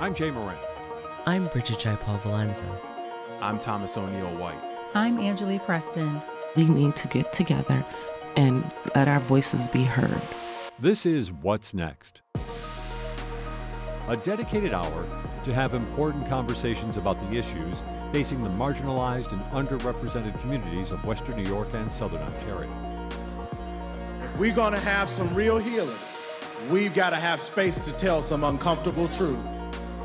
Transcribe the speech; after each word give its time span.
I'm 0.00 0.12
Jay 0.12 0.30
Moran. 0.32 0.56
I'm 1.24 1.46
Bridget 1.46 1.78
Jaipal 1.78 2.18
Valenza. 2.18 2.64
I'm 3.40 3.60
Thomas 3.60 3.96
O'Neil 3.96 4.34
White. 4.36 4.58
I'm 4.92 5.20
Angeli 5.20 5.60
Preston. 5.60 6.20
We 6.56 6.64
need 6.64 6.96
to 6.96 7.06
get 7.06 7.32
together 7.32 7.86
and 8.36 8.68
let 8.96 9.06
our 9.06 9.20
voices 9.20 9.68
be 9.68 9.84
heard. 9.84 10.20
This 10.80 11.06
is 11.06 11.30
What's 11.30 11.74
Next, 11.74 12.22
a 14.08 14.16
dedicated 14.16 14.74
hour 14.74 15.06
to 15.44 15.54
have 15.54 15.74
important 15.74 16.28
conversations 16.28 16.96
about 16.96 17.20
the 17.30 17.36
issues 17.36 17.80
facing 18.12 18.42
the 18.42 18.50
marginalized 18.50 19.30
and 19.32 19.42
underrepresented 19.52 20.38
communities 20.40 20.90
of 20.90 21.04
Western 21.04 21.36
New 21.36 21.48
York 21.48 21.68
and 21.72 21.90
Southern 21.90 22.22
Ontario. 22.22 22.70
We're 24.38 24.54
going 24.54 24.74
to 24.74 24.80
have 24.80 25.08
some 25.08 25.32
real 25.34 25.58
healing. 25.58 25.96
We've 26.68 26.92
got 26.92 27.10
to 27.10 27.16
have 27.16 27.40
space 27.40 27.78
to 27.78 27.92
tell 27.92 28.22
some 28.22 28.42
uncomfortable 28.42 29.06
truth. 29.08 29.38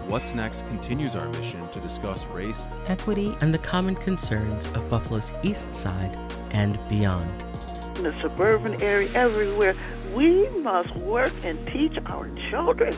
What's 0.10 0.34
Next 0.34 0.66
continues 0.66 1.16
our 1.16 1.30
mission 1.30 1.70
to 1.70 1.80
discuss 1.80 2.26
race, 2.26 2.66
equity, 2.88 3.38
and 3.42 3.54
the 3.54 3.60
common 3.60 3.94
concerns 3.94 4.66
of 4.70 4.90
Buffalo's 4.90 5.32
East 5.44 5.76
Side 5.76 6.18
and 6.50 6.80
beyond. 6.90 7.44
In 7.98 8.06
the 8.06 8.20
suburban 8.20 8.82
area, 8.82 9.08
everywhere, 9.14 9.76
we 10.16 10.50
must 10.50 10.96
work 10.96 11.32
and 11.44 11.64
teach 11.68 11.96
our 12.08 12.28
children. 12.50 12.92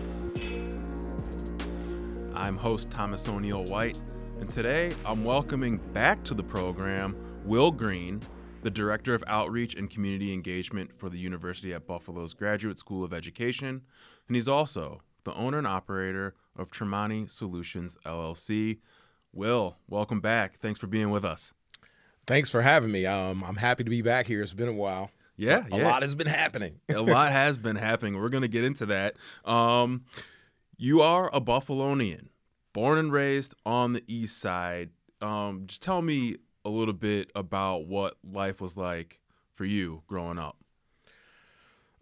I'm 2.34 2.56
host 2.56 2.90
Thomas 2.90 3.28
O'Neil 3.28 3.66
White, 3.66 4.00
and 4.40 4.50
today 4.50 4.94
I'm 5.06 5.26
welcoming 5.26 5.80
back 5.92 6.24
to 6.24 6.34
the 6.34 6.44
program 6.44 7.18
Wil 7.44 7.72
Green, 7.72 8.22
the 8.62 8.72
Director 8.72 9.14
of 9.14 9.22
Outreach 9.28 9.76
and 9.76 9.92
Community 9.92 10.32
Engagement 10.32 10.92
for 10.98 11.10
the 11.10 11.20
University 11.20 11.74
at 11.74 11.86
Buffalo's 11.86 12.34
Graduate 12.34 12.80
School 12.80 13.04
of 13.04 13.12
Education, 13.12 13.82
and 14.30 14.36
he's 14.38 14.48
also 14.48 15.02
the 15.26 15.34
owner 15.34 15.58
and 15.58 15.68
operator 15.68 16.36
of 16.62 16.72
Tremani 16.72 17.30
Solutions 17.30 17.98
LLC. 18.06 18.78
Wil, 19.34 19.78
welcome 19.90 20.22
back. 20.22 20.60
Thanks 20.60 20.80
for 20.80 20.88
being 20.88 21.10
with 21.10 21.26
us. 21.26 21.54
Thanks 22.28 22.50
for 22.50 22.62
having 22.62 22.92
me. 22.92 23.06
Um, 23.06 23.44
I'm 23.44 23.56
happy 23.56 23.84
to 23.84 23.90
be 23.90 24.02
back 24.02 24.28
here. 24.28 24.42
It's 24.42 24.54
been 24.54 24.70
a 24.70 24.74
while. 24.74 25.10
Yeah, 25.36 25.66
a 25.72 25.78
yeah. 25.78 25.88
lot 25.88 26.04
has 26.04 26.14
been 26.14 26.28
happening. 26.28 26.80
a 26.88 27.02
lot 27.02 27.32
has 27.34 27.58
been 27.58 27.76
happening. 27.76 28.16
We're 28.16 28.30
going 28.30 28.44
to 28.44 28.48
get 28.48 28.64
into 28.64 28.86
that. 28.88 29.16
Um, 29.44 30.06
you 30.78 31.02
are 31.02 31.30
a 31.34 31.42
Buffalonian, 31.42 32.28
born 32.74 33.00
and 33.00 33.12
raised 33.12 33.56
on 33.66 33.94
the 33.94 34.04
East 34.08 34.38
Side. 34.38 34.92
Um, 35.20 35.64
just 35.66 35.82
tell 35.82 36.02
me 36.02 36.38
a 36.64 36.70
little 36.70 36.94
bit 36.94 37.32
about 37.34 37.88
what 37.88 38.18
life 38.24 38.62
was 38.62 38.78
like 38.78 39.20
for 39.56 39.66
you 39.66 40.04
growing 40.08 40.38
up. 40.38 40.58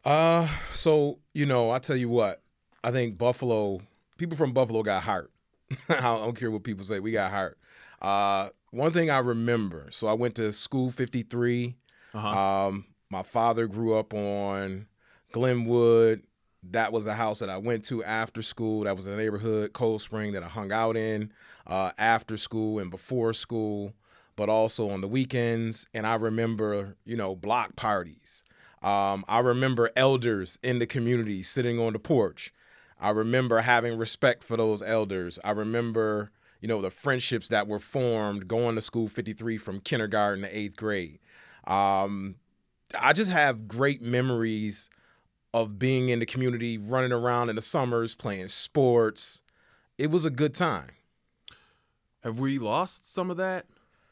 Uh, 0.03 0.49
so 0.73 1.19
you 1.33 1.45
know, 1.45 1.71
I 1.71 1.79
tell 1.79 1.95
you 1.95 2.09
what, 2.09 2.41
I 2.83 2.91
think 2.91 3.17
Buffalo 3.17 3.81
people 4.19 4.37
from 4.37 4.53
Buffalo 4.53 4.83
got 4.83 5.03
heart. 5.03 5.31
I 5.89 6.01
don't 6.01 6.37
care 6.37 6.51
what 6.51 6.63
people 6.63 6.83
say, 6.83 6.99
we 6.99 7.11
got 7.11 7.31
heart. 7.31 7.57
Uh, 8.01 8.49
one 8.71 8.91
thing 8.91 9.09
I 9.09 9.19
remember, 9.19 9.87
so 9.89 10.07
I 10.07 10.13
went 10.13 10.35
to 10.35 10.53
school 10.53 10.91
53. 10.91 11.75
Uh-huh. 12.13 12.27
Um, 12.27 12.85
my 13.09 13.23
father 13.23 13.67
grew 13.67 13.95
up 13.95 14.13
on 14.13 14.87
Glenwood. 15.31 16.23
That 16.61 16.91
was 16.91 17.05
the 17.05 17.13
house 17.15 17.39
that 17.39 17.49
I 17.49 17.57
went 17.57 17.85
to 17.85 18.03
after 18.03 18.41
school. 18.41 18.83
That 18.83 18.95
was 18.95 19.05
the 19.05 19.15
neighborhood, 19.15 19.73
Cold 19.73 20.01
Spring, 20.01 20.33
that 20.33 20.43
I 20.43 20.47
hung 20.47 20.71
out 20.71 20.97
in 20.97 21.31
uh, 21.65 21.91
after 21.97 22.37
school 22.37 22.79
and 22.79 22.91
before 22.91 23.33
school, 23.33 23.93
but 24.35 24.49
also 24.49 24.89
on 24.89 25.01
the 25.01 25.07
weekends. 25.07 25.87
And 25.93 26.05
I 26.05 26.15
remember, 26.15 26.97
you 27.05 27.15
know, 27.15 27.35
block 27.35 27.75
parties. 27.75 28.43
Um, 28.81 29.25
I 29.27 29.39
remember 29.39 29.89
elders 29.95 30.59
in 30.61 30.79
the 30.79 30.85
community 30.85 31.43
sitting 31.43 31.79
on 31.79 31.93
the 31.93 31.99
porch. 31.99 32.53
I 32.99 33.11
remember 33.11 33.61
having 33.61 33.97
respect 33.97 34.43
for 34.43 34.57
those 34.57 34.81
elders. 34.81 35.39
I 35.43 35.51
remember, 35.51 36.31
you 36.59 36.67
know, 36.67 36.81
the 36.81 36.91
friendships 36.91 37.47
that 37.49 37.67
were 37.67 37.79
formed 37.79 38.47
going 38.47 38.75
to 38.75 38.81
school 38.81 39.07
53 39.07 39.57
from 39.57 39.79
kindergarten 39.79 40.43
to 40.43 40.57
eighth 40.57 40.75
grade. 40.75 41.19
Um, 41.65 42.35
I 42.99 43.13
just 43.13 43.31
have 43.31 43.67
great 43.67 44.01
memories 44.01 44.89
of 45.53 45.79
being 45.79 46.09
in 46.09 46.19
the 46.19 46.25
community, 46.25 46.77
running 46.77 47.11
around 47.11 47.49
in 47.49 47.55
the 47.55 47.61
summers, 47.61 48.15
playing 48.15 48.49
sports. 48.49 49.41
It 49.97 50.11
was 50.11 50.25
a 50.25 50.29
good 50.29 50.53
time. 50.53 50.89
Have 52.23 52.39
we 52.39 52.59
lost 52.59 53.11
some 53.11 53.31
of 53.31 53.37
that 53.37 53.65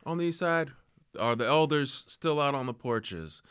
on 0.06 0.18
the 0.18 0.26
east 0.26 0.40
side? 0.40 0.72
Are 1.20 1.36
the 1.36 1.46
elders 1.46 2.06
still 2.08 2.40
out 2.40 2.56
on 2.56 2.66
the 2.66 2.74
porches? 2.74 3.42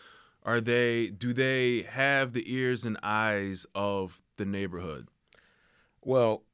Are 0.44 0.60
they 0.60 1.08
do 1.08 1.32
they 1.32 1.82
have 1.82 2.32
the 2.32 2.52
ears 2.52 2.84
and 2.84 2.96
eyes 3.02 3.66
of 3.74 4.22
the 4.36 4.46
neighborhood? 4.46 5.08
Well, 6.06 6.44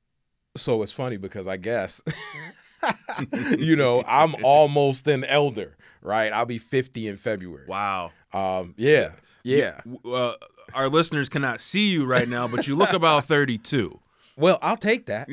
so 0.57 0.83
it's 0.83 0.93
funny 0.93 1.19
because 1.19 1.47
I 1.47 1.59
guess 1.59 2.01
you 3.59 3.77
know, 3.77 4.03
I'm 4.07 4.35
almost 4.43 5.07
an 5.07 5.25
elder, 5.25 5.77
right? 6.01 6.33
I'll 6.33 6.47
be 6.47 6.59
50 6.59 7.07
in 7.07 7.17
February. 7.17 7.67
Wow. 7.69 8.13
Um, 8.33 8.75
yeah. 8.77 9.13
Yeah. 9.45 9.81
Uh, 10.05 10.35
our 10.73 10.89
listeners 10.89 11.29
cannot 11.29 11.61
see 11.61 11.91
you 11.91 12.07
right 12.07 12.29
now, 12.29 12.49
but 12.49 12.67
you 12.67 12.75
look 12.77 12.93
about 12.93 13.27
32. 13.27 13.99
Well, 14.37 14.59
I'll 14.63 14.79
take 14.79 15.07
that. 15.07 15.29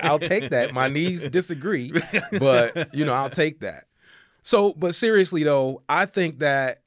I'll 0.02 0.18
take 0.18 0.50
that. 0.50 0.74
My 0.74 0.88
knees 0.88 1.28
disagree, 1.30 1.92
but 2.38 2.94
you 2.94 3.06
know, 3.06 3.14
I'll 3.14 3.30
take 3.30 3.60
that. 3.60 3.86
So, 4.42 4.74
but 4.74 4.94
seriously 4.94 5.42
though, 5.42 5.82
I 5.88 6.04
think 6.04 6.40
that 6.40 6.80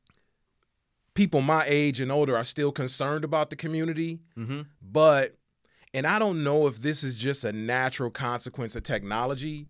people 1.16 1.42
my 1.42 1.66
age 1.66 2.00
and 2.00 2.12
older 2.12 2.38
are 2.38 2.44
still 2.44 2.72
concerned 2.72 3.24
about 3.24 3.50
the 3.50 3.56
community, 3.56 4.20
mm-hmm. 4.38 4.62
but 4.80 5.37
and 5.98 6.06
I 6.06 6.20
don't 6.20 6.44
know 6.44 6.68
if 6.68 6.84
this 6.84 7.04
is 7.04 7.18
just 7.18 7.44
a 7.44 7.52
natural 7.52 8.12
consequence 8.12 8.76
of 8.76 8.84
technology, 8.84 9.66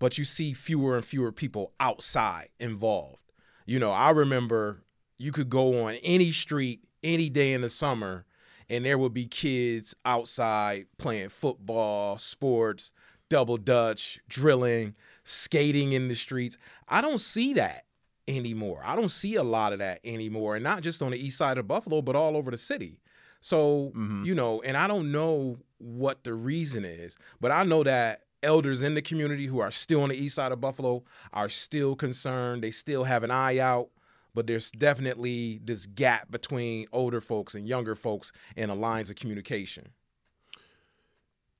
but 0.00 0.18
you 0.18 0.24
see 0.24 0.52
fewer 0.52 0.96
and 0.96 1.04
fewer 1.04 1.30
people 1.30 1.72
outside 1.78 2.48
involved. 2.58 3.20
You 3.64 3.78
know, 3.78 3.92
I 3.92 4.10
remember 4.10 4.82
you 5.16 5.30
could 5.30 5.48
go 5.48 5.84
on 5.84 5.94
any 6.02 6.32
street 6.32 6.80
any 7.04 7.28
day 7.28 7.52
in 7.52 7.60
the 7.60 7.70
summer 7.70 8.26
and 8.68 8.84
there 8.84 8.98
would 8.98 9.14
be 9.14 9.26
kids 9.26 9.94
outside 10.04 10.86
playing 10.98 11.28
football, 11.28 12.18
sports, 12.18 12.90
double 13.28 13.56
dutch, 13.56 14.18
drilling, 14.28 14.96
skating 15.22 15.92
in 15.92 16.08
the 16.08 16.16
streets. 16.16 16.58
I 16.88 17.00
don't 17.00 17.20
see 17.20 17.54
that 17.54 17.84
anymore. 18.26 18.82
I 18.84 18.96
don't 18.96 19.08
see 19.08 19.36
a 19.36 19.44
lot 19.44 19.72
of 19.72 19.78
that 19.78 20.00
anymore, 20.02 20.56
and 20.56 20.64
not 20.64 20.82
just 20.82 21.00
on 21.00 21.12
the 21.12 21.24
east 21.24 21.38
side 21.38 21.58
of 21.58 21.68
Buffalo, 21.68 22.02
but 22.02 22.16
all 22.16 22.36
over 22.36 22.50
the 22.50 22.58
city. 22.58 22.98
So, 23.44 23.92
mm-hmm. 23.94 24.24
you 24.24 24.34
know, 24.34 24.62
and 24.62 24.74
I 24.74 24.86
don't 24.86 25.12
know 25.12 25.58
what 25.76 26.24
the 26.24 26.32
reason 26.32 26.82
is, 26.82 27.18
but 27.42 27.52
I 27.52 27.62
know 27.62 27.82
that 27.82 28.22
elders 28.42 28.80
in 28.80 28.94
the 28.94 29.02
community 29.02 29.44
who 29.44 29.58
are 29.58 29.70
still 29.70 30.02
on 30.02 30.08
the 30.08 30.16
east 30.16 30.36
side 30.36 30.50
of 30.50 30.62
Buffalo 30.62 31.04
are 31.30 31.50
still 31.50 31.94
concerned. 31.94 32.64
They 32.64 32.70
still 32.70 33.04
have 33.04 33.22
an 33.22 33.30
eye 33.30 33.58
out 33.58 33.90
but 34.34 34.48
there's 34.48 34.72
definitely 34.72 35.60
this 35.62 35.86
gap 35.86 36.28
between 36.30 36.86
older 36.90 37.20
folks 37.20 37.54
and 37.54 37.68
younger 37.68 37.94
folks 37.94 38.32
and 38.56 38.68
the 38.68 38.74
lines 38.74 39.08
of 39.08 39.14
communication. 39.14 39.90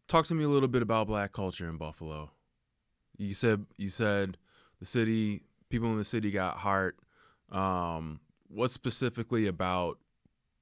Talk 0.08 0.26
to 0.26 0.34
me 0.34 0.42
a 0.42 0.48
little 0.48 0.68
bit 0.68 0.82
about 0.82 1.06
black 1.06 1.32
culture 1.32 1.68
in 1.68 1.76
Buffalo. 1.76 2.30
You 3.16 3.32
said 3.32 3.64
you 3.76 3.90
said 3.90 4.38
the 4.80 4.86
city 4.86 5.42
people 5.68 5.92
in 5.92 5.98
the 5.98 6.04
city 6.04 6.32
got 6.32 6.56
heart. 6.56 6.96
Um, 7.52 8.18
what 8.48 8.72
specifically 8.72 9.46
about 9.46 9.98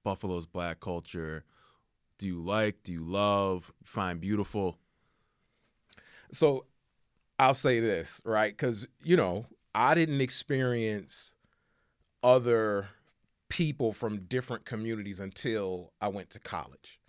Buffalo's 0.04 0.46
black 0.46 0.80
culture 0.80 1.44
do 2.22 2.28
you 2.28 2.40
like? 2.40 2.84
Do 2.84 2.92
you 2.92 3.02
love? 3.02 3.72
Find 3.82 4.20
beautiful? 4.20 4.78
So, 6.30 6.66
I'll 7.36 7.52
say 7.52 7.80
this 7.80 8.22
right 8.24 8.52
because 8.52 8.86
you 9.02 9.16
know 9.16 9.46
I 9.74 9.96
didn't 9.96 10.20
experience 10.20 11.32
other 12.22 12.86
people 13.48 13.92
from 13.92 14.20
different 14.26 14.64
communities 14.64 15.18
until 15.18 15.92
I 16.00 16.08
went 16.08 16.30
to 16.30 16.38
college. 16.38 17.00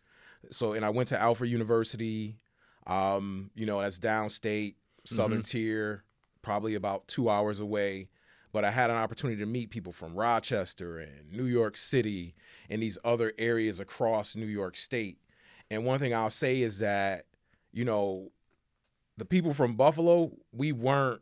So, 0.50 0.74
and 0.74 0.84
I 0.84 0.90
went 0.90 1.10
to 1.10 1.22
Alfred 1.22 1.52
University. 1.52 2.40
Um, 2.88 3.52
you 3.54 3.68
know, 3.68 3.82
that's 3.82 4.00
downstate, 4.00 4.74
Southern 5.06 5.44
mm-hmm. 5.44 5.58
Tier, 5.60 6.04
probably 6.42 6.74
about 6.74 7.08
two 7.08 7.30
hours 7.30 7.60
away. 7.60 8.10
But 8.54 8.64
I 8.64 8.72
had 8.72 8.90
an 8.90 8.96
opportunity 8.96 9.40
to 9.42 9.46
meet 9.46 9.72
people 9.72 9.92
from 9.92 10.16
Rochester 10.16 11.00
and 11.00 11.32
New 11.32 11.46
York 11.46 11.76
City 11.76 12.36
and 12.70 12.82
these 12.82 12.98
other 13.04 13.34
areas 13.38 13.80
across 13.80 14.36
New 14.36 14.46
York 14.46 14.78
State. 14.78 15.18
And 15.70 15.84
one 15.86 16.00
thing 16.00 16.14
I'll 16.14 16.30
say 16.30 16.62
is 16.62 16.78
that, 16.78 17.26
you 17.72 17.84
know, 17.84 18.32
the 19.18 19.26
people 19.26 19.54
from 19.54 19.76
Buffalo, 19.76 20.32
we 20.52 20.72
weren't 20.72 21.22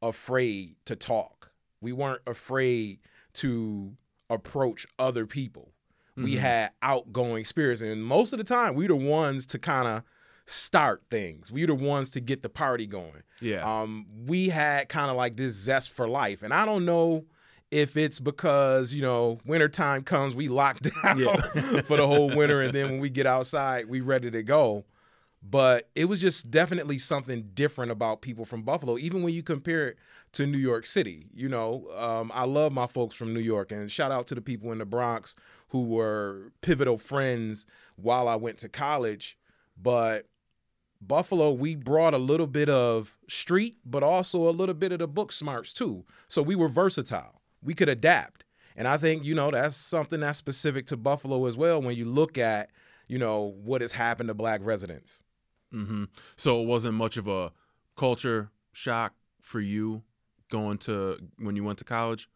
afraid 0.00 0.76
to 0.86 0.96
talk. 0.96 1.52
We 1.80 1.92
weren't 1.92 2.22
afraid 2.26 3.00
to 3.34 3.96
approach 4.30 4.86
other 4.98 5.26
people. 5.26 5.72
Mm-hmm. 6.12 6.24
We 6.24 6.36
had 6.36 6.72
outgoing 6.82 7.44
spirits, 7.44 7.80
and 7.80 8.04
most 8.04 8.32
of 8.32 8.38
the 8.38 8.44
time, 8.44 8.74
we 8.74 8.84
were 8.84 8.88
the 8.88 8.96
ones 8.96 9.46
to 9.46 9.58
kind 9.58 9.88
of 9.88 10.02
start 10.46 11.02
things. 11.10 11.50
We 11.52 11.66
the 11.66 11.74
ones 11.74 12.10
to 12.10 12.20
get 12.20 12.42
the 12.42 12.48
party 12.48 12.86
going. 12.86 13.22
Yeah. 13.40 13.62
Um, 13.62 14.06
we 14.26 14.48
had 14.50 14.88
kind 14.88 15.10
of 15.10 15.16
like 15.16 15.36
this 15.36 15.54
zest 15.54 15.90
for 15.90 16.08
life, 16.08 16.42
and 16.42 16.52
I 16.52 16.64
don't 16.64 16.84
know 16.84 17.24
if 17.70 17.96
it's 17.96 18.20
because 18.20 18.92
you 18.92 19.02
know 19.02 19.38
wintertime 19.46 20.02
comes, 20.02 20.34
we 20.34 20.48
lock 20.48 20.80
down 20.80 21.18
yeah. 21.18 21.36
for 21.82 21.96
the 21.96 22.06
whole 22.06 22.34
winter, 22.34 22.60
and 22.62 22.72
then 22.74 22.90
when 22.90 23.00
we 23.00 23.10
get 23.10 23.26
outside, 23.26 23.88
we 23.88 24.00
ready 24.00 24.30
to 24.30 24.42
go. 24.42 24.84
but 25.42 25.88
it 25.94 26.04
was 26.04 26.20
just 26.20 26.50
definitely 26.50 26.98
something 26.98 27.50
different 27.54 27.90
about 27.90 28.20
people 28.22 28.44
from 28.44 28.62
Buffalo, 28.62 28.96
even 28.98 29.22
when 29.22 29.34
you 29.34 29.42
compare 29.42 29.88
it 29.88 29.96
to 30.32 30.46
New 30.46 30.58
York 30.58 30.86
City. 30.86 31.26
You 31.34 31.48
know, 31.48 31.88
um, 31.96 32.30
I 32.34 32.44
love 32.44 32.72
my 32.72 32.86
folks 32.86 33.14
from 33.14 33.34
New 33.34 33.40
York, 33.40 33.72
and 33.72 33.90
shout 33.90 34.12
out 34.12 34.26
to 34.28 34.34
the 34.34 34.40
people 34.40 34.70
in 34.72 34.78
the 34.78 34.86
Bronx 34.86 35.34
who 35.68 35.84
were 35.84 36.52
pivotal 36.60 36.98
friends 36.98 37.66
while 37.96 38.28
I 38.28 38.36
went 38.36 38.58
to 38.58 38.68
college. 38.68 39.36
But 39.80 40.26
Buffalo, 41.06 41.50
we 41.50 41.74
brought 41.74 42.14
a 42.14 42.18
little 42.18 42.46
bit 42.46 42.68
of 42.68 43.16
street, 43.28 43.76
but 43.84 44.02
also 44.02 44.48
a 44.48 44.50
little 44.50 44.74
bit 44.74 44.92
of 44.92 45.00
the 45.00 45.08
book 45.08 45.32
smarts 45.32 45.72
too. 45.74 46.04
So 46.28 46.42
we 46.42 46.54
were 46.54 46.68
versatile. 46.68 47.42
We 47.62 47.74
could 47.74 47.88
adapt. 47.88 48.44
And 48.76 48.88
I 48.88 48.96
think, 48.96 49.24
you 49.24 49.34
know, 49.34 49.50
that's 49.50 49.76
something 49.76 50.20
that's 50.20 50.38
specific 50.38 50.86
to 50.86 50.96
Buffalo 50.96 51.44
as 51.46 51.56
well 51.56 51.82
when 51.82 51.96
you 51.96 52.04
look 52.04 52.38
at, 52.38 52.70
you 53.08 53.18
know, 53.18 53.54
what 53.62 53.82
has 53.82 53.92
happened 53.92 54.28
to 54.28 54.34
black 54.34 54.60
residents. 54.62 55.22
Mm-hmm. 55.74 56.04
So 56.36 56.62
it 56.62 56.66
wasn't 56.66 56.94
much 56.94 57.16
of 57.16 57.28
a 57.28 57.52
culture 57.96 58.50
shock 58.72 59.14
for 59.40 59.60
you 59.60 60.02
going 60.50 60.78
to 60.78 61.18
when 61.38 61.56
you 61.56 61.64
went 61.64 61.78
to 61.78 61.84
college. 61.84 62.28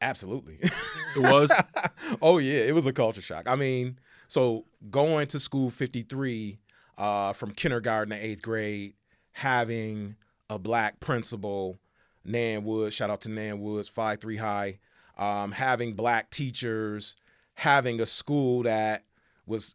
Absolutely. 0.00 0.58
It 0.62 1.20
was. 1.20 1.52
oh 2.22 2.38
yeah, 2.38 2.60
it 2.60 2.74
was 2.74 2.86
a 2.86 2.92
culture 2.92 3.20
shock. 3.20 3.44
I 3.46 3.56
mean, 3.56 3.98
so 4.28 4.64
going 4.90 5.26
to 5.28 5.40
school 5.40 5.70
53 5.70 6.58
uh, 6.98 7.32
from 7.32 7.52
kindergarten 7.52 8.16
to 8.16 8.24
eighth 8.24 8.42
grade, 8.42 8.94
having 9.32 10.16
a 10.48 10.58
black 10.58 11.00
principal, 11.00 11.78
Nan 12.24 12.64
Woods, 12.64 12.94
shout 12.94 13.10
out 13.10 13.20
to 13.22 13.30
Nan 13.30 13.60
Woods, 13.60 13.88
5 13.88 14.20
3 14.20 14.36
high, 14.36 14.78
um, 15.16 15.52
having 15.52 15.94
black 15.94 16.30
teachers, 16.30 17.16
having 17.54 18.00
a 18.00 18.06
school 18.06 18.62
that 18.64 19.04
was 19.46 19.74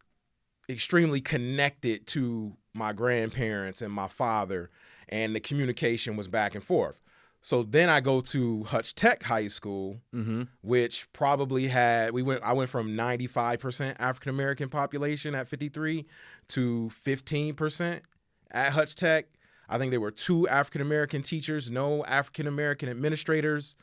extremely 0.70 1.22
connected 1.22 2.08
to 2.08 2.58
my 2.74 2.94
grandparents 2.94 3.82
and 3.82 3.94
my 3.94 4.08
father, 4.08 4.70
and 5.08 5.36
the 5.36 5.40
communication 5.40 6.16
was 6.16 6.28
back 6.28 6.56
and 6.56 6.64
forth. 6.64 7.00
So 7.46 7.62
then 7.62 7.90
I 7.90 8.00
go 8.00 8.22
to 8.22 8.64
Hutch 8.64 8.96
Tech 8.96 9.22
High 9.22 9.46
School, 9.50 10.02
mm-hmm. 10.12 10.46
which 10.64 11.08
probably 11.14 11.68
had 11.68 12.12
we 12.12 12.24
went 12.24 12.42
I 12.42 12.54
went 12.54 12.72
from 12.72 12.98
95% 12.98 13.98
African 14.00 14.32
American 14.32 14.68
population 14.68 15.36
at 15.36 15.48
53 15.48 16.08
to 16.48 16.92
15% 17.06 18.02
at 18.50 18.74
Hutch 18.74 18.96
Tech. 18.96 19.28
I 19.70 19.78
think 19.78 19.92
there 19.92 20.02
were 20.02 20.10
two 20.10 20.48
African 20.48 20.82
American 20.82 21.22
teachers, 21.22 21.70
no 21.70 22.04
African 22.06 22.48
American 22.48 22.90
administrators, 22.90 23.76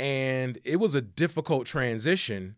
and 0.00 0.58
it 0.64 0.76
was 0.76 0.94
a 0.94 1.02
difficult 1.02 1.66
transition, 1.66 2.56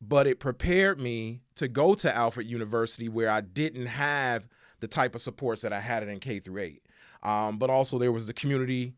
but 0.00 0.26
it 0.26 0.40
prepared 0.40 0.98
me 0.98 1.42
to 1.54 1.68
go 1.68 1.94
to 1.94 2.12
Alfred 2.12 2.48
University 2.48 3.08
where 3.08 3.30
I 3.30 3.42
didn't 3.42 3.86
have 3.86 4.48
the 4.80 4.88
type 4.88 5.14
of 5.14 5.20
supports 5.20 5.62
that 5.62 5.72
I 5.72 5.78
had 5.78 6.02
it 6.02 6.08
in 6.08 6.18
K 6.18 6.40
through 6.40 6.62
8. 6.62 6.82
Um, 7.22 7.58
but 7.58 7.70
also 7.70 7.96
there 7.96 8.10
was 8.10 8.26
the 8.26 8.32
community 8.32 8.94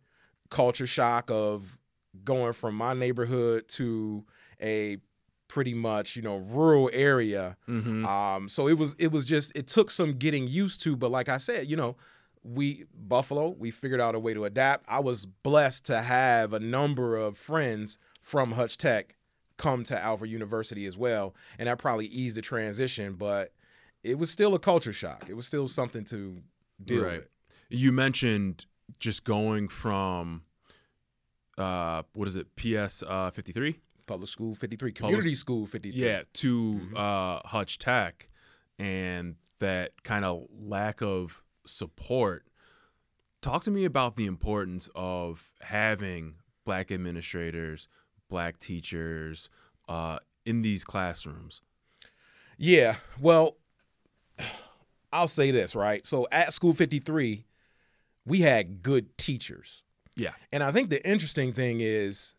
culture 0.51 0.87
shock 0.87 1.31
of 1.31 1.79
going 2.25 2.53
from 2.53 2.75
my 2.75 2.93
neighborhood 2.93 3.69
to 3.69 4.25
a 4.61 4.99
pretty 5.49 5.75
much 5.75 6.15
you 6.17 6.23
know 6.23 6.37
rural 6.37 6.91
area 6.93 7.57
Mm-hmm. 7.69 8.05
um 8.07 8.49
so 8.49 8.69
it 8.69 8.75
was 8.79 8.95
it 8.99 9.11
was 9.11 9.25
just 9.27 9.51
it 9.57 9.67
took 9.67 9.91
some 9.91 10.13
getting 10.15 10.47
used 10.47 10.81
to 10.83 10.97
but 10.97 11.11
like 11.11 11.29
i 11.29 11.39
said 11.39 11.67
you 11.69 11.77
know 11.77 11.97
we 12.45 12.85
buffalo 12.95 13.49
we 13.49 13.71
figured 13.73 14.01
out 14.01 14.15
a 14.15 14.19
way 14.21 14.33
to 14.35 14.45
adapt 14.45 14.85
i 14.89 15.01
was 15.01 15.27
blessed 15.27 15.85
to 15.87 16.03
have 16.03 16.53
a 16.53 16.61
number 16.61 17.17
of 17.17 17.37
friends 17.37 17.99
from 18.23 18.53
hutch 18.53 18.77
tech 18.77 19.17
come 19.57 19.83
to 19.85 19.99
alfred 20.01 20.31
university 20.31 20.87
as 20.87 20.97
well 20.97 21.35
and 21.59 21.69
that 21.69 21.79
probably 21.79 22.07
eased 22.07 22.37
the 22.37 22.43
transition 22.43 23.15
but 23.15 23.53
it 24.05 24.19
was 24.19 24.31
still 24.31 24.55
a 24.55 24.59
culture 24.59 24.93
shock 24.93 25.25
it 25.29 25.35
was 25.35 25.47
still 25.47 25.67
something 25.69 26.05
to 26.05 26.43
deal 26.83 27.05
Right. 27.05 27.19
with 27.19 27.29
You 27.69 27.91
mentioned 27.93 28.67
just 28.99 29.25
going 29.25 29.69
from 29.69 30.43
uh 31.59 32.03
what 32.15 32.27
is 32.29 32.37
it 32.37 32.47
ps 32.57 33.03
uh 33.07 33.31
53 33.31 33.79
public 34.07 34.29
school 34.29 34.55
53 34.55 34.93
community 34.93 35.35
school 35.35 35.67
53 35.67 36.01
yeah 36.01 36.23
to 36.35 36.81
Mhm. 36.93 36.97
uh 36.97 37.47
hutch 37.49 37.79
tech 37.79 38.29
and 38.79 39.37
that 39.59 40.03
kind 40.05 40.25
of 40.25 40.47
lack 40.51 41.03
of 41.03 41.43
support 41.67 42.47
talk 43.43 43.63
to 43.65 43.71
me 43.71 43.85
about 43.85 44.17
the 44.17 44.27
importance 44.27 44.89
of 44.95 45.51
having 45.61 46.35
black 46.65 46.91
administrators 46.91 47.89
black 48.29 48.59
teachers 48.59 49.51
uh 49.89 50.19
in 50.47 50.63
these 50.63 50.85
classrooms 50.85 51.63
Yeah. 52.57 52.97
Well, 53.21 53.57
I'll 55.13 55.29
say 55.29 55.51
this, 55.51 55.75
right? 55.75 56.07
So 56.07 56.27
at 56.31 56.53
School 56.53 56.73
53, 56.73 57.45
we 58.31 58.41
had 58.41 58.83
good 58.83 59.19
teachers. 59.19 59.83
yeah 60.17 60.31
And 60.53 60.63
I 60.63 60.73
think 60.73 60.89
the 60.91 61.07
interesting 61.07 61.53
thing 61.53 61.81
is, 61.81 62.35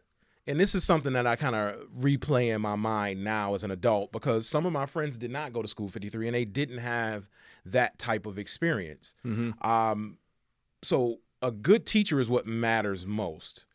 and 0.47 0.59
this 0.59 0.73
is 0.73 0.83
something 0.83 1.13
that 1.13 1.27
I 1.27 1.35
kind 1.35 1.55
of 1.55 1.75
replay 1.99 2.53
in 2.53 2.61
my 2.61 2.75
mind 2.75 3.23
now 3.23 3.53
as 3.53 3.63
an 3.63 3.71
adult, 3.71 4.11
because 4.11 4.47
some 4.47 4.65
of 4.65 4.73
my 4.73 4.85
friends 4.85 5.17
did 5.17 5.31
not 5.31 5.53
go 5.53 5.61
to 5.61 5.67
School 5.67 5.89
53 5.89 6.27
and 6.27 6.35
they 6.35 6.45
didn't 6.45 6.79
have 6.79 7.29
that 7.65 7.99
type 7.99 8.25
of 8.25 8.39
experience. 8.39 9.13
mm-hmm. 9.25 9.51
Um, 9.69 10.17
so 10.81 11.17
a 11.41 11.51
good 11.51 11.85
teacher 11.85 12.19
is 12.19 12.29
what 12.29 12.45
matters 12.45 13.05
most. 13.05 13.65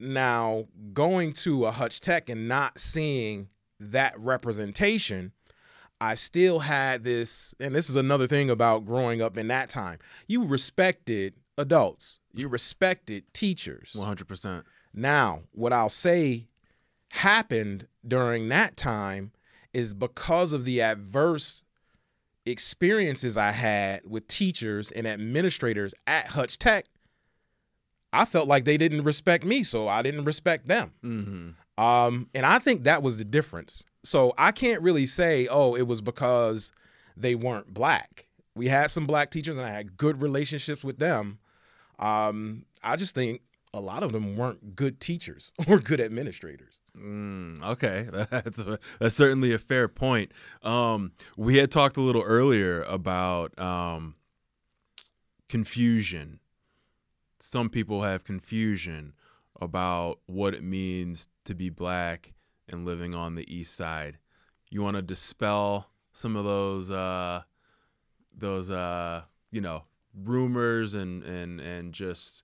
Now, 0.00 0.66
going 0.92 1.32
to 1.34 1.66
a 1.66 1.70
Hutch 1.70 2.00
Tech 2.00 2.28
and 2.28 2.48
not 2.48 2.80
seeing 2.80 3.48
that 3.78 4.18
representation, 4.18 5.32
I 6.00 6.14
still 6.14 6.60
had 6.60 7.04
this, 7.04 7.54
and 7.60 7.74
this 7.74 7.88
is 7.88 7.96
another 7.96 8.26
thing 8.26 8.50
about 8.50 8.84
growing 8.84 9.22
up 9.22 9.38
in 9.38 9.48
that 9.48 9.68
time. 9.68 9.98
You 10.26 10.44
respected 10.44 11.34
adults, 11.56 12.20
you 12.32 12.48
respected 12.48 13.24
teachers. 13.32 13.94
100% 13.96 14.64
Now, 14.92 15.42
what 15.52 15.72
I'll 15.72 15.88
say 15.88 16.46
happened 17.10 17.86
during 18.06 18.48
that 18.48 18.76
time 18.76 19.32
is 19.72 19.94
because 19.94 20.52
of 20.52 20.64
the 20.64 20.80
adverse 20.82 21.64
experiences 22.46 23.36
I 23.36 23.52
had 23.52 24.02
with 24.04 24.28
teachers 24.28 24.90
and 24.90 25.06
administrators 25.06 25.94
at 26.06 26.28
Hutch 26.28 26.58
Tech, 26.58 26.86
I 28.12 28.24
felt 28.24 28.46
like 28.46 28.64
they 28.64 28.76
didn't 28.76 29.02
respect 29.02 29.44
me, 29.44 29.62
so 29.62 29.88
I 29.88 30.02
didn't 30.02 30.24
respect 30.24 30.68
them. 30.68 30.92
mm-hmm. 31.04 31.48
Um, 31.76 32.28
and 32.32 32.46
I 32.46 32.60
think 32.60 32.84
that 32.84 33.02
was 33.02 33.16
the 33.16 33.24
difference. 33.24 33.84
So 34.04 34.34
I 34.36 34.52
can't 34.52 34.82
really 34.82 35.06
say, 35.06 35.48
oh, 35.50 35.74
it 35.74 35.86
was 35.86 36.00
because 36.00 36.70
they 37.16 37.34
weren't 37.34 37.72
black. 37.72 38.26
We 38.54 38.68
had 38.68 38.90
some 38.90 39.06
black 39.06 39.30
teachers 39.30 39.56
and 39.56 39.66
I 39.66 39.70
had 39.70 39.96
good 39.96 40.22
relationships 40.22 40.84
with 40.84 40.98
them. 40.98 41.38
Um, 41.98 42.66
I 42.82 42.96
just 42.96 43.14
think 43.14 43.40
a 43.72 43.80
lot 43.80 44.02
of 44.02 44.12
them 44.12 44.36
weren't 44.36 44.76
good 44.76 45.00
teachers 45.00 45.52
or 45.66 45.78
good 45.78 46.00
administrators. 46.00 46.80
Mm, 46.96 47.62
okay, 47.64 48.08
that's 48.30 48.60
a, 48.60 48.78
that's 49.00 49.16
certainly 49.16 49.52
a 49.52 49.58
fair 49.58 49.88
point. 49.88 50.32
Um, 50.62 51.12
we 51.36 51.56
had 51.56 51.72
talked 51.72 51.96
a 51.96 52.02
little 52.02 52.22
earlier 52.22 52.82
about 52.82 53.58
um, 53.58 54.14
confusion. 55.48 56.40
Some 57.40 57.68
people 57.68 58.02
have 58.02 58.22
confusion 58.22 59.14
about 59.60 60.20
what 60.26 60.54
it 60.54 60.62
means 60.62 61.28
to 61.44 61.54
be 61.54 61.70
black 61.70 62.33
and 62.68 62.84
living 62.84 63.14
on 63.14 63.34
the 63.34 63.54
east 63.54 63.74
side. 63.74 64.18
You 64.70 64.82
want 64.82 64.96
to 64.96 65.02
dispel 65.02 65.88
some 66.12 66.36
of 66.36 66.44
those 66.44 66.90
uh, 66.90 67.42
those 68.36 68.70
uh, 68.70 69.22
you 69.50 69.60
know 69.60 69.84
rumors 70.14 70.94
and 70.94 71.22
and 71.24 71.60
and 71.60 71.92
just 71.92 72.42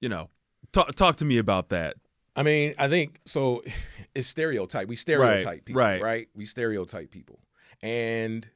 you 0.00 0.08
know 0.08 0.28
talk 0.72 0.94
talk 0.94 1.16
to 1.16 1.24
me 1.24 1.38
about 1.38 1.70
that. 1.70 1.96
I 2.36 2.42
mean, 2.42 2.74
I 2.78 2.88
think 2.88 3.20
so. 3.24 3.62
It's 4.14 4.26
stereotype. 4.26 4.88
We 4.88 4.96
stereotype 4.96 5.64
people, 5.64 5.80
right. 5.80 6.02
right? 6.02 6.28
We 6.34 6.44
stereotype 6.44 7.12
people, 7.12 7.38
and 7.82 8.48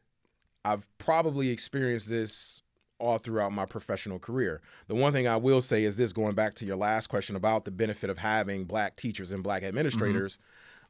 I've 0.65 0.89
probably 0.99 1.51
experienced 1.51 2.09
this 2.09 2.63
all 3.03 3.19
throughout 3.19 3.53
my 3.53 3.67
professional 3.67 4.19
career. 4.19 4.61
The 4.87 4.95
one 4.95 5.13
thing 5.13 5.27
I 5.27 5.37
will 5.37 5.61
say 5.61 5.85
is 5.85 5.97
this: 5.97 6.13
going 6.13 6.35
back 6.35 6.55
to 6.55 6.65
your 6.65 6.77
last 6.77 7.09
question 7.09 7.37
about 7.37 7.65
the 7.65 7.71
benefit 7.71 8.09
of 8.09 8.19
having 8.19 8.65
black 8.65 8.97
teachers 8.97 9.33
and 9.33 9.43
black 9.43 9.63
administrators. 9.63 10.39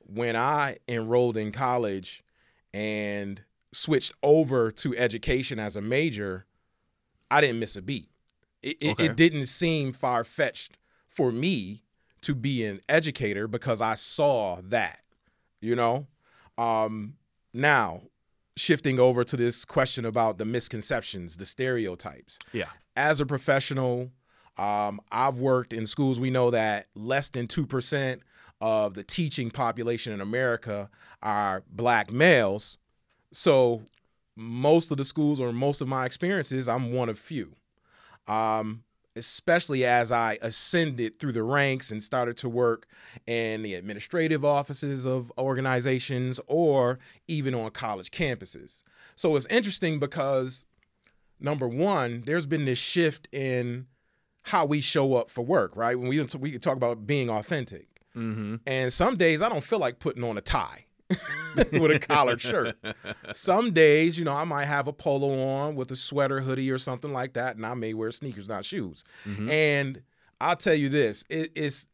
When 0.05 0.37
I 0.37 0.77
enrolled 0.89 1.37
in 1.37 1.53
college 1.53 2.23
and 2.75 3.43
switched 3.73 4.13
over 4.23 4.71
to 4.73 4.97
education 4.97 5.59
as 5.59 5.77
a 5.77 5.81
major, 5.81 6.47
I 7.31 7.41
didn't 7.41 7.61
miss 7.61 7.77
a 7.77 7.83
beat. 7.83 8.09
It, 8.63 8.77
it, 8.81 9.01
it 9.01 9.17
didn't 9.17 9.47
seem 9.47 9.93
far 9.93 10.25
fetched 10.25 10.77
for 11.09 11.33
me 11.33 11.83
to 12.23 12.35
be 12.35 12.65
an 12.65 12.81
educator 12.89 13.49
because 13.49 13.81
I 13.81 13.95
saw 13.95 14.61
that, 14.63 15.01
you 15.61 15.75
know? 15.75 16.07
Um, 16.57 17.15
now, 17.53 18.03
shifting 18.63 19.01
over 19.01 19.25
to 19.25 19.37
this 19.37 19.65
question 19.65 20.05
about 20.05 20.39
the 20.39 20.45
misconceptions, 20.45 21.37
the 21.37 21.45
stereotypes. 21.45 22.39
Yeah. 22.53 22.69
As 22.95 23.21
a 23.21 23.27
professional, 23.27 24.13
um, 24.57 25.01
I've 25.11 25.39
worked 25.39 25.73
in 25.73 25.85
schools. 25.85 26.21
We 26.21 26.31
know 26.31 26.53
that 26.53 26.87
less 26.95 27.29
than 27.29 27.49
2% 27.49 28.21
of 28.61 28.95
the 28.95 29.03
teaching 29.03 29.51
population 29.51 30.13
in 30.13 30.21
America 30.21 30.89
are 31.25 31.65
black 31.69 32.13
males. 32.13 32.79
So 33.33 33.83
most 34.37 34.93
of 34.93 34.97
the 34.97 35.05
schools 35.05 35.41
or 35.41 35.53
most 35.53 35.81
of 35.81 35.89
my 35.89 36.07
experiences, 36.07 36.69
I'm 36.69 36.93
one 36.93 37.09
of 37.09 37.19
few. 37.19 37.57
Um, 38.29 38.85
especially 39.17 39.85
as 39.85 40.11
I 40.11 40.39
ascended 40.43 41.19
through 41.19 41.33
the 41.33 41.43
ranks 41.43 41.91
and 41.91 42.03
started 42.03 42.37
to 42.39 42.49
work 42.49 42.87
in 43.27 43.63
the 43.63 43.75
administrative 43.75 44.45
offices 44.45 45.07
of 45.07 45.31
organizations 45.39 46.41
or 46.47 46.99
even 47.29 47.55
on 47.55 47.71
college 47.73 48.11
campuses. 48.11 48.83
So 49.17 49.37
it's 49.37 49.47
interesting 49.47 49.99
because 49.99 50.65
number 51.39 51.69
one, 51.69 52.23
there's 52.27 52.47
been 52.47 52.65
this 52.65 52.79
shift 52.79 53.29
in 53.33 53.87
how 54.47 54.65
we 54.65 54.81
show 54.81 55.15
up 55.15 55.31
for 55.31 55.43
work, 55.43 55.77
right? 55.77 55.99
When 55.99 56.09
we 56.09 56.21
we 56.39 56.59
talk 56.59 56.77
about 56.77 57.07
being 57.07 57.29
authentic, 57.31 57.89
Mm-hmm. 58.17 58.57
and 58.67 58.93
some 58.93 59.17
days 59.17 59.41
I 59.41 59.49
don't 59.49 59.65
feel 59.65 59.79
like 59.79 59.99
putting 59.99 60.23
on 60.23 60.37
a 60.37 60.43
tie 60.43 60.85
with 61.73 61.91
a 61.91 61.99
collared 61.99 62.41
shirt. 62.41 62.77
Some 63.35 63.73
days, 63.73 64.19
you 64.19 64.25
know, 64.25 64.35
I 64.35 64.45
might 64.45 64.67
have 64.67 64.89
a 64.89 64.93
polo 64.93 65.41
on 65.41 65.75
with 65.75 65.91
a 65.91 65.97
sweater, 65.97 66.41
hoodie, 66.41 66.71
or 66.71 66.79
something 66.79 67.13
like 67.13 67.35
that, 67.35 67.57
and 67.57 67.67
I 67.67 67.75
may 67.75 67.95
wear 67.95 68.11
sneakers, 68.11 68.49
not 68.49 68.65
shoes. 68.65 69.05
Mm-hmm. 69.27 69.51
And 69.51 70.03
I'll 70.41 70.57
tell 70.57 70.75
you 70.75 70.89
this: 70.89 71.25
it, 71.29 71.53
it's 71.55 71.87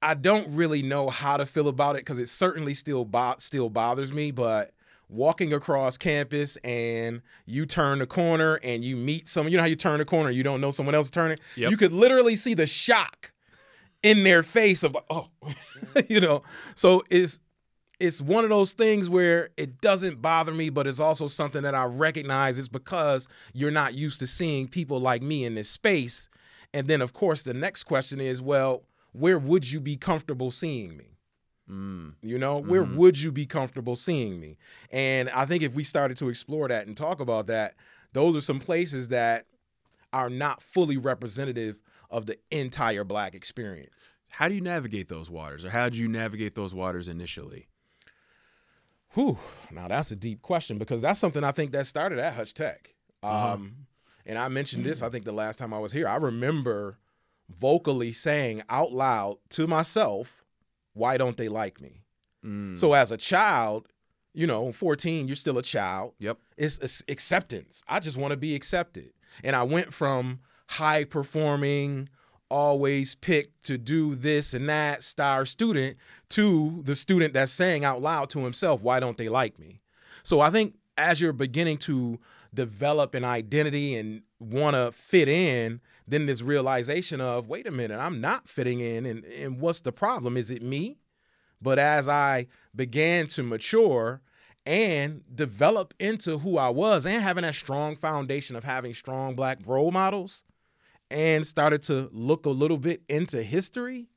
I 0.00 0.14
don't 0.14 0.48
really 0.54 0.82
know 0.82 1.08
how 1.10 1.36
to 1.36 1.46
feel 1.46 1.68
about 1.68 1.96
it 1.96 2.00
because 2.00 2.18
it 2.18 2.28
certainly 2.28 2.74
still 2.74 3.04
bo- 3.04 3.36
still 3.38 3.70
bothers 3.70 4.12
me, 4.12 4.30
but. 4.30 4.72
Walking 5.08 5.52
across 5.52 5.98
campus 5.98 6.56
and 6.64 7.20
you 7.44 7.66
turn 7.66 7.98
the 7.98 8.06
corner 8.06 8.58
and 8.62 8.82
you 8.82 8.96
meet 8.96 9.28
someone, 9.28 9.52
you 9.52 9.58
know 9.58 9.62
how 9.62 9.68
you 9.68 9.76
turn 9.76 9.98
the 9.98 10.06
corner, 10.06 10.30
you 10.30 10.42
don't 10.42 10.62
know 10.62 10.70
someone 10.70 10.94
else 10.94 11.10
turning. 11.10 11.38
Yep. 11.54 11.70
You 11.70 11.76
could 11.76 11.92
literally 11.92 12.34
see 12.34 12.54
the 12.54 12.66
shock 12.66 13.30
in 14.02 14.24
their 14.24 14.42
face 14.42 14.82
of 14.82 14.94
like, 14.94 15.04
oh, 15.10 15.28
you 16.08 16.20
know. 16.20 16.42
So 16.74 17.02
it's 17.10 17.38
it's 18.02 18.20
one 18.20 18.42
of 18.42 18.50
those 18.50 18.72
things 18.72 19.08
where 19.08 19.50
it 19.56 19.80
doesn't 19.80 20.20
bother 20.20 20.52
me, 20.52 20.70
but 20.70 20.88
it's 20.88 20.98
also 20.98 21.28
something 21.28 21.62
that 21.62 21.76
I 21.76 21.84
recognize 21.84 22.58
is 22.58 22.68
because 22.68 23.28
you're 23.52 23.70
not 23.70 23.94
used 23.94 24.18
to 24.18 24.26
seeing 24.26 24.66
people 24.66 24.98
like 24.98 25.22
me 25.22 25.44
in 25.44 25.54
this 25.54 25.70
space. 25.70 26.28
And 26.74 26.88
then 26.88 27.00
of 27.00 27.12
course 27.12 27.42
the 27.42 27.54
next 27.54 27.84
question 27.84 28.20
is, 28.20 28.42
well, 28.42 28.82
where 29.12 29.38
would 29.38 29.70
you 29.70 29.78
be 29.78 29.96
comfortable 29.96 30.50
seeing 30.50 30.96
me? 30.96 31.16
Mm. 31.70 32.14
You 32.22 32.40
know, 32.40 32.58
where 32.58 32.82
would 32.82 33.20
you 33.20 33.30
be 33.30 33.46
comfortable 33.46 33.94
seeing 33.94 34.40
me? 34.40 34.58
And 34.90 35.30
I 35.30 35.44
think 35.44 35.62
if 35.62 35.74
we 35.74 35.84
started 35.84 36.16
to 36.16 36.28
explore 36.28 36.66
that 36.66 36.88
and 36.88 36.96
talk 36.96 37.20
about 37.20 37.46
that, 37.46 37.74
those 38.14 38.34
are 38.34 38.40
some 38.40 38.58
places 38.58 39.08
that 39.08 39.46
are 40.12 40.28
not 40.28 40.60
fully 40.60 40.96
representative 40.96 41.78
of 42.10 42.26
the 42.26 42.36
entire 42.50 43.04
black 43.04 43.36
experience. 43.36 44.10
How 44.32 44.48
do 44.48 44.56
you 44.56 44.60
navigate 44.60 45.08
those 45.08 45.30
waters, 45.30 45.64
or 45.64 45.70
how 45.70 45.84
did 45.84 45.96
you 45.96 46.08
navigate 46.08 46.56
those 46.56 46.74
waters 46.74 47.06
initially? 47.06 47.68
Whew. 49.14 49.38
Now 49.70 49.88
that's 49.88 50.10
a 50.10 50.16
deep 50.16 50.42
question 50.42 50.78
because 50.78 51.02
that's 51.02 51.20
something 51.20 51.44
I 51.44 51.52
think 51.52 51.72
that 51.72 51.86
started 51.86 52.18
at 52.18 52.34
Hutch 52.34 52.54
Tech. 52.54 52.94
Um, 53.22 53.86
And 54.24 54.38
I 54.38 54.48
mentioned 54.48 54.84
this, 54.84 55.02
I 55.02 55.08
think, 55.08 55.24
the 55.24 55.32
last 55.32 55.58
time 55.58 55.74
I 55.74 55.78
was 55.78 55.92
here. 55.92 56.06
I 56.06 56.16
remember 56.16 56.98
vocally 57.50 58.12
saying 58.12 58.62
out 58.68 58.92
loud 58.92 59.38
to 59.50 59.66
myself, 59.66 60.44
why 60.94 61.16
don't 61.16 61.36
they 61.36 61.48
like 61.48 61.80
me? 61.80 62.04
Mm. 62.44 62.78
So 62.78 62.92
as 62.92 63.10
a 63.10 63.16
child, 63.16 63.88
you 64.32 64.46
know, 64.46 64.72
14, 64.72 65.26
you're 65.26 65.36
still 65.36 65.58
a 65.58 65.62
child. 65.62 66.14
Yep. 66.18 66.38
It's, 66.56 66.78
it's 66.78 67.02
acceptance. 67.08 67.82
I 67.88 68.00
just 68.00 68.16
want 68.16 68.30
to 68.30 68.36
be 68.36 68.54
accepted. 68.54 69.12
And 69.42 69.56
I 69.56 69.64
went 69.64 69.92
from 69.92 70.40
high 70.68 71.04
performing, 71.04 72.08
always 72.52 73.14
picked 73.14 73.64
to 73.64 73.78
do 73.78 74.14
this 74.14 74.52
and 74.52 74.68
that 74.68 75.02
star 75.02 75.46
student 75.46 75.96
to 76.28 76.82
the 76.84 76.94
student 76.94 77.32
that's 77.32 77.50
saying 77.50 77.82
out 77.82 78.02
loud 78.02 78.28
to 78.30 78.40
himself, 78.40 78.82
why 78.82 79.00
don't 79.00 79.16
they 79.16 79.30
like 79.30 79.58
me? 79.58 79.80
So 80.22 80.40
I 80.40 80.50
think 80.50 80.74
as 80.98 81.20
you're 81.20 81.32
beginning 81.32 81.78
to 81.78 82.20
develop 82.52 83.14
an 83.14 83.24
identity 83.24 83.96
and 83.96 84.22
want 84.38 84.76
to 84.76 84.92
fit 84.92 85.28
in, 85.28 85.80
then 86.06 86.26
this 86.26 86.42
realization 86.42 87.22
of, 87.22 87.48
wait 87.48 87.66
a 87.66 87.70
minute, 87.70 87.98
I'm 87.98 88.20
not 88.20 88.46
fitting 88.46 88.80
in. 88.80 89.06
And, 89.06 89.24
and 89.24 89.58
what's 89.58 89.80
the 89.80 89.92
problem? 89.92 90.36
Is 90.36 90.50
it 90.50 90.62
me? 90.62 90.98
But 91.62 91.78
as 91.78 92.06
I 92.06 92.48
began 92.76 93.28
to 93.28 93.42
mature 93.42 94.20
and 94.66 95.22
develop 95.34 95.94
into 95.98 96.38
who 96.38 96.58
I 96.58 96.68
was 96.68 97.06
and 97.06 97.22
having 97.22 97.42
that 97.42 97.54
strong 97.54 97.96
foundation 97.96 98.56
of 98.56 98.64
having 98.64 98.92
strong 98.92 99.34
black 99.34 99.58
role 99.66 99.90
models 99.90 100.42
and 101.12 101.46
started 101.46 101.82
to 101.84 102.08
look 102.10 102.46
a 102.46 102.50
little 102.50 102.78
bit 102.78 103.02
into 103.08 103.42
history, 103.42 104.08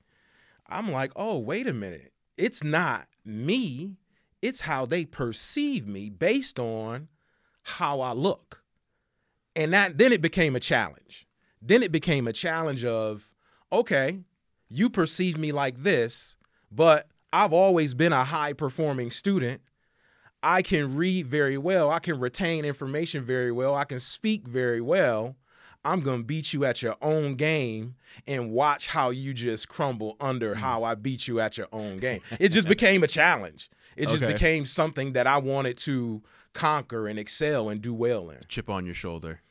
I'm 0.68 0.92
like, 0.92 1.12
oh, 1.16 1.38
wait 1.38 1.68
a 1.68 1.74
minute. 1.74 2.14
It's 2.38 2.64
not 2.64 3.08
me, 3.26 3.98
it's 4.42 4.62
how 4.62 4.86
they 4.86 5.06
perceive 5.06 5.86
me 5.86 6.10
based 6.10 6.60
on 6.60 7.10
how 7.64 8.00
I 8.00 8.14
look. 8.14 8.64
And 9.56 9.74
that 9.74 9.98
then 9.98 10.12
it 10.12 10.22
became 10.22 10.56
a 10.56 10.60
challenge. 10.60 11.28
Then 11.62 11.84
it 11.84 11.92
became 11.92 12.28
a 12.28 12.34
challenge 12.34 12.86
of, 12.86 13.32
okay, 13.72 14.20
you 14.70 14.90
perceive 14.90 15.38
me 15.38 15.52
like 15.52 15.84
this, 15.84 16.38
but 16.72 17.08
I've 17.34 17.54
always 17.54 17.94
been 17.94 18.14
a 18.14 18.24
high 18.24 18.54
performing 18.54 19.12
student. 19.12 19.62
I 20.42 20.62
can 20.62 20.96
read 20.96 21.28
very 21.28 21.58
well. 21.58 21.90
I 21.90 22.00
can 22.00 22.20
retain 22.20 22.66
information 22.66 23.26
very 23.26 23.52
well. 23.52 23.76
I 23.76 23.84
can 23.84 24.00
speak 24.00 24.48
very 24.48 24.82
well. 24.82 25.36
I'm 25.86 26.02
going 26.02 26.20
to 26.20 26.24
beat 26.26 26.52
you 26.54 26.66
at 26.66 26.82
your 26.82 26.96
own 27.02 27.36
game 27.36 27.96
and 28.28 28.52
watch 28.52 28.88
how 28.88 29.12
you 29.12 29.34
just 29.34 29.70
crumble 29.70 30.18
under 30.20 30.56
how 30.56 30.84
I 30.84 30.96
beat 30.96 31.28
you 31.28 31.40
at 31.40 31.58
your 31.58 31.68
own 31.72 31.98
game. 31.98 32.22
It 32.40 32.50
just 32.50 32.68
became 32.76 33.04
a 33.04 33.08
challenge. 33.08 33.70
It 33.96 34.10
just 34.10 34.22
Okay. 34.24 34.34
became 34.34 34.66
something 34.66 35.14
that 35.14 35.28
I 35.28 35.38
wanted 35.38 35.78
to 35.80 36.22
conquer 36.54 37.08
and 37.08 37.18
excel 37.20 37.70
and 37.70 37.82
do 37.82 37.94
well 37.94 38.30
in. 38.30 38.40
Chip 38.50 38.70
on 38.70 38.86
your 38.86 38.96
shoulder. 38.96 39.42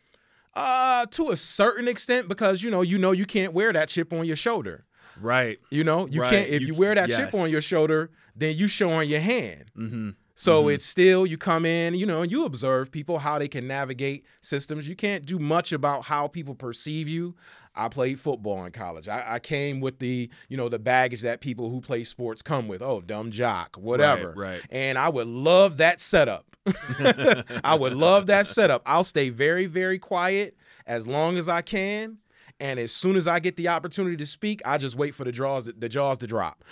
Uh, 0.54 1.06
to 1.06 1.30
a 1.30 1.36
certain 1.36 1.88
extent, 1.88 2.28
because 2.28 2.62
you 2.62 2.70
know, 2.70 2.82
you 2.82 2.96
know, 2.98 3.12
you 3.12 3.26
can't 3.26 3.52
wear 3.52 3.72
that 3.72 3.88
chip 3.88 4.12
on 4.12 4.24
your 4.26 4.36
shoulder. 4.36 4.84
Right. 5.20 5.58
You 5.70 5.84
know, 5.84 6.06
you 6.06 6.20
Right. 6.20 6.30
can't. 6.30 6.48
If 6.48 6.60
You 6.62 6.68
you, 6.68 6.74
wear 6.74 6.94
that 6.94 7.08
yes. 7.08 7.18
chip 7.32 7.34
on 7.40 7.50
your 7.50 7.60
shoulder, 7.62 8.10
then 8.36 8.56
you 8.56 8.68
showing 8.68 9.08
your 9.08 9.20
hand. 9.20 9.70
Mm-hmm. 9.76 10.10
So 10.34 10.62
mm-hmm. 10.62 10.70
it's 10.70 10.84
still 10.84 11.26
you 11.26 11.38
come 11.38 11.64
in, 11.64 11.94
you 11.94 12.06
know, 12.06 12.22
and 12.22 12.30
you 12.30 12.44
observe 12.44 12.90
people 12.90 13.18
how 13.18 13.38
they 13.38 13.48
can 13.48 13.66
navigate 13.66 14.24
systems. 14.42 14.88
You 14.88 14.96
can't 14.96 15.24
do 15.24 15.38
much 15.38 15.72
about 15.72 16.04
how 16.04 16.26
people 16.26 16.54
perceive 16.54 17.08
you. 17.08 17.34
I 17.76 17.88
played 17.88 18.20
football 18.20 18.64
in 18.64 18.72
college. 18.72 19.08
I, 19.08 19.34
I 19.34 19.38
came 19.38 19.80
with 19.80 19.98
the, 19.98 20.30
you 20.48 20.56
know, 20.56 20.68
the 20.68 20.78
baggage 20.78 21.22
that 21.22 21.40
people 21.40 21.70
who 21.70 21.80
play 21.80 22.04
sports 22.04 22.42
come 22.42 22.68
with. 22.68 22.82
Oh, 22.82 23.00
dumb 23.00 23.30
jock, 23.30 23.76
whatever. 23.76 24.32
right. 24.36 24.60
And 24.70 24.96
I 24.96 25.08
would 25.08 25.26
love 25.26 25.78
that 25.78 26.00
setup. 26.00 26.56
I 27.64 27.76
would 27.78 27.94
love 27.94 28.26
that 28.26 28.46
setup. 28.46 28.82
I'll 28.86 29.04
stay 29.04 29.28
very, 29.28 29.66
very 29.66 29.98
quiet 29.98 30.56
as 30.86 31.06
long 31.06 31.36
as 31.36 31.48
I 31.48 31.62
can. 31.62 32.18
And 32.60 32.78
as 32.78 32.92
soon 32.92 33.16
as 33.16 33.26
I 33.26 33.40
get 33.40 33.56
the 33.56 33.68
opportunity 33.68 34.16
to 34.16 34.26
speak, 34.26 34.62
I 34.64 34.78
just 34.78 34.94
wait 34.96 35.14
for 35.14 35.24
the 35.24 35.32
jaws, 35.32 35.64
the 35.76 35.88
jaws 35.88 36.18
to 36.18 36.26
drop, 36.26 36.62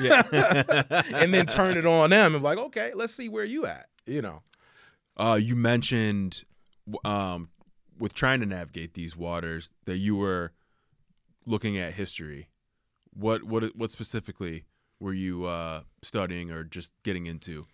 Yeah. 0.00 0.22
and 1.14 1.32
then 1.32 1.46
turn 1.46 1.76
it 1.76 1.86
on 1.86 2.10
them 2.10 2.34
and 2.34 2.42
be 2.42 2.44
like, 2.44 2.58
okay, 2.58 2.92
let's 2.94 3.14
see 3.14 3.28
where 3.28 3.44
you 3.44 3.64
at. 3.66 3.86
You 4.06 4.22
know. 4.22 4.42
uh, 5.16 5.38
you 5.40 5.54
mentioned 5.54 6.44
um, 7.04 7.50
with 7.98 8.14
trying 8.14 8.40
to 8.40 8.46
navigate 8.46 8.94
these 8.94 9.16
waters 9.16 9.72
that 9.84 9.98
you 9.98 10.16
were 10.16 10.52
looking 11.46 11.78
at 11.78 11.92
history. 11.94 12.48
What 13.14 13.42
what 13.44 13.76
what 13.76 13.90
specifically 13.90 14.64
were 15.00 15.12
you 15.14 15.44
uh, 15.44 15.82
studying 16.02 16.50
or 16.50 16.64
just 16.64 16.90
getting 17.04 17.26
into? 17.26 17.64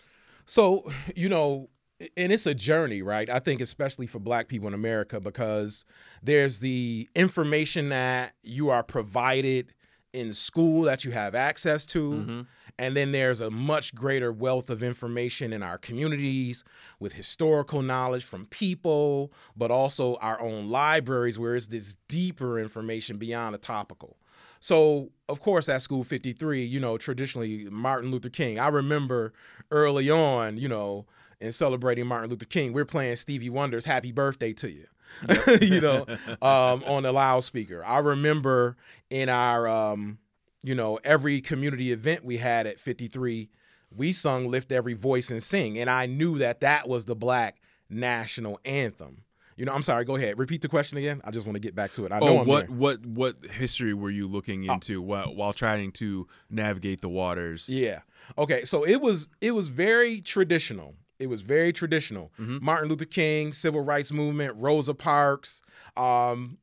So, 0.46 0.90
you 1.16 1.28
know, 1.28 1.70
and 2.16 2.32
it's 2.32 2.46
a 2.46 2.54
journey, 2.54 3.02
right? 3.02 3.28
I 3.28 3.38
think 3.38 3.60
especially 3.60 4.06
for 4.06 4.18
black 4.18 4.48
people 4.48 4.68
in 4.68 4.74
America 4.74 5.20
because 5.20 5.84
there's 6.22 6.60
the 6.60 7.08
information 7.14 7.88
that 7.90 8.34
you 8.42 8.70
are 8.70 8.82
provided 8.82 9.72
in 10.12 10.32
school 10.32 10.82
that 10.82 11.04
you 11.04 11.10
have 11.10 11.34
access 11.34 11.84
to. 11.86 12.10
Mm-hmm. 12.12 12.40
And 12.78 12.96
then 12.96 13.12
there's 13.12 13.40
a 13.40 13.50
much 13.50 13.94
greater 13.94 14.32
wealth 14.32 14.68
of 14.68 14.82
information 14.82 15.52
in 15.52 15.62
our 15.62 15.78
communities 15.78 16.64
with 16.98 17.12
historical 17.12 17.82
knowledge 17.82 18.24
from 18.24 18.46
people, 18.46 19.32
but 19.56 19.70
also 19.70 20.16
our 20.16 20.40
own 20.40 20.70
libraries 20.70 21.38
where 21.38 21.54
it's 21.54 21.68
this 21.68 21.96
deeper 22.08 22.58
information 22.58 23.16
beyond 23.16 23.54
the 23.54 23.58
topical. 23.58 24.16
So, 24.58 25.10
of 25.28 25.40
course, 25.40 25.68
at 25.68 25.82
School 25.82 26.04
53, 26.04 26.64
you 26.64 26.80
know, 26.80 26.96
traditionally 26.96 27.68
Martin 27.70 28.10
Luther 28.10 28.30
King. 28.30 28.58
I 28.58 28.68
remember 28.68 29.32
early 29.70 30.10
on, 30.10 30.56
you 30.56 30.68
know, 30.68 31.06
in 31.44 31.52
celebrating 31.52 32.06
Martin 32.06 32.30
Luther 32.30 32.44
King, 32.46 32.72
we're 32.72 32.84
playing 32.84 33.16
Stevie 33.16 33.50
Wonder's 33.50 33.84
Happy 33.84 34.12
Birthday 34.12 34.52
to 34.54 34.70
You, 34.70 34.86
you 35.60 35.80
know, 35.80 36.06
um, 36.42 36.82
on 36.84 37.02
the 37.04 37.12
loudspeaker. 37.12 37.84
I 37.84 37.98
remember 37.98 38.76
in 39.10 39.28
our, 39.28 39.68
um, 39.68 40.18
you 40.62 40.74
know, 40.74 40.98
every 41.04 41.40
community 41.40 41.92
event 41.92 42.24
we 42.24 42.38
had 42.38 42.66
at 42.66 42.80
53, 42.80 43.50
we 43.94 44.12
sung 44.12 44.48
Lift 44.48 44.72
Every 44.72 44.94
Voice 44.94 45.30
and 45.30 45.42
Sing. 45.42 45.78
And 45.78 45.88
I 45.90 46.06
knew 46.06 46.38
that 46.38 46.60
that 46.60 46.88
was 46.88 47.04
the 47.04 47.14
Black 47.14 47.60
national 47.88 48.58
anthem. 48.64 49.22
You 49.56 49.64
know, 49.64 49.72
I'm 49.72 49.82
sorry, 49.82 50.04
go 50.04 50.16
ahead. 50.16 50.36
Repeat 50.36 50.62
the 50.62 50.68
question 50.68 50.98
again. 50.98 51.20
I 51.22 51.30
just 51.30 51.46
want 51.46 51.54
to 51.54 51.60
get 51.60 51.76
back 51.76 51.92
to 51.92 52.04
it. 52.06 52.10
I 52.10 52.18
know 52.18 52.26
Oh, 52.26 52.40
I'm 52.40 52.46
what 52.48 52.66
there. 52.66 52.76
what 52.76 53.06
what 53.06 53.36
history 53.52 53.94
were 53.94 54.10
you 54.10 54.26
looking 54.26 54.64
into 54.64 55.00
while 55.00 55.32
while 55.32 55.52
trying 55.52 55.92
to 55.92 56.26
navigate 56.50 57.02
the 57.02 57.08
waters? 57.08 57.68
Yeah. 57.68 58.00
Okay. 58.36 58.64
So 58.64 58.84
it 58.84 59.00
was 59.00 59.28
it 59.40 59.52
was 59.52 59.68
very 59.68 60.20
traditional. 60.20 60.96
It 61.24 61.28
was 61.28 61.42
very 61.42 61.72
traditional. 61.72 62.30
Martin 62.38 62.88
Luther 62.88 63.04
King, 63.04 63.52
civil 63.52 63.80
rights 63.80 64.12
movement, 64.12 64.54
Rosa 64.56 64.94
Parks. 64.94 65.60
Um, 65.96 66.58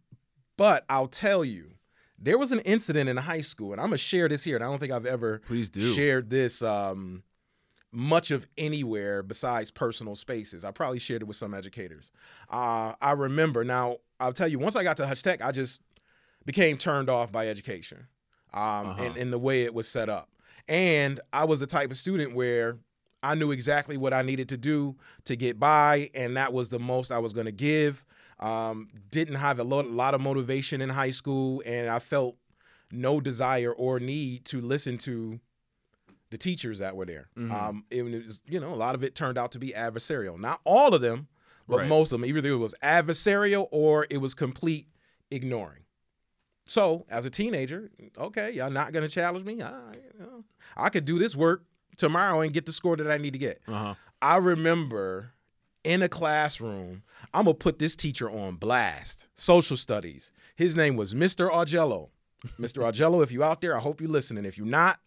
but 0.57 0.85
I'll 0.89 1.07
tell 1.07 1.43
you, 1.43 1.71
there 2.17 2.37
was 2.37 2.51
an 2.51 2.59
incident 2.59 3.09
in 3.09 3.17
high 3.17 3.41
school, 3.41 3.71
and 3.73 3.81
I'm 3.81 3.87
gonna 3.87 3.97
share 3.97 4.29
this 4.29 4.43
here. 4.43 4.55
And 4.55 4.63
I 4.63 4.67
don't 4.67 4.79
think 4.79 4.91
I've 4.91 5.05
ever 5.07 5.41
Please 5.47 5.69
do. 5.69 5.93
shared 5.93 6.29
this 6.29 6.61
um, 6.61 7.23
much 7.91 8.29
of 8.31 8.45
anywhere 8.57 9.23
besides 9.23 9.71
personal 9.71 10.15
spaces. 10.15 10.63
I 10.63 10.71
probably 10.71 10.99
shared 10.99 11.23
it 11.23 11.25
with 11.25 11.35
some 11.37 11.53
educators. 11.53 12.11
Uh, 12.49 12.93
I 13.01 13.11
remember 13.11 13.63
now. 13.63 13.97
I'll 14.19 14.33
tell 14.33 14.47
you. 14.47 14.59
Once 14.59 14.75
I 14.75 14.83
got 14.83 14.97
to 14.97 15.07
Hutch 15.07 15.23
Tech, 15.23 15.41
I 15.43 15.51
just 15.51 15.81
became 16.45 16.77
turned 16.77 17.09
off 17.09 17.31
by 17.31 17.47
education 17.47 18.07
um, 18.53 18.61
Uh-huh. 18.61 19.03
and, 19.03 19.17
and 19.17 19.33
the 19.33 19.39
way 19.39 19.63
it 19.63 19.73
was 19.73 19.87
set 19.87 20.09
up. 20.09 20.29
And 20.67 21.19
I 21.33 21.45
was 21.45 21.59
the 21.59 21.65
type 21.67 21.89
of 21.89 21.97
student 21.97 22.35
where 22.35 22.77
I 23.23 23.35
knew 23.35 23.51
exactly 23.51 23.97
what 23.97 24.13
I 24.13 24.21
needed 24.21 24.49
to 24.49 24.57
do 24.57 24.95
to 25.25 25.35
get 25.35 25.59
by, 25.59 26.09
and 26.15 26.35
that 26.37 26.53
was 26.53 26.69
the 26.69 26.79
most 26.79 27.11
I 27.11 27.19
was 27.19 27.33
going 27.33 27.45
to 27.45 27.51
give. 27.51 28.03
Um, 28.39 28.89
didn't 29.11 29.35
have 29.35 29.59
a 29.59 29.63
lot, 29.63 29.87
lot 29.87 30.13
of 30.15 30.21
motivation 30.21 30.81
in 30.81 30.89
high 30.89 31.11
school, 31.11 31.61
and 31.65 31.87
I 31.89 31.99
felt 31.99 32.37
no 32.91 33.21
desire 33.21 33.71
or 33.71 33.99
need 33.99 34.45
to 34.45 34.59
listen 34.59 34.97
to 34.99 35.39
the 36.31 36.37
teachers 36.37 36.79
that 36.79 36.95
were 36.95 37.05
there. 37.05 37.27
Mhm. 37.37 37.51
Um, 37.51 37.85
it 37.91 38.03
was, 38.03 38.41
you 38.47 38.59
know, 38.59 38.73
a 38.73 38.75
lot 38.75 38.95
of 38.95 39.03
it 39.03 39.13
turned 39.13 39.37
out 39.37 39.51
to 39.51 39.59
be 39.59 39.69
adversarial. 39.71 40.39
Not 40.39 40.61
all 40.63 40.93
of 40.95 41.01
them, 41.01 41.27
but 41.67 41.79
Right. 41.79 41.87
most 41.89 42.11
of 42.11 42.19
them. 42.19 42.25
Either 42.25 42.49
it 42.49 42.55
was 42.55 42.73
adversarial 42.81 43.67
or 43.71 44.07
it 44.09 44.17
was 44.17 44.33
complete 44.33 44.87
ignoring. 45.29 45.83
So, 46.65 47.05
as 47.09 47.25
a 47.25 47.29
teenager, 47.29 47.91
okay, 48.17 48.51
y'all 48.51 48.71
not 48.71 48.93
gonna 48.93 49.09
challenge 49.09 49.45
me. 49.45 49.61
I, 49.61 49.91
you 50.13 50.19
know, 50.19 50.45
I 50.77 50.89
could 50.89 51.03
do 51.05 51.19
this 51.19 51.35
work 51.35 51.63
tomorrow 52.01 52.41
and 52.41 52.51
get 52.51 52.65
the 52.65 52.73
score 52.73 52.97
that 52.97 53.09
I 53.09 53.17
need 53.17 53.31
to 53.33 53.39
get. 53.39 53.61
Uh-huh. 53.67 53.93
I 54.21 54.35
remember 54.37 55.31
in 55.83 56.01
a 56.01 56.09
classroom, 56.09 57.03
I'm 57.33 57.45
gonna 57.45 57.53
put 57.55 57.79
this 57.79 57.95
teacher 57.95 58.29
on 58.29 58.55
blast. 58.55 59.29
Social 59.35 59.77
studies. 59.77 60.31
His 60.55 60.75
name 60.75 60.97
was 60.97 61.13
Mr. 61.13 61.49
Augello. 61.49 62.09
Mr. 62.59 62.83
Augello, 62.91 63.23
if 63.23 63.31
you 63.31 63.43
out 63.43 63.61
there, 63.61 63.75
I 63.75 63.79
hope 63.79 64.01
you're 64.01 64.09
listening. 64.09 64.45
If 64.45 64.57
you're 64.57 64.67
not, 64.67 64.99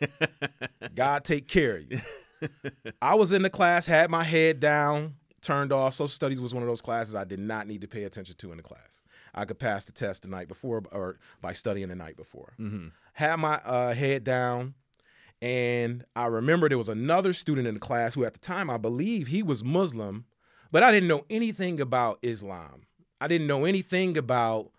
God 0.94 1.24
take 1.24 1.46
care 1.46 1.76
of 1.76 1.90
you. 1.90 2.00
I 3.00 3.14
was 3.14 3.32
in 3.32 3.42
the 3.42 3.50
class, 3.50 3.86
had 3.86 4.10
my 4.10 4.24
head 4.24 4.60
down, 4.60 5.14
turned 5.40 5.72
off. 5.72 5.94
Social 5.94 6.08
studies 6.08 6.40
was 6.40 6.52
one 6.52 6.62
of 6.62 6.68
those 6.68 6.82
classes 6.82 7.14
I 7.14 7.24
did 7.24 7.38
not 7.38 7.66
need 7.66 7.80
to 7.82 7.88
pay 7.88 8.04
attention 8.04 8.36
to 8.36 8.50
in 8.50 8.56
the 8.58 8.62
class. 8.62 9.02
I 9.34 9.44
could 9.44 9.58
pass 9.58 9.84
the 9.84 9.92
test 9.92 10.22
the 10.22 10.28
night 10.28 10.48
before 10.48 10.82
or 10.92 11.18
by 11.40 11.52
studying 11.52 11.88
the 11.88 11.94
night 11.94 12.16
before. 12.16 12.54
Had 13.14 13.36
my 13.36 13.60
uh, 13.64 13.94
head 13.94 14.24
down, 14.24 14.74
and 15.42 16.04
I 16.14 16.26
remember 16.26 16.68
there 16.68 16.78
was 16.78 16.88
another 16.88 17.32
student 17.32 17.66
in 17.66 17.74
the 17.74 17.80
class 17.80 18.14
who, 18.14 18.24
at 18.24 18.32
the 18.32 18.38
time, 18.38 18.70
I 18.70 18.78
believe 18.78 19.26
he 19.26 19.42
was 19.42 19.62
Muslim, 19.62 20.24
but 20.70 20.82
I 20.82 20.90
didn't 20.92 21.08
know 21.08 21.24
anything 21.28 21.80
about 21.80 22.18
Islam. 22.22 22.86
I 23.20 23.28
didn't 23.28 23.46
know 23.46 23.64
anything 23.64 24.16
about 24.16 24.70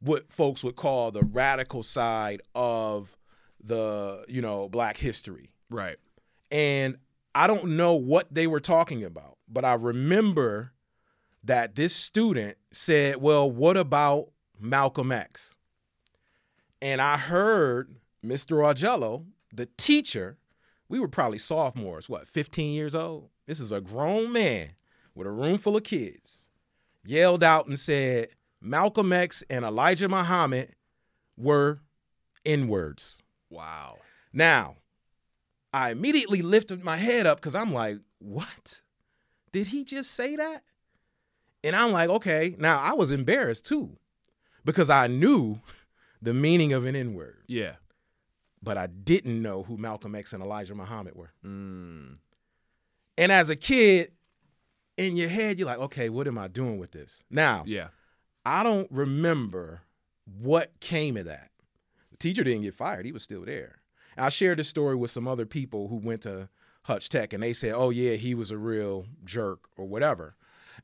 what 0.00 0.32
folks 0.32 0.62
would 0.64 0.76
call 0.76 1.10
the 1.10 1.24
radical 1.24 1.82
side 1.82 2.42
of 2.54 3.16
the, 3.62 4.24
you 4.28 4.42
know, 4.42 4.68
black 4.68 4.96
history. 4.96 5.50
Right. 5.70 5.96
And 6.50 6.98
I 7.34 7.46
don't 7.46 7.76
know 7.76 7.94
what 7.94 8.32
they 8.32 8.46
were 8.46 8.60
talking 8.60 9.02
about, 9.02 9.38
but 9.48 9.64
I 9.64 9.74
remember 9.74 10.72
that 11.42 11.74
this 11.74 11.94
student 11.94 12.56
said, 12.72 13.16
Well, 13.16 13.50
what 13.50 13.76
about 13.76 14.30
Malcolm 14.60 15.12
X? 15.12 15.54
And 16.82 17.00
I 17.00 17.16
heard 17.16 17.96
Mr. 18.24 18.58
Augello, 18.58 19.24
the 19.54 19.66
teacher, 19.76 20.38
we 20.88 20.98
were 21.00 21.08
probably 21.08 21.38
sophomores, 21.38 22.08
what, 22.08 22.26
15 22.28 22.72
years 22.74 22.94
old? 22.94 23.30
This 23.46 23.60
is 23.60 23.72
a 23.72 23.80
grown 23.80 24.32
man 24.32 24.70
with 25.14 25.26
a 25.26 25.30
room 25.30 25.58
full 25.58 25.76
of 25.76 25.84
kids, 25.84 26.48
yelled 27.04 27.42
out 27.44 27.66
and 27.66 27.78
said, 27.78 28.28
Malcolm 28.60 29.12
X 29.12 29.42
and 29.50 29.64
Elijah 29.64 30.08
Muhammad 30.08 30.74
were 31.36 31.80
N 32.44 32.68
words. 32.68 33.18
Wow. 33.50 33.98
Now, 34.32 34.76
I 35.72 35.90
immediately 35.90 36.42
lifted 36.42 36.82
my 36.82 36.96
head 36.96 37.26
up 37.26 37.38
because 37.38 37.54
I'm 37.54 37.72
like, 37.72 37.98
what? 38.18 38.80
Did 39.52 39.68
he 39.68 39.84
just 39.84 40.10
say 40.12 40.36
that? 40.36 40.62
And 41.62 41.76
I'm 41.76 41.92
like, 41.92 42.08
okay. 42.08 42.54
Now, 42.58 42.80
I 42.80 42.94
was 42.94 43.10
embarrassed 43.10 43.66
too 43.66 43.96
because 44.64 44.90
I 44.90 45.06
knew 45.06 45.60
the 46.22 46.34
meaning 46.34 46.72
of 46.72 46.86
an 46.86 46.96
N 46.96 47.14
word, 47.14 47.42
Yeah. 47.46 47.74
But 48.64 48.76
I 48.76 48.86
didn't 48.86 49.40
know 49.40 49.62
who 49.62 49.76
Malcolm 49.76 50.14
X 50.14 50.32
and 50.32 50.42
Elijah 50.42 50.74
Muhammad 50.74 51.14
were. 51.14 51.32
Mm. 51.44 52.16
And 53.16 53.32
as 53.32 53.48
a 53.50 53.56
kid, 53.56 54.12
in 54.96 55.16
your 55.16 55.28
head, 55.28 55.58
you're 55.58 55.66
like, 55.66 55.78
okay, 55.78 56.08
what 56.08 56.26
am 56.26 56.38
I 56.38 56.48
doing 56.48 56.78
with 56.78 56.92
this? 56.92 57.22
Now, 57.30 57.64
Yeah. 57.66 57.88
I 58.46 58.62
don't 58.62 58.90
remember 58.90 59.80
what 60.26 60.78
came 60.80 61.16
of 61.16 61.24
that. 61.24 61.50
The 62.10 62.18
teacher 62.18 62.44
didn't 62.44 62.62
get 62.62 62.74
fired, 62.74 63.06
he 63.06 63.12
was 63.12 63.22
still 63.22 63.44
there. 63.44 63.80
I 64.16 64.28
shared 64.28 64.58
this 64.58 64.68
story 64.68 64.94
with 64.94 65.10
some 65.10 65.26
other 65.26 65.46
people 65.46 65.88
who 65.88 65.96
went 65.96 66.22
to 66.22 66.48
Hutch 66.82 67.08
Tech, 67.08 67.32
and 67.32 67.42
they 67.42 67.52
said, 67.52 67.72
oh, 67.74 67.90
yeah, 67.90 68.14
he 68.14 68.34
was 68.34 68.50
a 68.50 68.58
real 68.58 69.06
jerk 69.24 69.68
or 69.76 69.86
whatever. 69.88 70.36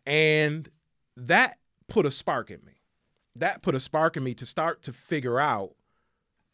And 0.06 0.68
that 1.16 1.58
put 1.86 2.06
a 2.06 2.10
spark 2.10 2.50
in 2.50 2.64
me. 2.64 2.80
That 3.36 3.62
put 3.62 3.74
a 3.74 3.80
spark 3.80 4.16
in 4.16 4.24
me 4.24 4.34
to 4.34 4.46
start 4.46 4.82
to 4.82 4.92
figure 4.92 5.38
out 5.38 5.74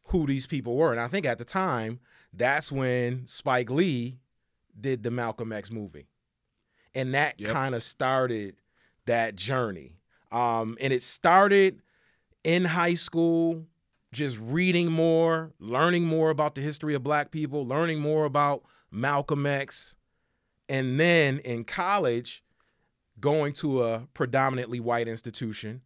who 0.09 0.27
these 0.27 0.47
people 0.47 0.77
were. 0.77 0.93
And 0.93 1.01
I 1.01 1.09
think 1.09 1.27
at 1.27 1.39
the 1.39 1.45
time, 1.45 2.01
that's 2.33 2.71
when 2.71 3.27
Spike 3.27 3.71
Lee 3.71 4.19
did 4.79 5.03
the 5.03 5.11
Malcolm 5.11 5.53
X 5.53 5.71
movie. 5.71 6.07
And 6.95 7.15
that 7.15 7.41
Yep. 7.41 7.51
kind 7.51 7.75
of 7.75 7.83
started 7.83 8.57
that 9.07 9.37
journey. 9.37 9.93
Um, 10.33 10.77
and 10.81 10.93
it 10.93 11.03
started 11.03 11.81
in 12.45 12.65
high 12.67 12.95
school, 12.95 13.67
just 14.13 14.39
reading 14.41 14.91
more, 14.91 15.53
learning 15.59 16.05
more 16.05 16.31
about 16.31 16.55
the 16.55 16.61
history 16.61 16.95
of 16.95 17.03
black 17.03 17.31
people, 17.31 17.67
learning 17.67 18.01
more 18.01 18.25
about 18.25 18.65
Malcolm 18.91 19.47
X. 19.47 19.97
And 20.69 20.99
then 20.99 21.39
in 21.41 21.65
college, 21.65 22.43
going 23.21 23.53
to 23.55 23.83
a 23.83 24.09
predominantly 24.15 24.81
white 24.81 25.09
institution, 25.09 25.83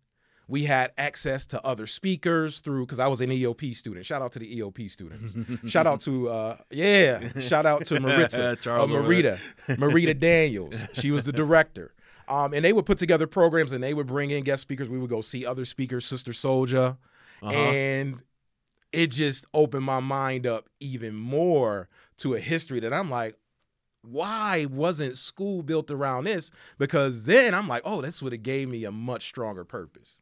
we 0.51 0.65
had 0.65 0.91
access 0.99 1.47
to 1.47 1.65
other 1.65 1.87
speakers 1.87 2.61
through 2.61 2.85
because 2.87 2.99
I 2.99 3.07
was 3.07 3.21
an 3.21 3.31
EOP 3.31 3.75
student. 3.77 4.05
Shout 4.05 4.21
out 4.21 4.33
to 4.33 4.39
the 4.41 4.59
EOP 4.59 4.91
students. 4.91 5.37
shout 5.71 5.87
out 5.87 6.01
to 6.03 6.29
uh 6.29 6.57
yeah, 6.71 7.29
shout 7.41 7.67
out 7.67 7.87
to 7.87 8.01
Maritza, 8.07 8.51
uh, 8.51 8.57
Marita, 8.87 9.39
Marita 9.69 10.19
Daniels. 10.19 10.77
She 10.95 11.11
was 11.11 11.25
the 11.25 11.33
director. 11.33 11.95
Um, 12.29 12.53
and 12.55 12.65
they 12.65 12.73
would 12.73 12.87
put 12.87 12.99
together 12.99 13.27
programs 13.27 13.73
and 13.73 13.83
they 13.83 13.95
would 13.95 14.07
bring 14.07 14.31
in 14.31 14.45
guest 14.45 14.63
speakers. 14.63 14.89
We 14.89 14.99
would 14.99 15.11
go 15.11 15.21
see 15.21 15.45
other 15.47 15.65
speakers, 15.65 16.05
Sister 16.07 16.33
Soldier, 16.33 16.97
Uh-huh. 17.43 17.51
and 17.53 18.23
it 18.93 19.09
just 19.09 19.47
opened 19.55 19.85
my 19.85 19.99
mind 20.01 20.47
up 20.47 20.69
even 20.81 21.15
more 21.15 21.89
to 22.19 22.35
a 22.35 22.41
history 22.41 22.79
that 22.81 22.93
I'm 22.93 23.09
like, 23.11 23.37
why 24.03 24.67
wasn't 24.71 25.17
school 25.19 25.63
built 25.63 25.91
around 25.91 26.25
this? 26.25 26.51
Because 26.79 27.25
then 27.25 27.55
I'm 27.55 27.69
like, 27.69 27.83
oh, 27.85 28.01
that's 28.01 28.23
what 28.23 28.33
it 28.33 28.39
gave 28.43 28.69
me 28.69 28.85
a 28.85 28.93
much 28.93 29.27
stronger 29.29 29.65
purpose. 29.65 30.21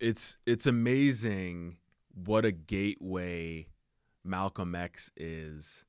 It's 0.00 0.38
it's 0.46 0.66
amazing 0.66 1.76
what 2.24 2.44
a 2.44 2.52
gateway 2.52 3.66
Malcolm 4.24 4.74
X 4.74 5.10
is 5.16 5.84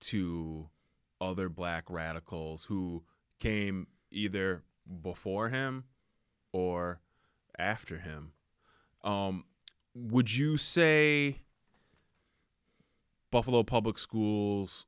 to 0.00 0.68
other 1.20 1.48
black 1.48 1.84
radicals 1.88 2.64
who 2.64 3.02
came 3.40 3.86
either 4.10 4.62
before 5.02 5.48
him 5.48 5.84
or 6.52 7.00
after 7.58 7.98
him. 7.98 8.32
Um, 9.02 9.44
would 9.94 10.32
you 10.32 10.56
say 10.56 11.40
Buffalo 13.30 13.62
Public 13.62 13.98
Schools 13.98 14.86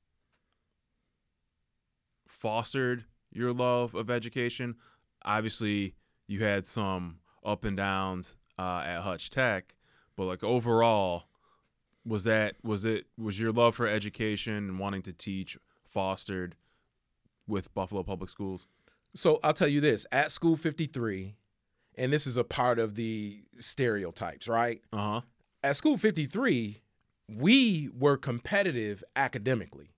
fostered 2.29 3.05
your 3.33 3.53
love 3.53 3.95
of 3.95 4.11
education? 4.11 4.77
Obviously, 5.25 5.95
you 6.27 6.45
had 6.45 6.67
some 6.67 7.19
up 7.45 7.65
and 7.65 7.77
downs 7.77 8.37
uh, 8.61 8.83
at 8.85 9.01
Hutch 9.01 9.31
Tech, 9.31 9.75
but 10.17 10.27
like 10.27 10.45
overall, 10.45 11.25
was 12.05 12.25
that 12.25 12.57
was 12.63 12.85
it 12.85 13.07
was 13.17 13.41
your 13.41 13.53
love 13.53 13.75
for 13.75 13.87
education 13.87 14.55
and 14.55 14.79
wanting 14.79 15.03
to 15.03 15.13
teach 15.15 15.57
fostered 15.87 16.57
with 17.47 17.73
Buffalo 17.75 18.03
Public 18.03 18.29
Schools? 18.29 18.67
So 19.15 19.41
I'll 19.43 19.55
tell 19.55 19.69
you 19.69 19.81
this 19.81 20.07
at 20.13 20.31
School 20.31 20.57
53, 20.57 21.37
and 21.97 22.13
this 22.13 22.27
is 22.27 22.37
a 22.37 22.45
part 22.45 22.79
of 22.79 22.97
the 22.97 23.41
stereotypes, 23.59 24.47
right? 24.47 24.83
Uh 24.93 24.97
huh. 24.99 25.21
At 25.65 25.77
School 25.77 25.97
53, 25.97 26.83
we 27.29 27.89
were 27.99 28.19
competitive 28.19 29.03
academically. 29.17 29.95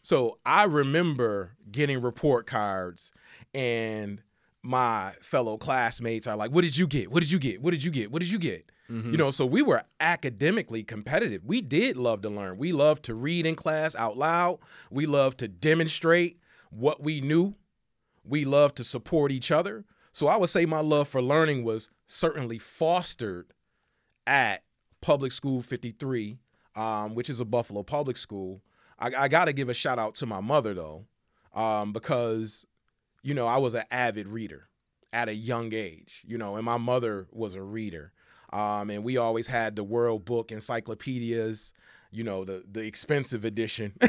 So 0.00 0.38
I 0.46 0.64
remember 0.64 1.52
getting 1.70 2.00
report 2.00 2.46
cards 2.46 3.12
and 3.54 4.22
my 4.62 5.12
fellow 5.20 5.56
classmates 5.58 6.26
are 6.26 6.36
like, 6.36 6.50
What 6.52 6.62
did 6.62 6.76
you 6.76 6.86
get? 6.86 7.10
What 7.10 7.20
did 7.20 7.32
you 7.32 7.38
get? 7.38 7.60
What 7.62 7.72
did 7.72 7.82
you 7.84 7.90
get? 7.90 8.10
What 8.12 8.20
did 8.20 8.30
you 8.30 8.38
get? 8.38 8.70
You 8.88 9.16
know, 9.16 9.30
so 9.30 9.46
we 9.46 9.62
were 9.62 9.84
academically 10.00 10.82
competitive. 10.82 11.42
We 11.46 11.62
did 11.62 11.96
love 11.96 12.20
to 12.22 12.28
learn. 12.28 12.58
We 12.58 12.72
loved 12.72 13.04
to 13.04 13.14
read 13.14 13.46
in 13.46 13.54
class 13.54 13.94
out 13.94 14.18
loud. 14.18 14.58
We 14.90 15.06
loved 15.06 15.38
to 15.38 15.48
demonstrate. 15.48 16.38
what 16.68 17.02
we 17.02 17.22
knew. 17.22 17.54
We 18.22 18.44
loved 18.44 18.76
to 18.76 18.84
support 18.84 19.32
each 19.32 19.50
other. 19.50 19.86
So 20.12 20.26
I 20.26 20.36
would 20.36 20.50
say 20.50 20.66
my 20.66 20.80
love 20.80 21.08
for 21.08 21.22
learning 21.22 21.64
was 21.64 21.88
certainly 22.06 22.58
fostered 22.58 23.54
at 24.26 24.62
Public 25.00 25.32
School 25.32 25.62
53, 25.62 26.38
um, 26.76 27.14
which 27.14 27.30
is 27.30 27.40
a 27.40 27.46
Buffalo 27.46 27.82
public 27.82 28.18
school. 28.18 28.62
I, 28.98 29.10
I 29.16 29.28
got 29.28 29.46
to 29.46 29.54
give 29.54 29.70
a 29.70 29.74
shout 29.74 29.98
out 29.98 30.14
to 30.16 30.26
my 30.26 30.40
mother 30.40 30.74
though, 30.74 31.06
um, 31.54 31.94
because 31.94 32.66
you 33.22 33.34
know 33.34 33.46
I 33.46 33.58
was 33.58 33.74
an 33.74 33.84
avid 33.90 34.28
reader 34.28 34.68
at 35.12 35.28
a 35.28 35.34
young 35.34 35.72
age. 35.72 36.22
You 36.26 36.38
know, 36.38 36.56
and 36.56 36.64
my 36.64 36.76
mother 36.76 37.26
was 37.30 37.54
a 37.54 37.62
reader, 37.62 38.12
um, 38.52 38.90
and 38.90 39.04
we 39.04 39.16
always 39.16 39.46
had 39.46 39.76
the 39.76 39.84
World 39.84 40.24
Book 40.24 40.50
encyclopedias 40.52 41.72
you 42.12 42.22
know 42.22 42.44
the 42.44 42.62
the 42.70 42.84
expensive 42.84 43.44
edition. 43.44 43.92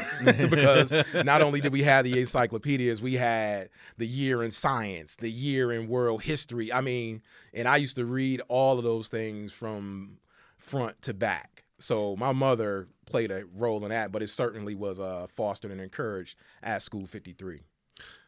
Because 0.50 0.92
not 1.24 1.42
only 1.42 1.60
did 1.60 1.72
we 1.72 1.82
have 1.82 2.04
the 2.04 2.20
encyclopedias 2.20 3.02
we 3.02 3.14
had 3.14 3.70
the 3.98 4.06
year 4.06 4.42
in 4.42 4.50
science 4.50 5.16
the 5.16 5.30
year 5.30 5.72
in 5.72 5.88
world 5.88 6.22
history. 6.22 6.72
I 6.72 6.80
mean 6.80 7.22
and 7.52 7.66
i 7.66 7.76
used 7.76 7.96
to 7.96 8.04
read 8.04 8.40
all 8.48 8.78
of 8.78 8.84
those 8.84 9.08
things 9.08 9.52
from 9.52 10.18
front 10.58 11.02
to 11.02 11.14
back. 11.14 11.64
So 11.80 12.14
my 12.16 12.32
mother 12.32 12.88
played 13.06 13.30
a 13.30 13.44
role 13.56 13.82
in 13.84 13.90
that 13.90 14.12
but 14.12 14.22
it 14.22 14.28
certainly 14.28 14.74
was 14.74 15.00
uh, 15.00 15.26
fostered 15.28 15.70
and 15.70 15.80
encouraged 15.80 16.38
at 16.62 16.82
school 16.82 17.06
53 17.06 17.62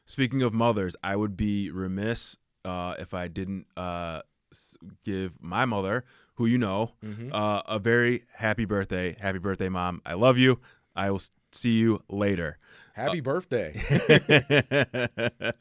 speaking 0.07 0.42
of 0.42 0.55
mothers 0.55 0.97
i 1.03 1.14
would 1.14 1.37
be 1.37 1.71
remiss 1.71 2.37
uh, 2.64 2.95
if 2.99 3.12
i 3.12 3.29
didn't 3.29 3.66
uh, 3.77 4.23
give 5.05 5.33
my 5.40 5.64
mother 5.64 6.05
who 6.37 6.47
you 6.47 6.59
know, 6.59 6.92
mm-hmm. 7.05 7.33
uh, 7.33 7.61
a 7.66 7.79
very 7.79 8.25
happy 8.35 8.64
birthday. 8.64 9.16
Happy 9.19 9.38
birthday, 9.38 9.69
mom. 9.69 10.03
I 10.05 10.14
love 10.14 10.38
you. 10.38 10.61
I 10.95 11.11
will 11.11 11.23
see 11.51 11.73
you 11.73 12.03
later. 12.09 12.59
Happy 12.95 13.21
uh, 13.21 13.23
birthday. 13.23 13.73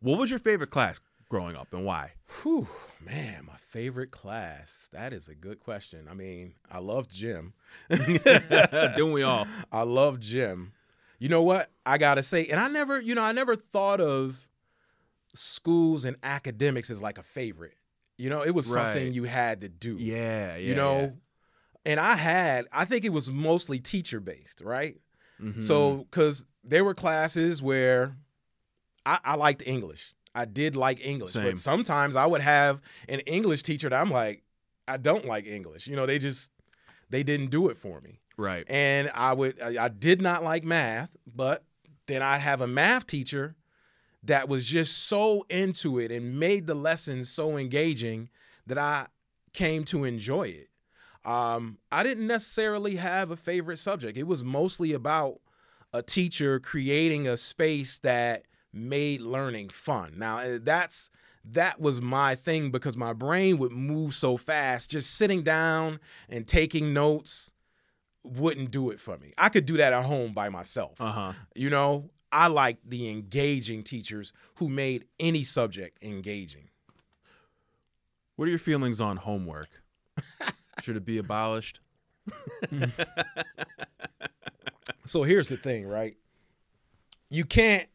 what 0.00 0.18
was 0.18 0.30
your 0.30 0.38
favorite 0.38 0.70
class 0.70 1.00
growing 1.28 1.56
up 1.56 1.72
and 1.72 1.84
why? 1.84 2.12
Whew, 2.42 2.66
man, 3.00 3.44
my 3.46 3.56
favorite 3.68 4.10
class. 4.10 4.88
That 4.92 5.12
is 5.12 5.28
a 5.28 5.34
good 5.34 5.60
question. 5.60 6.08
I 6.10 6.14
mean, 6.14 6.54
I 6.70 6.78
loved 6.78 7.14
gym. 7.14 7.54
Didn't 7.90 9.12
we 9.12 9.22
all? 9.22 9.46
I 9.72 9.82
love 9.82 10.18
gym. 10.18 10.72
You 11.18 11.28
know 11.28 11.42
what? 11.42 11.70
I 11.84 11.98
got 11.98 12.16
to 12.16 12.22
say, 12.22 12.46
and 12.46 12.60
I 12.60 12.68
never, 12.68 13.00
you 13.00 13.14
know, 13.14 13.22
I 13.22 13.32
never 13.32 13.56
thought 13.56 14.00
of 14.00 14.46
schools 15.34 16.04
and 16.04 16.16
academics 16.22 16.90
as 16.90 17.00
like 17.00 17.18
a 17.18 17.22
favorite. 17.22 17.74
You 18.18 18.30
know, 18.30 18.42
it 18.42 18.50
was 18.54 18.68
right. 18.68 18.92
something 18.92 19.12
you 19.12 19.24
had 19.24 19.60
to 19.60 19.68
do. 19.68 19.96
Yeah, 19.98 20.56
yeah. 20.56 20.56
You 20.56 20.74
know, 20.74 21.00
yeah. 21.00 21.10
and 21.84 22.00
I 22.00 22.14
had, 22.14 22.66
I 22.72 22.84
think 22.84 23.04
it 23.04 23.10
was 23.10 23.30
mostly 23.30 23.78
teacher 23.78 24.20
based, 24.20 24.60
right? 24.60 24.96
Mm-hmm. 25.40 25.60
So, 25.60 26.06
because 26.10 26.46
there 26.64 26.84
were 26.84 26.94
classes 26.94 27.62
where 27.62 28.16
I, 29.04 29.18
I, 29.22 29.34
liked 29.36 29.62
English. 29.66 30.14
I 30.34 30.46
did 30.46 30.76
like 30.76 31.04
English, 31.04 31.32
Same. 31.32 31.44
but 31.44 31.58
sometimes 31.58 32.16
I 32.16 32.24
would 32.26 32.40
have 32.40 32.80
an 33.08 33.20
English 33.20 33.62
teacher 33.62 33.90
that 33.90 34.00
I'm 34.00 34.10
like, 34.10 34.42
I 34.88 34.96
don't 34.96 35.26
like 35.26 35.46
English. 35.46 35.86
You 35.86 35.96
know, 35.96 36.06
they 36.06 36.18
just 36.18 36.50
they 37.10 37.22
didn't 37.22 37.50
do 37.50 37.68
it 37.68 37.76
for 37.76 38.00
me. 38.00 38.20
Right. 38.36 38.64
And 38.68 39.10
I 39.14 39.32
would 39.32 39.60
I, 39.60 39.88
did 39.88 40.20
not 40.20 40.44
like 40.44 40.64
math, 40.64 41.10
but 41.26 41.64
then 42.06 42.22
I'd 42.22 42.38
have 42.38 42.60
a 42.60 42.66
math 42.66 43.06
teacher 43.06 43.56
that 44.22 44.48
was 44.48 44.66
just 44.66 45.06
so 45.06 45.46
into 45.48 45.98
it 45.98 46.10
and 46.10 46.38
made 46.38 46.66
the 46.66 46.74
lessons 46.74 47.30
so 47.30 47.56
engaging 47.56 48.28
that 48.66 48.78
I 48.78 49.06
came 49.52 49.84
to 49.84 50.04
enjoy 50.04 50.48
it. 50.48 50.68
Um, 51.24 51.78
I 51.90 52.02
didn't 52.02 52.26
necessarily 52.26 52.96
have 52.96 53.30
a 53.30 53.36
favorite 53.36 53.78
subject. 53.78 54.18
It 54.18 54.26
was 54.26 54.44
mostly 54.44 54.92
about 54.92 55.40
a 55.92 56.02
teacher 56.02 56.60
creating 56.60 57.26
a 57.26 57.36
space 57.36 57.98
that 58.00 58.44
made 58.72 59.22
learning 59.22 59.70
fun. 59.70 60.14
Now 60.16 60.38
eh, 60.38 60.58
that's 60.60 61.10
that 61.44 61.80
was 61.80 62.00
my 62.00 62.34
thing 62.34 62.70
because 62.70 62.96
my 62.96 63.12
brain 63.12 63.58
would 63.58 63.72
move 63.72 64.14
so 64.14 64.36
fast. 64.36 64.90
Just 64.90 65.14
sitting 65.14 65.42
down 65.42 66.00
and 66.28 66.46
taking 66.46 66.92
notes 66.92 67.52
wouldn't 68.28 68.70
do 68.70 68.90
it 68.90 69.00
for 69.00 69.16
me. 69.18 69.32
I 69.38 69.48
could 69.48 69.66
do 69.66 69.76
that 69.76 69.92
at 69.92 70.04
home 70.04 70.32
by 70.32 70.48
myself. 70.48 71.00
Uh-huh. 71.00 71.32
You 71.54 71.70
know, 71.70 72.10
I 72.32 72.48
like 72.48 72.78
the 72.84 73.08
engaging 73.10 73.82
teachers 73.82 74.32
who 74.56 74.68
made 74.68 75.06
any 75.18 75.44
subject 75.44 76.02
engaging. 76.02 76.68
What 78.36 78.46
are 78.46 78.50
your 78.50 78.58
feelings 78.58 79.00
on 79.00 79.16
homework? 79.16 79.68
Should 80.82 80.96
it 80.96 81.04
be 81.04 81.18
abolished? 81.18 81.80
so 85.06 85.22
here's 85.22 85.48
the 85.48 85.56
thing, 85.56 85.86
right? 85.86 86.16
You 87.30 87.44
can't 87.44 87.88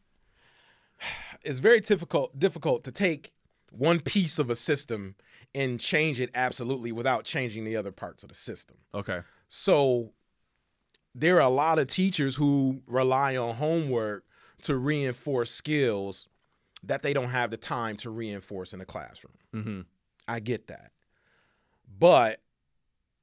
it's 1.44 1.58
very 1.58 1.80
difficult 1.80 2.38
difficult 2.38 2.84
to 2.84 2.92
take 2.92 3.32
one 3.70 4.00
piece 4.00 4.38
of 4.38 4.50
a 4.50 4.54
system 4.54 5.14
and 5.54 5.80
change 5.80 6.20
it 6.20 6.30
absolutely 6.34 6.92
without 6.92 7.24
changing 7.24 7.64
the 7.64 7.76
other 7.76 7.92
parts 7.92 8.22
of 8.22 8.28
the 8.28 8.34
system. 8.34 8.78
Okay. 8.94 9.20
So 9.48 10.12
there 11.14 11.36
are 11.36 11.40
a 11.40 11.48
lot 11.48 11.78
of 11.78 11.86
teachers 11.86 12.36
who 12.36 12.82
rely 12.86 13.36
on 13.36 13.56
homework 13.56 14.24
to 14.62 14.76
reinforce 14.76 15.50
skills 15.50 16.28
that 16.82 17.02
they 17.02 17.12
don't 17.12 17.28
have 17.28 17.50
the 17.50 17.56
time 17.56 17.96
to 17.98 18.10
reinforce 18.10 18.72
in 18.72 18.78
the 18.78 18.84
classroom. 18.84 19.34
Mm-hmm. 19.54 19.80
I 20.26 20.40
get 20.40 20.68
that. 20.68 20.92
But 21.98 22.40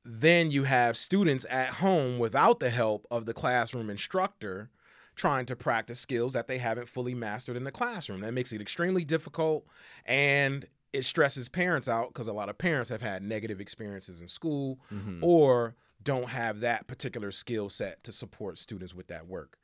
then 0.05 0.51
you 0.51 0.63
have 0.63 0.95
students 0.97 1.45
at 1.49 1.69
home 1.69 2.19
without 2.19 2.59
the 2.59 2.69
help 2.69 3.05
of 3.11 3.25
the 3.25 3.33
classroom 3.33 3.89
instructor 3.89 4.69
trying 5.15 5.45
to 5.45 5.55
practice 5.55 5.99
skills 5.99 6.33
that 6.33 6.47
they 6.47 6.57
haven't 6.59 6.87
fully 6.87 7.13
mastered 7.13 7.57
in 7.57 7.65
the 7.65 7.71
classroom. 7.71 8.21
That 8.21 8.33
makes 8.33 8.53
it 8.53 8.61
extremely 8.61 9.03
difficult 9.03 9.65
and 10.05 10.67
it 10.93 11.03
stresses 11.03 11.49
parents 11.49 11.87
out 11.87 12.13
because 12.13 12.27
a 12.27 12.33
lot 12.33 12.49
of 12.49 12.57
parents 12.57 12.89
have 12.89 13.01
had 13.01 13.21
negative 13.21 13.59
experiences 13.59 14.21
in 14.21 14.27
school 14.27 14.79
mm-hmm. 14.91 15.23
or 15.23 15.75
don't 16.03 16.29
have 16.29 16.61
that 16.61 16.87
particular 16.87 17.31
skill 17.31 17.69
set 17.69 18.03
to 18.03 18.11
support 18.11 18.57
students 18.57 18.93
with 18.93 19.07
that 19.07 19.27
work. 19.27 19.57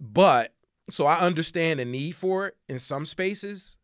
But 0.00 0.54
so 0.90 1.06
I 1.06 1.20
understand 1.20 1.80
the 1.80 1.84
need 1.84 2.12
for 2.12 2.48
it 2.48 2.56
in 2.68 2.78
some 2.78 3.04
spaces, 3.04 3.76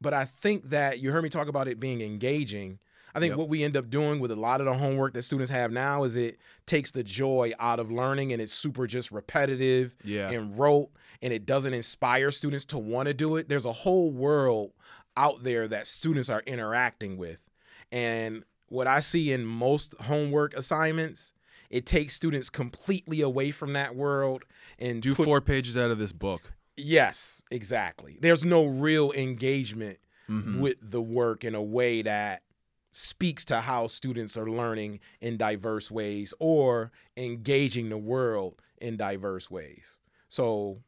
but 0.00 0.14
I 0.14 0.24
think 0.24 0.70
that 0.70 1.00
you 1.00 1.12
heard 1.12 1.22
me 1.22 1.28
talk 1.28 1.48
about 1.48 1.68
it 1.68 1.80
being 1.80 2.00
engaging. 2.00 2.78
I 3.14 3.20
think 3.20 3.32
yep. 3.32 3.38
what 3.38 3.48
we 3.48 3.62
end 3.62 3.76
up 3.76 3.90
doing 3.90 4.20
with 4.20 4.30
a 4.30 4.36
lot 4.36 4.60
of 4.60 4.66
the 4.66 4.74
homework 4.74 5.12
that 5.14 5.22
students 5.22 5.50
have 5.50 5.70
now 5.70 6.04
is 6.04 6.16
it 6.16 6.38
takes 6.64 6.92
the 6.92 7.02
joy 7.02 7.52
out 7.58 7.78
of 7.78 7.90
learning 7.90 8.32
and 8.32 8.40
it's 8.40 8.54
super 8.54 8.86
just 8.86 9.10
repetitive 9.10 9.94
yeah. 10.02 10.30
and 10.30 10.58
rote 10.58 10.90
and 11.20 11.32
it 11.32 11.44
doesn't 11.44 11.74
inspire 11.74 12.30
students 12.30 12.64
to 12.66 12.78
want 12.78 13.08
to 13.08 13.14
do 13.14 13.36
it. 13.36 13.48
There's 13.48 13.66
a 13.66 13.72
whole 13.72 14.10
world 14.10 14.72
out 15.16 15.42
there 15.42 15.68
that 15.68 15.86
students 15.86 16.30
are 16.30 16.42
interacting 16.46 17.18
with. 17.18 17.38
And 17.90 18.44
what 18.72 18.86
I 18.86 19.00
see 19.00 19.32
in 19.32 19.44
most 19.44 19.94
homework 20.00 20.54
assignments, 20.54 21.32
it 21.68 21.84
takes 21.84 22.14
students 22.14 22.48
completely 22.48 23.20
away 23.20 23.50
from 23.50 23.74
that 23.74 23.94
world 23.94 24.44
and 24.78 25.02
do 25.02 25.14
four 25.14 25.42
pages 25.42 25.76
out 25.76 25.90
of 25.90 25.98
this 25.98 26.12
book. 26.12 26.54
Yes, 26.76 27.42
exactly. 27.50 28.18
There's 28.20 28.46
no 28.46 28.64
real 28.64 29.12
engagement 29.12 29.98
mm-hmm. 30.28 30.60
with 30.60 30.78
the 30.80 31.02
work 31.02 31.44
in 31.44 31.54
a 31.54 31.62
way 31.62 32.00
that 32.00 32.42
speaks 32.92 33.44
to 33.46 33.60
how 33.60 33.88
students 33.88 34.38
are 34.38 34.48
learning 34.48 35.00
in 35.20 35.36
diverse 35.36 35.90
ways 35.90 36.32
or 36.40 36.92
engaging 37.16 37.90
the 37.90 37.98
world 37.98 38.54
in 38.80 38.96
diverse 38.96 39.50
ways. 39.50 39.98
So, 40.28 40.78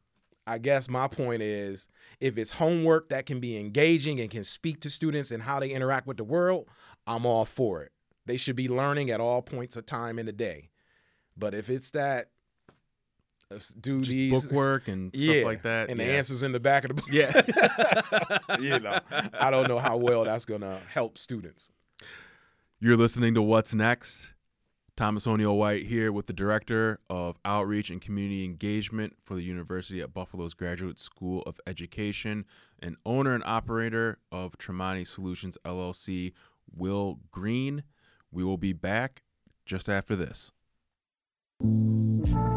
I 0.46 0.58
guess 0.58 0.90
my 0.90 1.08
point 1.08 1.40
is 1.40 1.88
if 2.20 2.36
it's 2.36 2.52
homework 2.52 3.08
that 3.08 3.24
can 3.24 3.40
be 3.40 3.56
engaging 3.56 4.20
and 4.20 4.30
can 4.30 4.44
speak 4.44 4.80
to 4.80 4.90
students 4.90 5.30
and 5.30 5.42
how 5.42 5.58
they 5.58 5.70
interact 5.70 6.06
with 6.06 6.18
the 6.18 6.24
world, 6.24 6.66
I'm 7.06 7.26
all 7.26 7.44
for 7.44 7.82
it. 7.82 7.92
They 8.26 8.36
should 8.36 8.56
be 8.56 8.68
learning 8.68 9.10
at 9.10 9.20
all 9.20 9.42
points 9.42 9.76
of 9.76 9.86
time 9.86 10.18
in 10.18 10.26
the 10.26 10.32
day. 10.32 10.70
But 11.36 11.54
if 11.54 11.68
it's 11.68 11.90
that 11.90 12.28
do 13.80 14.00
Just 14.00 14.10
these 14.10 14.32
book 14.32 14.52
work 14.52 14.88
and 14.88 15.14
yeah, 15.14 15.34
stuff 15.34 15.44
like 15.44 15.62
that, 15.62 15.90
and 15.90 16.00
yeah. 16.00 16.06
the 16.06 16.12
answers 16.12 16.42
in 16.42 16.52
the 16.52 16.60
back 16.60 16.84
of 16.84 16.88
the 16.88 16.94
book, 16.94 17.10
yeah, 17.10 18.58
you 18.60 18.78
know, 18.80 18.98
I 19.38 19.50
don't 19.50 19.68
know 19.68 19.78
how 19.78 19.96
well 19.96 20.24
that's 20.24 20.44
gonna 20.44 20.80
help 20.90 21.18
students. 21.18 21.68
You're 22.80 22.96
listening 22.96 23.34
to 23.34 23.42
What's 23.42 23.74
Next. 23.74 24.32
Thomas 24.96 25.26
O'Neil 25.26 25.56
White 25.56 25.86
here 25.86 26.12
with 26.12 26.26
the 26.26 26.32
Director 26.32 27.00
of 27.10 27.36
Outreach 27.44 27.90
and 27.90 28.00
Community 28.00 28.44
Engagement 28.44 29.16
for 29.24 29.34
the 29.34 29.42
University 29.42 30.00
at 30.00 30.14
Buffalo's 30.14 30.54
Graduate 30.54 31.00
School 31.00 31.42
of 31.46 31.60
Education 31.66 32.44
and 32.78 32.96
owner 33.04 33.34
and 33.34 33.42
operator 33.44 34.18
of 34.30 34.56
Tremani 34.56 35.04
Solutions 35.04 35.58
LLC, 35.64 36.32
Wil 36.76 37.18
Green. 37.30 37.84
We 38.30 38.44
will 38.44 38.58
be 38.58 38.72
back 38.72 39.22
just 39.64 39.88
after 39.88 40.16
this. 40.16 40.52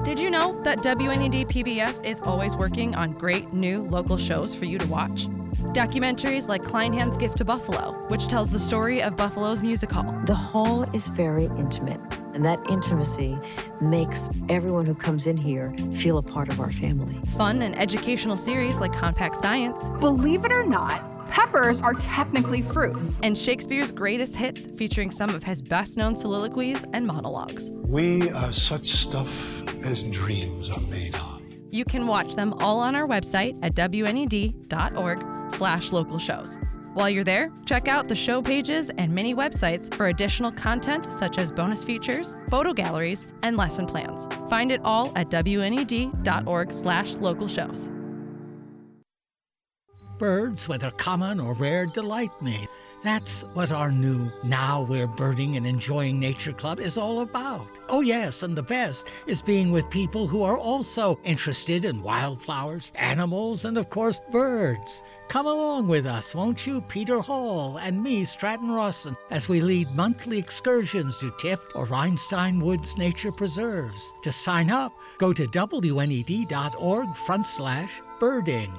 Did 0.04 0.20
you 0.20 0.30
know 0.30 0.60
that 0.64 0.80
WNED 0.80 1.50
PBS 1.50 2.04
is 2.06 2.22
always 2.22 2.56
working 2.56 2.96
on 2.96 3.12
great 3.12 3.54
new 3.54 3.84
local 3.90 4.18
shows 4.18 4.56
for 4.56 4.66
you 4.66 4.78
to 4.78 4.88
watch? 4.88 5.28
Documentaries 5.74 6.48
like 6.48 6.64
Kleinhans 6.64 7.20
Gift 7.20 7.38
to 7.40 7.46
Buffalo, 7.46 7.92
which 8.08 8.28
tells 8.28 8.50
the 8.50 8.60
story 8.60 9.02
of 9.02 9.18
Buffalo's 9.18 9.62
music 9.62 9.92
hall. 9.92 10.16
The 10.26 10.34
hall 10.34 10.84
is 10.94 11.10
very 11.10 11.46
intimate 11.58 12.00
And 12.34 12.46
that 12.46 12.60
intimacy 12.70 13.38
makes 13.82 14.30
everyone 14.48 14.86
who 14.86 14.96
comes 14.96 15.28
in 15.28 15.36
here 15.36 15.76
feel 15.92 16.18
a 16.18 16.24
part 16.24 16.50
of 16.50 16.60
our 16.60 16.72
family. 16.72 17.20
Fun 17.36 17.62
and 17.62 17.78
educational 17.78 18.38
series 18.38 18.78
like 18.78 18.94
Compact 18.94 19.36
Science. 19.36 19.90
Believe 20.00 20.46
it 20.46 20.52
or 20.52 20.66
not, 20.66 21.17
peppers 21.30 21.82
are 21.82 21.94
technically 21.94 22.62
fruits. 22.62 23.20
And 23.24 23.38
Shakespeare's 23.38 23.92
greatest 23.92 24.36
hits 24.36 24.68
featuring 24.78 25.12
some 25.12 25.30
of 25.32 25.44
his 25.44 25.62
best 25.62 25.98
known 25.98 26.16
soliloquies 26.16 26.86
and 26.94 27.06
monologues. 27.06 27.70
We 27.72 28.30
are 28.32 28.54
such 28.54 28.88
stuff 28.88 29.62
as 29.84 30.04
dreams 30.04 30.70
are 30.70 30.82
made 30.82 31.16
of. 31.16 31.42
You 31.70 31.86
can 31.86 32.08
watch 32.08 32.36
them 32.36 32.54
all 32.60 32.80
on 32.80 32.96
our 32.96 33.08
website 33.08 33.58
at 33.62 33.76
wned.org 33.76 35.52
slash 35.52 35.92
local 35.92 36.20
shows. 36.20 36.60
While 36.94 37.12
you're 37.12 37.24
there, 37.24 37.52
check 37.66 37.88
out 37.88 38.08
the 38.08 38.16
show 38.16 38.42
pages 38.42 38.90
and 38.98 39.14
mini 39.14 39.36
websites 39.36 39.94
for 39.94 40.08
additional 40.08 40.52
content 40.52 41.14
such 41.14 41.38
as 41.38 41.52
bonus 41.52 41.84
features, 41.84 42.36
photo 42.50 42.74
galleries, 42.74 43.28
and 43.44 43.56
lesson 43.56 43.86
plans. 43.86 44.28
Find 44.50 44.72
it 44.72 44.82
all 44.84 45.12
at 45.16 45.30
wned.org 45.30 46.74
slash 46.74 47.14
local 47.18 47.48
shows. 47.48 47.88
Birds, 50.18 50.68
whether 50.68 50.92
common 50.92 51.40
or 51.40 51.54
rare, 51.54 51.86
delight 51.86 52.32
me. 52.42 52.68
That's 53.04 53.44
what 53.54 53.72
our 53.72 53.92
new 53.92 54.32
Now 54.44 54.82
We're 54.82 55.08
Birding 55.08 55.56
and 55.56 55.68
Enjoying 55.68 56.20
Nature 56.20 56.54
Club 56.54 56.80
is 56.80 56.98
all 56.98 57.22
about. 57.22 57.68
Oh, 57.88 58.02
yes, 58.02 58.42
and 58.42 58.58
the 58.58 58.64
best 58.64 59.08
is 59.28 59.42
being 59.42 59.72
with 59.72 59.90
people 59.92 60.28
who 60.28 60.42
are 60.42 60.58
also 60.58 61.20
interested 61.24 61.86
in 61.86 62.02
wildflowers, 62.02 62.92
animals, 62.96 63.66
and 63.66 63.78
of 63.78 63.90
course, 63.92 64.20
birds. 64.32 65.04
Come 65.28 65.46
along 65.46 65.88
with 65.90 66.06
us, 66.06 66.34
won't 66.34 66.66
you, 66.66 66.82
Peter 66.82 67.20
Hall 67.20 67.78
and 67.78 68.02
me, 68.02 68.24
Stratton 68.26 68.72
Rawson, 68.72 69.16
as 69.30 69.48
we 69.48 69.60
lead 69.60 69.92
monthly 69.92 70.40
excursions 70.40 71.18
to 71.20 71.32
Tifft 71.32 71.76
or 71.76 71.86
Reinstein 71.86 72.62
Woods 72.62 72.98
Nature 72.98 73.32
Preserves. 73.32 74.14
To 74.24 74.32
sign 74.32 74.72
up, 74.72 74.94
go 75.20 75.34
to 75.34 75.48
wned.org 75.48 77.16
front 77.16 77.46
slash 77.46 78.02
birding. 78.20 78.74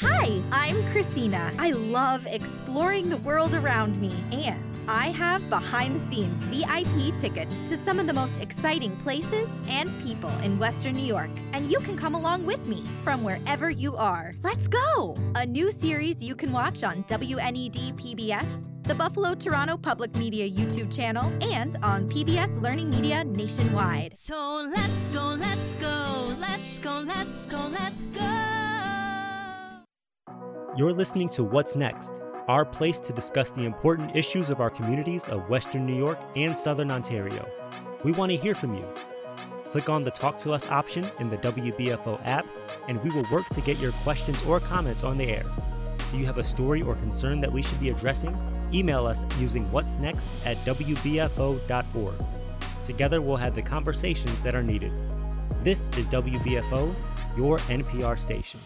Hi, 0.00 0.42
I'm 0.52 0.84
Christina. 0.92 1.50
I 1.58 1.70
love 1.70 2.26
exploring 2.26 3.08
the 3.08 3.16
world 3.16 3.54
around 3.54 3.98
me, 3.98 4.12
and 4.30 4.62
I 4.86 5.06
have 5.06 5.48
behind 5.48 5.94
the 5.94 6.00
scenes 6.00 6.42
VIP 6.42 7.18
tickets 7.18 7.56
to 7.62 7.78
some 7.78 7.98
of 7.98 8.06
the 8.06 8.12
most 8.12 8.42
exciting 8.42 8.94
places 8.98 9.48
and 9.70 9.90
people 10.02 10.28
in 10.40 10.58
Western 10.58 10.96
New 10.96 11.06
York. 11.06 11.30
And 11.54 11.70
you 11.70 11.78
can 11.78 11.96
come 11.96 12.14
along 12.14 12.44
with 12.44 12.66
me 12.66 12.84
from 13.02 13.24
wherever 13.24 13.70
you 13.70 13.96
are. 13.96 14.34
Let's 14.42 14.68
go! 14.68 15.16
A 15.34 15.46
new 15.46 15.72
series 15.72 16.22
you 16.22 16.36
can 16.36 16.52
watch 16.52 16.84
on 16.84 17.02
WNED 17.04 17.94
PBS, 17.94 18.66
the 18.82 18.94
Buffalo 18.94 19.34
Toronto 19.34 19.78
Public 19.78 20.14
Media 20.16 20.46
YouTube 20.46 20.94
channel, 20.94 21.32
and 21.40 21.76
on 21.82 22.06
PBS 22.10 22.60
Learning 22.60 22.90
Media 22.90 23.24
nationwide. 23.24 24.14
So 24.14 24.68
let's 24.70 25.08
go, 25.08 25.28
let's 25.28 25.74
go, 25.76 26.36
let's 26.38 26.78
go, 26.80 26.98
let's 26.98 27.46
go, 27.46 27.66
let's 27.68 28.06
go. 28.12 28.65
You're 30.76 30.92
listening 30.92 31.30
to 31.30 31.42
What's 31.42 31.74
Next, 31.74 32.20
our 32.48 32.66
place 32.66 33.00
to 33.00 33.12
discuss 33.14 33.50
the 33.50 33.64
important 33.64 34.14
issues 34.14 34.50
of 34.50 34.60
our 34.60 34.68
communities 34.68 35.26
of 35.26 35.48
Western 35.48 35.86
New 35.86 35.96
York 35.96 36.18
and 36.36 36.54
Southern 36.54 36.90
Ontario. 36.90 37.48
We 38.04 38.12
want 38.12 38.30
to 38.32 38.36
hear 38.36 38.54
from 38.54 38.74
you. 38.74 38.84
Click 39.70 39.88
on 39.88 40.04
the 40.04 40.10
Talk 40.10 40.36
to 40.40 40.52
Us 40.52 40.70
option 40.70 41.06
in 41.18 41.30
the 41.30 41.38
WBFO 41.38 42.20
app, 42.26 42.44
and 42.88 43.02
we 43.02 43.08
will 43.08 43.24
work 43.32 43.48
to 43.52 43.62
get 43.62 43.78
your 43.78 43.92
questions 43.92 44.42
or 44.42 44.60
comments 44.60 45.02
on 45.02 45.16
the 45.16 45.24
air. 45.24 45.46
Do 46.12 46.18
you 46.18 46.26
have 46.26 46.36
a 46.36 46.44
story 46.44 46.82
or 46.82 46.94
concern 46.96 47.40
that 47.40 47.50
we 47.50 47.62
should 47.62 47.80
be 47.80 47.88
addressing? 47.88 48.36
Email 48.74 49.06
us 49.06 49.24
using 49.40 49.72
what's 49.72 49.96
next 49.96 50.28
at 50.44 50.58
WBFO.org. 50.58 52.14
Together, 52.84 53.22
we'll 53.22 53.36
have 53.36 53.54
the 53.54 53.62
conversations 53.62 54.42
that 54.42 54.54
are 54.54 54.62
needed. 54.62 54.92
This 55.62 55.88
is 55.96 56.06
WBFO, 56.08 56.94
your 57.34 57.56
NPR 57.60 58.18
station. 58.18 58.60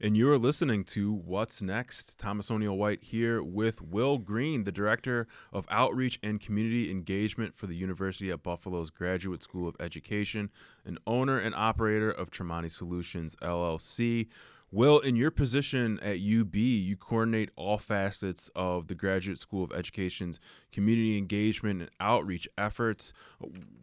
And 0.00 0.16
you're 0.16 0.38
listening 0.38 0.84
to 0.84 1.12
What's 1.12 1.60
Next. 1.60 2.20
Thomas 2.20 2.52
O'Neil 2.52 2.76
White 2.76 3.02
here 3.02 3.42
with 3.42 3.82
Wil 3.82 4.18
Green, 4.18 4.62
the 4.62 4.70
Director 4.70 5.26
of 5.52 5.66
Outreach 5.70 6.20
and 6.22 6.40
Community 6.40 6.88
Engagement 6.88 7.56
for 7.56 7.66
the 7.66 7.74
University 7.74 8.30
at 8.30 8.44
Buffalo's 8.44 8.90
Graduate 8.90 9.42
School 9.42 9.66
of 9.66 9.74
Education, 9.80 10.50
and 10.84 11.00
owner 11.04 11.36
and 11.36 11.52
operator 11.52 12.12
of 12.12 12.30
Tremani 12.30 12.70
Solutions 12.70 13.34
LLC. 13.42 14.28
Wil, 14.70 14.98
in 14.98 15.16
your 15.16 15.30
position 15.30 15.98
at 16.00 16.18
UB, 16.18 16.54
you 16.54 16.94
coordinate 16.94 17.50
all 17.56 17.78
facets 17.78 18.50
of 18.54 18.88
the 18.88 18.94
Graduate 18.94 19.38
School 19.38 19.64
of 19.64 19.72
Education's 19.72 20.38
community 20.72 21.16
engagement 21.16 21.80
and 21.80 21.90
outreach 22.00 22.46
efforts. 22.58 23.14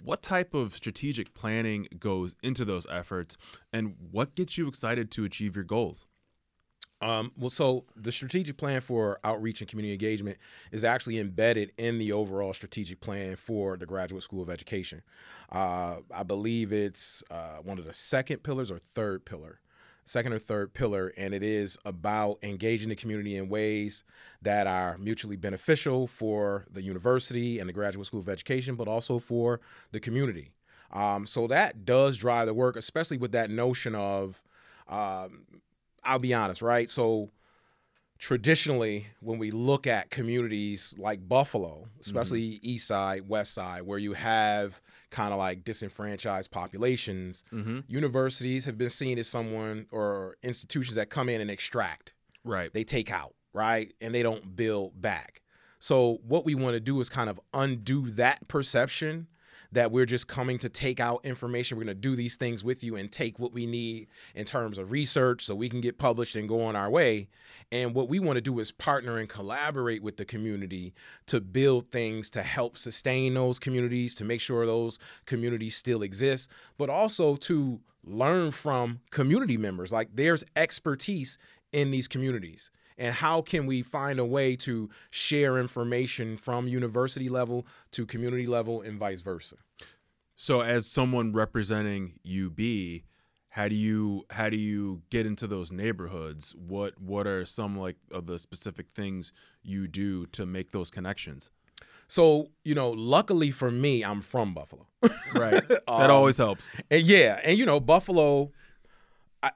What 0.03 0.21
type 0.21 0.53
of 0.53 0.75
strategic 0.75 1.33
planning 1.33 1.87
goes 1.97 2.35
into 2.43 2.65
those 2.65 2.85
efforts, 2.87 3.35
and 3.73 3.95
what 4.11 4.35
gets 4.35 4.59
you 4.59 4.67
excited 4.67 5.09
to 5.11 5.25
achieve 5.25 5.55
your 5.55 5.65
goals? 5.65 6.05
Um, 7.01 7.31
well, 7.35 7.49
so 7.49 7.85
the 7.95 8.11
strategic 8.11 8.57
plan 8.57 8.79
for 8.81 9.19
outreach 9.23 9.61
and 9.61 9.69
community 9.69 9.93
engagement 9.93 10.37
is 10.71 10.83
actually 10.83 11.19
embedded 11.19 11.71
in 11.77 11.97
the 11.97 12.11
overall 12.11 12.53
strategic 12.53 13.01
plan 13.01 13.35
for 13.35 13.75
the 13.75 13.85
Graduate 13.87 14.23
School 14.23 14.43
of 14.43 14.51
Education. 14.51 15.01
Uh, 15.51 16.01
I 16.13 16.23
believe 16.23 16.71
it's 16.71 17.23
uh, 17.31 17.57
one 17.63 17.79
of 17.79 17.85
the 17.85 17.93
second 17.93 18.43
pillars 18.43 18.69
or 18.69 18.77
third 18.77 19.25
pillar 19.25 19.59
second 20.05 20.33
or 20.33 20.39
third 20.39 20.73
pillar, 20.73 21.11
and 21.17 21.33
it 21.33 21.43
is 21.43 21.77
about 21.83 22.37
engaging 22.43 22.89
the 22.89 22.95
community 22.95 23.35
in 23.35 23.49
ways 23.49 24.03
that 24.41 24.67
are 24.67 24.97
mutually 24.97 25.35
beneficial 25.35 26.07
for 26.07 26.65
the 26.71 26.83
university 26.83 27.59
and 27.59 27.67
the 27.67 27.73
Graduate 27.73 28.05
School 28.05 28.19
of 28.19 28.29
Education, 28.29 28.75
but 28.75 28.87
also 28.87 29.19
for 29.19 29.59
the 29.91 29.99
community. 29.99 30.51
Um, 30.91 31.25
so 31.25 31.47
that 31.47 31.85
does 31.85 32.17
drive 32.17 32.45
the 32.45 32.53
work, 32.53 32.75
especially 32.75 33.17
with 33.17 33.31
that 33.31 33.49
notion 33.49 33.95
of, 33.95 34.41
um, 34.87 35.45
I'll 36.03 36.19
be 36.19 36.33
honest, 36.33 36.61
right? 36.61 36.89
So 36.89 37.31
traditionally, 38.17 39.07
when 39.19 39.37
we 39.39 39.51
look 39.51 39.87
at 39.87 40.09
communities 40.09 40.95
like 40.97 41.27
Buffalo, 41.27 41.87
especially 42.01 42.41
mm-hmm. 42.41 42.69
East 42.69 42.87
Side, 42.87 43.27
West 43.27 43.53
Side, 43.53 43.83
where 43.83 43.99
you 43.99 44.13
have 44.13 44.79
kind 45.11 45.33
of 45.33 45.39
like 45.39 45.63
disenfranchised 45.63 46.51
populations, 46.51 47.43
mm-hmm. 47.53 47.79
universities 47.87 48.65
have 48.65 48.77
been 48.77 48.89
seen 48.89 49.17
as 49.17 49.27
someone 49.27 49.87
or 49.91 50.37
institutions 50.43 50.95
that 50.95 51.09
come 51.09 51.29
in 51.29 51.41
and 51.41 51.51
extract. 51.51 52.13
Right. 52.43 52.73
They 52.73 52.83
take 52.83 53.11
out, 53.11 53.33
right? 53.53 53.93
And 54.01 54.13
they 54.13 54.23
don't 54.23 54.55
build 54.55 55.01
back. 55.01 55.41
So 55.79 56.19
what 56.25 56.45
we 56.45 56.55
want 56.55 56.73
to 56.73 56.79
do 56.79 56.99
is 57.01 57.09
kind 57.09 57.29
of 57.29 57.39
undo 57.53 58.09
that 58.11 58.47
perception 58.47 59.27
that 59.71 59.91
we're 59.91 60.05
just 60.05 60.27
coming 60.27 60.59
to 60.59 60.69
take 60.69 60.99
out 60.99 61.25
information. 61.25 61.77
We're 61.77 61.85
going 61.85 61.95
to 61.95 62.01
do 62.01 62.15
these 62.15 62.35
things 62.35 62.63
with 62.63 62.83
you 62.83 62.95
and 62.95 63.11
take 63.11 63.39
what 63.39 63.53
we 63.53 63.65
need 63.65 64.07
in 64.33 64.45
terms 64.45 64.77
of 64.77 64.91
research 64.91 65.43
so 65.43 65.55
we 65.55 65.69
can 65.69 65.81
get 65.81 65.97
published 65.97 66.35
and 66.35 66.47
go 66.47 66.61
on 66.61 66.75
our 66.75 66.89
way. 66.89 67.29
And 67.71 67.93
what 67.93 68.09
we 68.09 68.19
want 68.19 68.37
to 68.37 68.41
do 68.41 68.59
is 68.59 68.71
partner 68.71 69.17
and 69.17 69.29
collaborate 69.29 70.03
with 70.03 70.17
the 70.17 70.25
community 70.25 70.93
to 71.27 71.41
build 71.41 71.91
things 71.91 72.29
to 72.31 72.43
help 72.43 72.77
sustain 72.77 73.33
those 73.33 73.59
communities, 73.59 74.15
to 74.15 74.25
make 74.25 74.41
sure 74.41 74.65
those 74.65 74.99
communities 75.25 75.75
still 75.75 76.01
exist, 76.01 76.49
but 76.77 76.89
also 76.89 77.35
to 77.37 77.81
learn 78.03 78.51
from 78.51 78.99
community 79.09 79.57
members. 79.57 79.91
Like 79.91 80.09
there's 80.13 80.43
expertise 80.55 81.37
in 81.71 81.91
these 81.91 82.07
communities 82.07 82.71
and 82.97 83.15
how 83.15 83.41
can 83.41 83.65
we 83.65 83.81
find 83.81 84.19
a 84.19 84.25
way 84.25 84.55
to 84.57 84.89
share 85.09 85.57
information 85.57 86.37
from 86.37 86.67
university 86.67 87.29
level 87.29 87.65
to 87.91 88.05
community 88.05 88.47
level 88.47 88.81
and 88.81 88.99
vice 88.99 89.21
versa? 89.21 89.55
So 90.35 90.61
as 90.61 90.85
someone 90.87 91.31
representing 91.33 92.19
UB 92.25 93.03
how 93.55 93.69
do 93.69 93.75
you 93.75 94.25
how 94.31 94.49
do 94.49 94.57
you 94.57 95.01
get 95.09 95.25
into 95.25 95.47
those 95.47 95.71
neighborhoods? 95.71 96.53
What 96.55 96.99
what 96.99 97.25
are 97.25 97.45
some 97.45 97.79
like 97.79 97.95
of 98.11 98.25
the 98.25 98.37
specific 98.37 98.87
things 98.93 99.31
you 99.63 99.87
do 99.87 100.25
to 100.33 100.45
make 100.45 100.71
those 100.71 100.91
connections? 100.91 101.49
So 102.09 102.49
you 102.65 102.75
know 102.75 102.91
luckily 102.91 103.51
for 103.51 103.71
me 103.71 104.03
i'm 104.03 104.19
from 104.19 104.53
buffalo. 104.53 104.87
Right. 105.33 105.63
That 105.69 105.83
um, 105.87 106.11
always 106.11 106.35
helps. 106.35 106.69
and 106.91 107.01
yeah 107.03 107.39
and 107.45 107.57
you 107.57 107.65
know 107.65 107.79
buffalo 107.79 108.51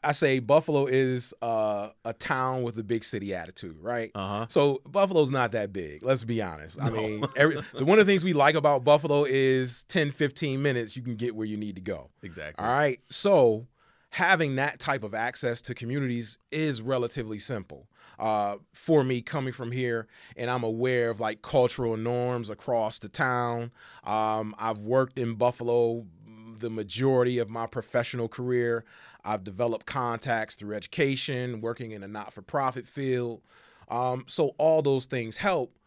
I, 0.04 0.12
say 0.12 0.40
Buffalo 0.40 0.86
is 0.86 1.34
uh, 1.42 1.90
a 2.06 2.14
town 2.14 2.64
with 2.64 2.78
a 2.78 2.84
big 2.84 3.04
city 3.04 3.34
attitude, 3.34 3.80
right? 3.80 4.12
Uh-huh. 4.14 4.46
So 4.50 4.82
Buffalo's 4.86 5.32
not 5.32 5.52
that 5.54 5.72
big. 5.74 6.04
Let's 6.04 6.24
be 6.24 6.42
honest. 6.42 6.80
I 6.82 6.90
no. 6.90 6.92
mean, 6.92 7.26
every, 7.36 7.58
one 7.80 8.00
of 8.00 8.06
the 8.06 8.12
things 8.12 8.24
we 8.24 8.34
like 8.34 8.56
about 8.56 8.84
Buffalo 8.84 9.26
is 9.28 9.84
10, 9.84 10.12
15 10.12 10.62
minutes 10.62 10.96
you 10.96 11.02
can 11.02 11.16
get 11.16 11.36
where 11.36 11.46
you 11.46 11.58
need 11.58 11.76
to 11.76 11.82
go. 11.82 12.10
Exactly. 12.22 12.64
All 12.64 12.72
right. 12.72 13.00
So 13.10 13.68
having 14.12 14.56
that 14.56 14.80
type 14.80 15.04
of 15.04 15.14
access 15.14 15.62
to 15.62 15.76
communities 15.76 16.38
is 16.52 16.82
relatively 16.82 17.40
simple. 17.40 17.88
Uh, 18.18 18.58
for 18.74 19.06
me 19.06 19.22
coming 19.22 19.54
from 19.54 19.72
here 19.72 20.06
and 20.36 20.52
I'm 20.52 20.66
aware 20.66 21.10
of 21.10 21.22
like 21.22 21.42
cultural 21.42 21.96
norms 21.96 22.50
across 22.50 23.00
the 23.00 23.08
town. 23.08 23.72
Um, 24.04 24.54
I've 24.60 24.80
worked 24.80 25.18
in 25.18 25.36
Buffalo 25.36 26.06
the 26.60 26.70
majority 26.70 27.40
of 27.40 27.50
my 27.50 27.66
professional 27.68 28.28
career. 28.28 28.86
I've 29.26 29.44
developed 29.44 29.86
contacts 29.86 30.56
through 30.56 30.76
education, 30.76 31.62
working 31.62 31.92
in 31.92 32.04
a 32.04 32.08
not 32.08 32.34
for 32.34 32.42
profit 32.42 32.88
field. 32.88 33.42
Um, 33.90 34.26
so 34.28 34.56
all 34.58 34.82
those 34.82 35.06
things 35.06 35.38
help. 35.38 35.78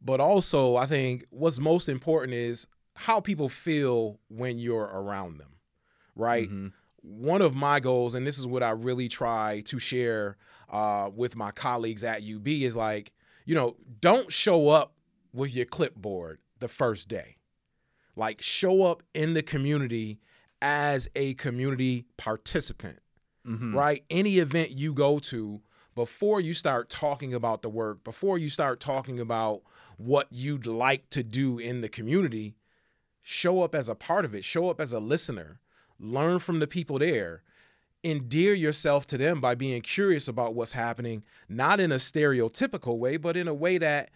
but 0.00 0.20
also 0.20 0.76
I 0.76 0.86
think 0.86 1.24
what's 1.30 1.58
most 1.58 1.88
important 1.88 2.34
is 2.34 2.66
how 2.94 3.20
people 3.20 3.48
feel 3.48 4.18
when 4.28 4.58
you're 4.58 4.84
around 4.84 5.38
them, 5.38 5.54
right? 6.16 6.48
Mm-hmm. 6.48 6.68
One 7.02 7.42
of 7.42 7.54
my 7.54 7.80
goals, 7.80 8.14
and 8.14 8.26
this 8.26 8.38
is 8.38 8.46
what 8.46 8.62
I 8.62 8.70
really 8.70 9.08
try 9.08 9.62
to 9.66 9.78
share 9.78 10.36
uh, 10.68 11.10
with 11.14 11.36
my 11.36 11.50
colleagues 11.50 12.04
at 12.04 12.22
UB, 12.22 12.46
is 12.48 12.76
like, 12.76 13.12
you 13.44 13.54
know, 13.54 13.76
don't 14.00 14.32
show 14.32 14.68
up 14.68 14.94
with 15.32 15.54
your 15.54 15.64
clipboard 15.64 16.38
the 16.58 16.68
first 16.68 17.08
day. 17.08 17.37
Like, 18.18 18.42
show 18.42 18.82
up 18.82 19.04
in 19.14 19.34
the 19.34 19.42
community 19.42 20.18
as 20.60 21.08
a 21.14 21.34
community 21.34 22.04
participant, 22.16 22.98
Mhm. 23.46 23.72
right? 23.72 24.04
Any 24.10 24.38
event 24.38 24.72
you 24.72 24.92
go 24.92 25.20
to, 25.20 25.62
before 25.94 26.40
you 26.40 26.52
start 26.52 26.90
talking 26.90 27.32
about 27.32 27.62
the 27.62 27.68
work, 27.68 28.02
before 28.02 28.36
you 28.36 28.48
start 28.48 28.80
talking 28.80 29.20
about 29.20 29.62
what 29.98 30.26
you'd 30.32 30.66
like 30.66 31.08
to 31.10 31.22
do 31.22 31.58
in 31.60 31.80
the 31.80 31.88
community, 31.88 32.56
show 33.22 33.62
up 33.62 33.72
as 33.74 33.88
a 33.88 33.94
part 33.94 34.24
of 34.24 34.34
it, 34.34 34.44
show 34.44 34.68
up 34.68 34.80
as 34.80 34.92
a 34.92 34.98
listener, 35.00 35.60
learn 36.00 36.40
from 36.40 36.58
the 36.58 36.66
people 36.66 36.98
there, 36.98 37.42
endear 38.04 38.52
yourself 38.54 39.06
to 39.06 39.16
them 39.18 39.40
by 39.40 39.54
being 39.54 39.80
curious 39.82 40.26
about 40.28 40.54
what's 40.54 40.72
happening, 40.72 41.22
not 41.48 41.78
in 41.78 41.92
a 41.92 41.96
stereotypical 41.96 42.98
way, 42.98 43.16
but 43.16 43.36
in 43.36 43.46
a 43.48 43.54
way 43.54 43.78
that 43.78 44.10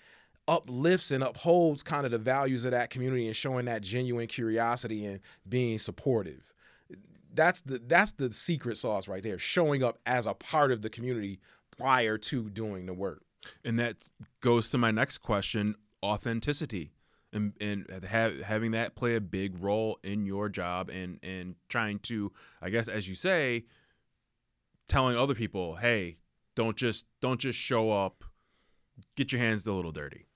uplifts 0.48 1.10
and 1.10 1.22
upholds 1.22 1.82
kind 1.82 2.04
of 2.04 2.12
the 2.12 2.18
values 2.18 2.64
of 2.64 2.72
that 2.72 2.90
community 2.90 3.26
and 3.26 3.36
showing 3.36 3.64
that 3.66 3.82
genuine 3.82 4.26
curiosity 4.26 5.06
and 5.06 5.20
being 5.48 5.78
supportive. 5.78 6.52
That's 7.34 7.60
the 7.62 7.80
that's 7.86 8.12
the 8.12 8.32
secret 8.32 8.76
sauce 8.76 9.08
right 9.08 9.22
there, 9.22 9.38
showing 9.38 9.82
up 9.82 9.98
as 10.04 10.26
a 10.26 10.34
part 10.34 10.70
of 10.70 10.82
the 10.82 10.90
community 10.90 11.40
prior 11.76 12.18
to 12.18 12.50
doing 12.50 12.86
the 12.86 12.94
work. 12.94 13.22
And 13.64 13.78
that 13.78 14.08
goes 14.40 14.68
to 14.70 14.78
my 14.78 14.90
next 14.90 15.18
question: 15.18 15.76
authenticity, 16.02 16.92
and 17.32 17.54
and 17.60 18.04
have, 18.04 18.40
having 18.40 18.72
that 18.72 18.94
play 18.94 19.16
a 19.16 19.20
big 19.20 19.62
role 19.62 19.98
in 20.04 20.26
your 20.26 20.48
job, 20.48 20.90
and 20.90 21.18
and 21.22 21.54
trying 21.68 22.00
to, 22.00 22.32
I 22.60 22.68
guess, 22.68 22.88
as 22.88 23.08
you 23.08 23.14
say, 23.14 23.64
telling 24.88 25.16
other 25.16 25.34
people, 25.34 25.76
hey, 25.76 26.18
don't 26.54 26.76
just 26.76 27.06
don't 27.22 27.40
just 27.40 27.58
show 27.58 27.90
up, 27.90 28.24
get 29.16 29.32
your 29.32 29.40
hands 29.40 29.66
a 29.66 29.72
little 29.72 29.92
dirty. 29.92 30.26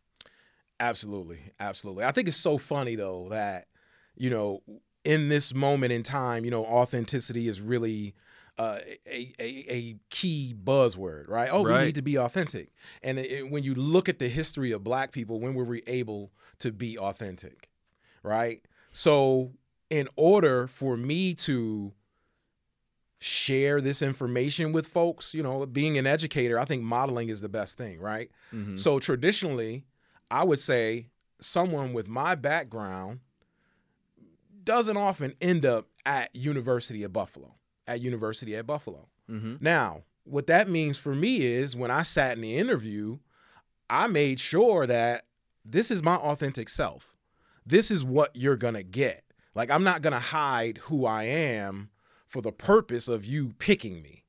Absolutely, 0.79 1.53
absolutely. 1.59 2.05
I 2.05 2.13
think 2.13 2.29
it's 2.29 2.37
so 2.37 2.59
funny 2.59 2.97
though 2.97 3.29
that 3.31 3.67
you 4.17 4.31
know 4.31 4.63
in 5.05 5.29
this 5.29 5.55
moment 5.55 5.93
in 5.93 6.03
time, 6.03 6.45
you 6.45 6.51
know, 6.51 6.65
authenticity 6.67 7.47
is 7.49 7.61
really 7.61 8.15
uh, 8.59 8.79
a, 9.07 9.33
a 9.39 9.65
a 9.69 9.97
key 10.11 10.55
buzzword, 10.65 11.29
right? 11.29 11.49
Oh, 11.53 11.63
we 11.63 11.69
need 11.87 11.95
to 11.97 12.03
be 12.03 12.17
authentic. 12.19 12.73
And 13.03 13.19
it, 13.19 13.31
it- 13.31 13.51
when 13.51 13.63
you 13.63 13.75
look 13.75 14.09
at 14.09 14.19
the 14.19 14.29
history 14.29 14.73
of 14.73 14.83
Black 14.83 15.13
people, 15.13 15.39
when 15.41 15.55
were 15.55 15.65
we 15.65 15.83
able 15.87 16.33
to 16.61 16.73
be 16.73 16.99
authentic, 16.99 17.69
right? 18.23 18.63
So, 18.93 19.53
in 19.91 20.09
order 20.17 20.67
for 20.67 20.97
me 20.97 21.35
to 21.35 21.93
share 23.19 23.81
this 23.81 24.03
information 24.03 24.73
with 24.73 24.87
folks, 24.89 25.35
you 25.35 25.43
know, 25.43 25.65
being 25.67 25.97
an 25.99 26.07
educator, 26.07 26.59
I 26.59 26.65
think 26.65 26.83
modeling 26.83 27.29
is 27.29 27.41
the 27.41 27.49
best 27.49 27.77
thing, 27.79 27.99
right? 28.01 28.31
Mhm. 28.53 28.79
So 28.79 28.99
traditionally, 28.99 29.85
I 30.31 30.45
would 30.45 30.61
say 30.61 31.09
someone 31.41 31.93
with 31.93 32.09
my 32.09 32.35
background 32.35 33.21
doesn't 34.65 34.97
often 34.97 35.35
end 35.41 35.65
up 35.65 35.87
at 36.05 36.35
University 36.35 37.03
of 37.03 37.13
Buffalo, 37.13 37.55
at 37.87 38.01
University 38.01 38.57
at 38.57 38.67
Buffalo. 38.67 39.09
Mhm. 39.31 39.61
Now, 39.61 40.05
what 40.25 40.47
that 40.49 40.69
means 40.69 40.99
for 40.99 41.15
me 41.15 41.43
is 41.45 41.77
when 41.77 41.91
I 41.91 42.03
sat 42.03 42.37
in 42.37 42.43
the 42.43 42.57
interview, 42.57 43.19
I 43.89 44.07
made 44.09 44.41
sure 44.41 44.87
that 44.87 45.27
this 45.65 45.91
is 45.91 46.03
my 46.03 46.17
authentic 46.17 46.69
self. 46.69 47.17
This 47.65 47.91
is 47.91 48.05
what 48.05 48.35
you're 48.35 48.57
going 48.57 48.75
to 48.75 48.83
get. 48.83 49.25
Like, 49.55 49.71
I'm 49.71 49.85
not 49.85 50.03
going 50.03 50.13
to 50.13 50.19
hide 50.21 50.79
who 50.85 51.07
I 51.07 51.25
am 51.25 51.91
for 52.27 52.43
the 52.43 52.53
purpose 52.53 53.09
of 53.09 53.25
you 53.25 53.55
picking 53.59 54.03
me. 54.03 54.25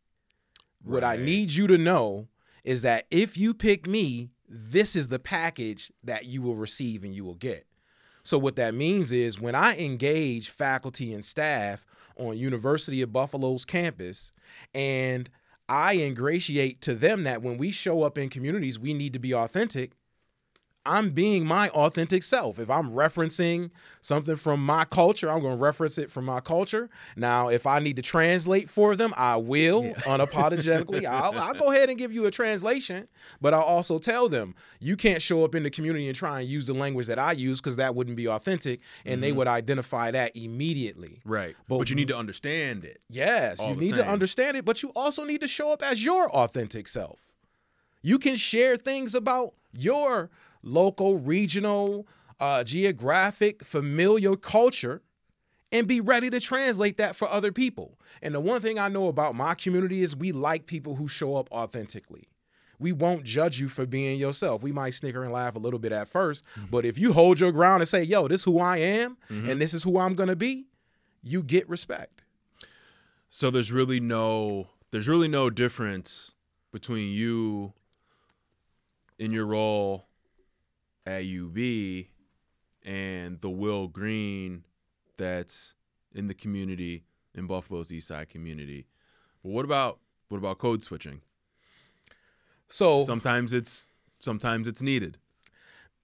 What 0.83 1.03
I 1.03 1.17
need 1.17 1.51
you 1.53 1.67
to 1.67 1.77
know 1.77 2.27
is 2.63 2.81
that 2.83 3.07
if 3.11 3.37
you 3.37 3.53
pick 3.53 3.87
me, 3.87 4.31
this 4.47 4.95
is 4.95 5.07
the 5.07 5.19
package 5.19 5.91
that 6.03 6.25
you 6.25 6.41
will 6.41 6.55
receive 6.55 7.03
and 7.03 7.13
you 7.13 7.25
will 7.25 7.35
get. 7.35 7.65
So 8.23 8.37
what 8.37 8.55
that 8.57 8.73
means 8.73 9.11
is 9.11 9.39
when 9.39 9.55
I 9.55 9.77
engage 9.77 10.49
faculty 10.49 11.13
and 11.13 11.23
staff 11.23 11.85
on 12.17 12.37
University 12.37 13.01
of 13.01 13.13
Buffalo's 13.13 13.63
campus 13.63 14.31
and 14.73 15.29
I 15.69 15.93
ingratiate 15.93 16.81
to 16.81 16.95
them 16.95 17.23
that 17.23 17.41
when 17.41 17.57
we 17.57 17.71
show 17.71 18.03
up 18.03 18.17
in 18.17 18.29
communities, 18.29 18.79
we 18.79 18.93
need 18.93 19.13
to 19.13 19.19
be 19.19 19.33
authentic. 19.33 19.93
I'm 20.87 21.09
being 21.11 21.45
my 21.45 21.69
authentic 21.69 22.23
self. 22.23 22.57
If 22.59 22.69
I'm 22.69 22.89
referencing 22.91 23.71
something 24.01 24.37
from 24.37 24.65
my 24.65 24.85
culture, 24.85 25.29
I'm 25.29 25.41
going 25.41 25.57
to 25.57 25.61
reference 25.63 25.97
it 25.97 26.09
from 26.09 26.25
my 26.25 26.39
culture. 26.39 26.89
Now, 27.15 27.49
if 27.49 27.65
I 27.67 27.79
need 27.79 27.97
to 27.97 28.01
translate 28.01 28.69
for 28.69 28.95
them, 28.95 29.13
I 29.17 29.35
will 29.37 29.83
unapologetically. 30.05 31.05
I'll, 31.05 31.37
I'll 31.37 31.53
go 31.53 31.71
ahead 31.71 31.89
and 31.89 31.97
give 31.97 32.11
you 32.11 32.25
a 32.25 32.31
translation, 32.31 33.07
but 33.41 33.53
I'll 33.53 33.61
also 33.61 33.99
tell 33.99 34.29
them 34.29 34.55
you 34.79 34.95
can't 34.95 35.21
show 35.21 35.43
up 35.43 35.53
in 35.55 35.63
the 35.63 35.69
community 35.69 36.07
and 36.07 36.15
try 36.15 36.39
and 36.39 36.49
use 36.49 36.67
the 36.67 36.73
language 36.73 37.07
that 37.07 37.19
I 37.19 37.33
use 37.33 37.59
because 37.59 37.75
that 37.75 37.95
wouldn't 37.95 38.15
be 38.15 38.27
authentic, 38.27 38.79
and 39.05 39.21
they 39.21 39.31
Mhm. 39.31 39.35
would 39.35 39.47
identify 39.47 40.11
that 40.11 40.35
immediately. 40.35 41.21
Right. 41.25 41.55
But- 41.67 41.79
But, 41.79 41.89
you 41.89 41.95
need 41.95 42.07
to 42.07 42.17
understand 42.17 42.85
it. 42.85 43.01
Yes, 43.09 43.61
you 43.61 43.75
need 43.75 43.95
to 43.95 44.07
understand 44.07 44.57
it, 44.57 44.65
but 44.65 44.81
you 44.83 44.91
also 44.95 45.23
need 45.25 45.41
to 45.41 45.47
show 45.47 45.71
up 45.71 45.83
as 45.83 46.03
your 46.03 46.29
authentic 46.31 46.87
self. 46.87 47.19
You 48.01 48.19
can 48.19 48.35
share 48.35 48.77
things 48.77 49.13
about 49.15 49.53
your 49.73 50.29
local, 50.67 51.17
regional, 51.17 52.07
uh, 52.39 52.63
geographic, 52.63 53.63
familial 53.63 54.35
culture 54.37 55.01
and 55.71 55.87
be 55.87 55.99
ready 55.99 56.29
to 56.29 56.39
translate 56.39 56.97
that 56.97 57.15
for 57.15 57.27
other 57.29 57.51
people. 57.51 57.97
And 58.21 58.33
the 58.35 58.39
one 58.39 58.61
thing 58.61 58.77
I 58.79 58.87
know 58.87 59.07
about 59.07 59.35
my 59.35 59.53
community 59.55 60.01
is 60.01 60.15
we 60.15 60.31
like 60.31 60.65
people 60.65 60.95
who 60.95 61.07
show 61.07 61.35
up 61.35 61.51
authentically. 61.51 62.29
We 62.79 62.91
won't 62.91 63.23
judge 63.23 63.59
you 63.59 63.67
for 63.69 63.85
being 63.87 64.19
yourself. 64.19 64.61
We 64.61 64.71
might 64.71 64.93
snicker 64.93 65.23
and 65.23 65.33
laugh 65.33 65.55
a 65.55 65.59
little 65.59 65.79
bit 65.79 65.91
at 65.91 66.11
1st 66.11 66.41
but 66.69 66.85
if 66.85 66.97
you 66.97 67.11
hold 67.13 67.39
your 67.39 67.51
ground 67.51 67.81
and 67.81 67.87
say, 67.89 68.03
yo, 68.03 68.27
this 68.27 68.41
is 68.41 68.45
who 68.45 68.59
I 68.59 68.77
am 68.77 69.17
Mhm. 69.29 69.49
and 69.49 69.61
this 69.61 69.73
is 69.73 69.83
who 69.83 69.97
I'm 69.99 70.13
going 70.15 70.29
to 70.29 70.35
be, 70.35 70.67
you 71.23 71.41
get 71.43 71.67
respect. 71.67 72.23
So 73.29 73.49
there's 73.49 73.71
really 73.71 73.99
no 73.99 74.67
there's 74.91 75.07
really 75.07 75.27
no 75.27 75.49
difference 75.49 76.33
between 76.71 77.11
you 77.11 77.73
in 79.19 79.31
your 79.31 79.45
role 79.45 80.05
at 81.07 81.23
UB 81.23 82.05
and 82.83 83.39
the 83.39 83.49
Wil 83.49 83.87
Green 83.87 84.65
that's 85.17 85.73
in 86.13 86.27
the 86.27 86.33
community 86.33 87.05
in 87.33 87.47
Buffalo's 87.47 87.91
East 87.93 88.09
Side 88.09 88.29
community. 88.29 88.87
But 89.41 89.51
what 89.51 89.65
about 89.65 89.99
what 90.27 90.37
about 90.37 90.57
code 90.57 90.83
switching? 90.83 91.21
So 92.67 93.03
sometimes 93.03 93.53
it's 93.53 93.89
sometimes 94.19 94.67
it's 94.67 94.81
needed. 94.81 95.17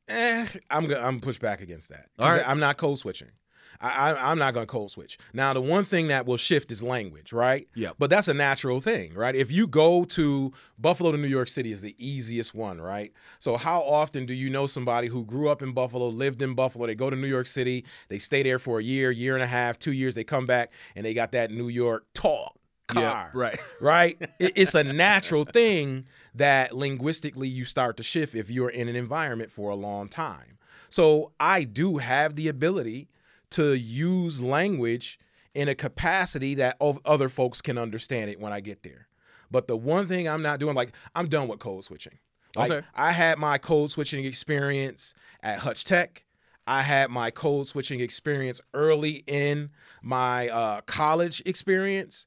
Eh, 0.07 0.47
I'm 0.71 0.87
gonna 0.87 1.05
I'm 1.05 1.19
push 1.19 1.37
back 1.37 1.61
against 1.61 1.89
that. 1.89 2.07
All 2.17 2.29
right. 2.29 2.47
I'm 2.47 2.59
not 2.59 2.77
code 2.77 2.99
switching. 2.99 3.29
I, 3.81 4.11
I 4.11 4.31
I'm 4.31 4.37
not 4.37 4.53
gonna 4.53 4.65
code 4.65 4.91
switch. 4.91 5.17
Now 5.33 5.53
the 5.53 5.61
one 5.61 5.83
thing 5.83 6.07
that 6.07 6.25
will 6.25 6.37
shift 6.37 6.71
is 6.71 6.81
language, 6.83 7.33
right? 7.33 7.67
Yeah. 7.75 7.91
But 7.99 8.09
that's 8.09 8.27
a 8.27 8.33
natural 8.33 8.79
thing, 8.79 9.13
right? 9.13 9.35
If 9.35 9.51
you 9.51 9.67
go 9.67 10.03
to 10.05 10.51
Buffalo 10.77 11.11
to 11.11 11.17
New 11.17 11.27
York 11.27 11.47
City 11.47 11.71
is 11.71 11.81
the 11.81 11.95
easiest 11.97 12.53
one, 12.53 12.79
right? 12.81 13.11
So 13.39 13.57
how 13.57 13.81
often 13.81 14.25
do 14.25 14.33
you 14.33 14.49
know 14.49 14.67
somebody 14.67 15.07
who 15.07 15.25
grew 15.25 15.49
up 15.49 15.61
in 15.61 15.71
Buffalo, 15.73 16.07
lived 16.09 16.41
in 16.41 16.53
Buffalo, 16.53 16.87
they 16.87 16.95
go 16.95 17.09
to 17.09 17.15
New 17.15 17.27
York 17.27 17.47
City, 17.47 17.85
they 18.09 18.19
stay 18.19 18.43
there 18.43 18.59
for 18.59 18.79
a 18.79 18.83
year, 18.83 19.11
year 19.11 19.33
and 19.35 19.43
a 19.43 19.47
half, 19.47 19.77
two 19.79 19.91
years, 19.91 20.15
they 20.15 20.23
come 20.23 20.45
back 20.45 20.71
and 20.95 21.05
they 21.05 21.13
got 21.13 21.31
that 21.33 21.51
New 21.51 21.67
York 21.69 22.05
talk 22.13 22.57
car. 22.87 23.01
Yeah, 23.01 23.29
right. 23.33 23.59
right? 23.81 24.17
It- 24.39 24.53
it's 24.55 24.75
a 24.75 24.83
natural 24.83 25.45
thing 25.45 26.05
that 26.35 26.75
linguistically 26.75 27.47
you 27.47 27.63
start 27.65 27.95
to 27.97 28.03
shift 28.03 28.35
if 28.35 28.49
you're 28.49 28.69
in 28.69 28.87
an 28.87 28.95
environment 28.95 29.51
for 29.51 29.69
a 29.69 29.75
long 29.75 30.07
time. 30.09 30.57
So 30.89 31.31
I 31.39 31.63
do 31.63 31.97
have 31.97 32.35
the 32.35 32.47
ability 32.47 33.07
to 33.53 33.77
use 33.77 34.41
language 34.41 35.19
in 35.53 35.67
a 35.67 35.75
capacity 35.75 36.55
that 36.55 36.77
other 37.05 37.29
folks 37.29 37.61
can 37.61 37.77
understand 37.77 38.29
it 38.29 38.39
when 38.39 38.51
I 38.51 38.59
get 38.59 38.83
there. 38.83 39.07
But 39.51 39.67
the 39.67 39.77
one 39.77 40.07
thing 40.07 40.27
I'm 40.27 40.41
not 40.41 40.59
doing, 40.59 40.75
like 40.75 40.93
I'm 41.15 41.27
done 41.29 41.47
with 41.47 41.59
code 41.59 41.83
switching. 41.83 42.17
Like 42.55 42.71
Okay. 42.71 42.87
I 42.95 43.11
had 43.11 43.37
my 43.37 43.57
code 43.57 43.89
switching 43.89 44.25
experience 44.25 45.13
at 45.41 45.59
Hutch 45.59 45.85
Tech. 45.85 46.25
I 46.65 46.81
had 46.83 47.09
my 47.09 47.29
code 47.29 47.67
switching 47.67 47.99
experience 47.99 48.61
early 48.73 49.23
in 49.27 49.69
my 50.01 50.49
uh, 50.49 50.81
college 50.81 51.41
experience. 51.45 52.25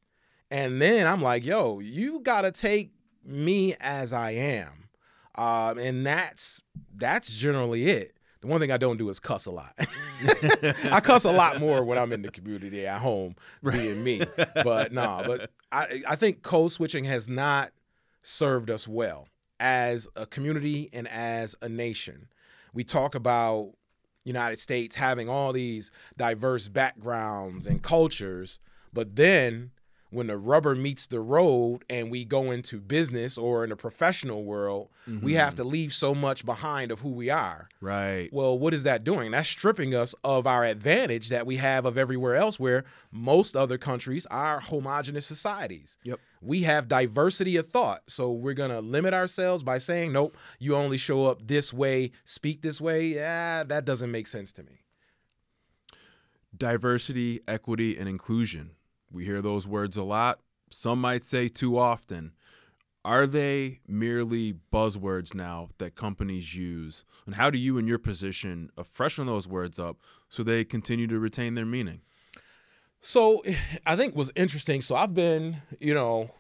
And 0.51 0.81
then 0.81 1.07
I'm 1.07 1.20
like, 1.22 1.45
yo, 1.45 1.81
you 1.81 2.20
gotta 2.20 2.53
take 2.53 2.93
me 3.24 3.74
as 3.81 4.12
I 4.12 4.31
am. 4.33 4.89
Um, 5.35 5.79
and 5.79 6.07
that's 6.07 6.61
that's 6.95 7.37
generally 7.37 7.87
it. 7.87 8.16
The 8.47 8.51
one 8.53 8.61
thing 8.61 8.70
I 8.70 8.76
don't 8.76 8.97
do 8.97 9.09
is 9.11 9.18
cuss 9.18 9.47
a 9.47 9.51
lot. 9.51 9.74
Mm. 10.16 10.92
I 10.92 11.01
cuss 11.01 11.24
a 11.24 11.30
lot 11.30 11.61
more 11.61 11.84
when 11.84 11.99
I'm 11.99 12.11
in 12.11 12.22
the 12.22 12.30
community 12.30 12.86
at 12.86 13.03
home 13.03 13.36
being 13.62 14.03
me. 14.03 14.22
But 14.64 14.90
nah, 14.90 15.22
but 15.22 15.51
I 15.70 16.03
I 16.09 16.16
think 16.16 16.40
code 16.40 16.72
switching 16.72 17.05
has 17.05 17.28
not 17.28 17.72
served 18.22 18.70
us 18.70 18.88
well 18.88 19.28
as 19.61 20.09
a 20.16 20.24
community 20.24 20.88
and 20.94 21.07
as 21.09 21.55
a 21.61 21.68
nation. 21.68 22.28
we 22.72 22.82
talk 22.82 23.14
about 23.14 23.74
United 24.24 24.59
States 24.59 24.97
having 24.97 25.28
all 25.28 25.53
these 25.53 25.90
diverse 26.16 26.68
backgrounds 26.68 27.66
and 27.66 27.82
cultures, 27.82 28.59
but 28.90 29.16
then 29.16 29.70
when 30.17 30.29
the 30.29 30.39
rubber 30.39 30.75
meets 30.75 31.07
the 31.07 31.21
road 31.21 31.85
and 31.91 32.11
we 32.11 32.25
go 32.25 32.51
into 32.51 32.81
business 32.81 33.37
or 33.37 33.62
in 33.64 33.69
the 33.69 33.77
professional 33.77 34.45
world, 34.45 34.89
mm-hmm. 35.07 35.23
we 35.23 35.35
have 35.35 35.55
to 35.55 35.62
leave 35.62 35.93
so 35.93 36.14
much 36.14 36.47
behind 36.47 36.91
of 36.91 37.01
who 37.01 37.11
we 37.11 37.29
are. 37.29 37.69
Right. 37.83 38.31
Well, 38.33 38.59
what 38.59 38.73
is 38.73 38.83
that 38.85 39.05
doing? 39.05 39.33
That's 39.33 39.47
stripping 39.47 39.95
us 39.95 40.14
of 40.25 40.47
our 40.47 40.64
advantage 40.64 41.29
that 41.29 41.45
we 41.45 41.59
have 41.59 41.85
of 41.85 41.99
everywhere 41.99 42.35
else 42.35 42.59
where 42.59 42.85
most 43.12 43.55
other 43.55 43.77
countries 43.77 44.25
are 44.31 44.61
homogenous 44.61 45.27
societies. 45.27 45.99
Yep. 46.05 46.19
We 46.41 46.62
have 46.62 46.89
diversity 46.89 47.59
of 47.59 47.67
thought. 47.69 48.05
So 48.07 48.33
we're 48.33 48.55
going 48.55 48.71
to 48.71 48.81
limit 48.81 49.12
ourselves 49.12 49.62
by 49.62 49.77
saying, 49.77 50.12
nope, 50.12 50.35
you 50.59 50.75
only 50.75 50.97
show 50.97 51.27
up 51.27 51.47
this 51.47 51.75
way, 51.75 52.12
speak 52.25 52.62
this 52.62 52.81
way. 52.81 53.09
Yeah, 53.09 53.64
that 53.64 53.85
doesn't 53.85 54.11
make 54.11 54.29
sense 54.29 54.51
to 54.55 54.62
me. 54.62 54.81
Diversity, 56.57 57.43
equity, 57.47 57.99
and 57.99 58.09
inclusion 58.09 58.71
we 59.11 59.24
hear 59.24 59.40
those 59.40 59.66
words 59.66 59.96
a 59.96 60.02
lot. 60.02 60.40
Some 60.70 61.00
might 61.00 61.24
say 61.24 61.48
too 61.48 61.78
often. 61.78 62.32
Are 63.04 63.26
they 63.26 63.80
merely 63.86 64.57
buzzwords 64.72 65.32
now 65.32 65.68
that 65.78 65.94
companies 65.94 66.57
use? 66.57 67.04
And 67.24 67.36
how 67.36 67.50
do 67.50 67.59
you, 67.59 67.78
in 67.78 67.86
your 67.86 67.98
position, 67.98 68.70
freshen 68.84 69.26
those 69.26 69.46
words 69.46 69.78
up 69.78 69.98
so 70.28 70.42
they 70.42 70.64
continue 70.64 71.07
to 71.07 71.18
retain 71.20 71.54
their 71.54 71.64
meaning? 71.64 72.00
So 73.00 73.44
I 73.86 73.94
think 73.94 74.16
was 74.16 74.32
interesting. 74.34 74.80
So 74.80 74.96
I've 74.96 75.14
been, 75.14 75.59
you 75.78 75.94
know, 75.94 76.32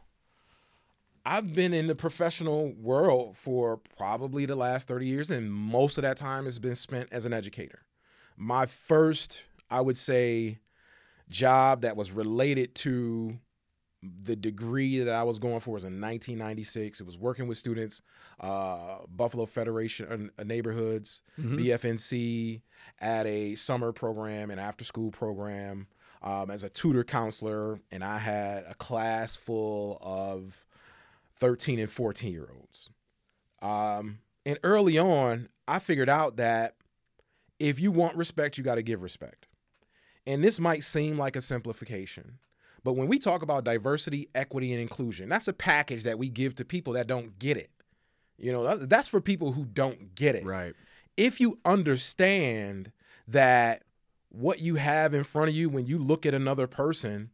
I've 1.24 1.54
been 1.54 1.72
in 1.72 1.86
the 1.86 1.94
professional 1.94 2.72
world 2.72 3.36
for 3.36 3.78
probably 3.96 4.46
the 4.46 4.56
last 4.56 4.88
30 4.88 5.06
years, 5.06 5.30
and 5.30 5.52
most 5.52 5.98
of 5.98 6.02
that 6.02 6.16
time 6.16 6.44
has 6.44 6.58
been 6.58 6.74
spent 6.74 7.12
as 7.12 7.24
an 7.24 7.32
educator. 7.32 7.82
My 8.36 8.66
first, 8.66 9.44
I 9.70 9.80
would 9.80 9.96
say, 9.96 10.58
job 11.28 11.82
that 11.82 11.96
was 11.96 12.12
related 12.12 12.74
to 12.76 13.38
the 14.02 14.36
degree 14.36 15.00
that 15.00 15.14
I 15.14 15.22
was 15.22 15.38
going 15.38 15.60
for 15.60 15.72
was 15.72 15.84
in 15.84 16.00
1996. 16.00 17.00
It 17.00 17.06
was 17.06 17.18
working 17.18 17.48
with 17.48 17.58
students, 17.58 18.02
uh, 18.40 18.98
Buffalo 19.08 19.46
Federation 19.46 20.30
of 20.36 20.46
Neighborhoods, 20.46 21.22
mm-hmm. 21.40 21.56
BFNC, 21.56 22.62
at 23.00 23.26
a 23.26 23.54
summer 23.54 23.92
program 23.92 24.50
and 24.50 24.60
after 24.60 24.84
school 24.84 25.10
program 25.10 25.86
um, 26.22 26.50
as 26.50 26.62
a 26.62 26.68
tutor 26.68 27.04
counselor. 27.04 27.80
And 27.90 28.04
I 28.04 28.18
had 28.18 28.64
a 28.68 28.74
class 28.74 29.34
full 29.34 29.98
of 30.00 30.64
13 31.38 31.78
and 31.78 31.90
14 31.90 32.32
year 32.32 32.48
olds. 32.54 32.90
Um, 33.62 34.18
and 34.44 34.58
early 34.62 34.98
on, 34.98 35.48
I 35.66 35.78
figured 35.78 36.08
out 36.08 36.36
that 36.36 36.76
if 37.58 37.80
you 37.80 37.90
want 37.90 38.16
respect, 38.16 38.58
you 38.58 38.64
got 38.64 38.76
to 38.76 38.82
give 38.82 39.02
respect. 39.02 39.45
And 40.26 40.42
this 40.42 40.58
might 40.58 40.82
seem 40.82 41.16
like 41.16 41.36
a 41.36 41.40
simplification, 41.40 42.38
but 42.82 42.94
when 42.94 43.08
we 43.08 43.18
talk 43.18 43.42
about 43.42 43.64
diversity, 43.64 44.28
equity, 44.34 44.72
and 44.72 44.80
inclusion, 44.80 45.28
that's 45.28 45.48
a 45.48 45.52
package 45.52 46.04
that 46.04 46.18
we 46.18 46.28
give 46.28 46.54
to 46.56 46.64
people 46.64 46.92
that 46.94 47.06
don't 47.06 47.38
get 47.38 47.56
it. 47.56 47.70
You 48.38 48.52
know, 48.52 48.76
that's 48.76 49.08
for 49.08 49.20
people 49.20 49.52
who 49.52 49.64
don't 49.64 50.14
get 50.14 50.34
it. 50.34 50.44
Right. 50.44 50.74
If 51.16 51.40
you 51.40 51.58
understand 51.64 52.92
that 53.26 53.82
what 54.28 54.60
you 54.60 54.76
have 54.76 55.14
in 55.14 55.24
front 55.24 55.48
of 55.48 55.54
you 55.54 55.68
when 55.68 55.86
you 55.86 55.98
look 55.98 56.26
at 56.26 56.34
another 56.34 56.66
person 56.66 57.30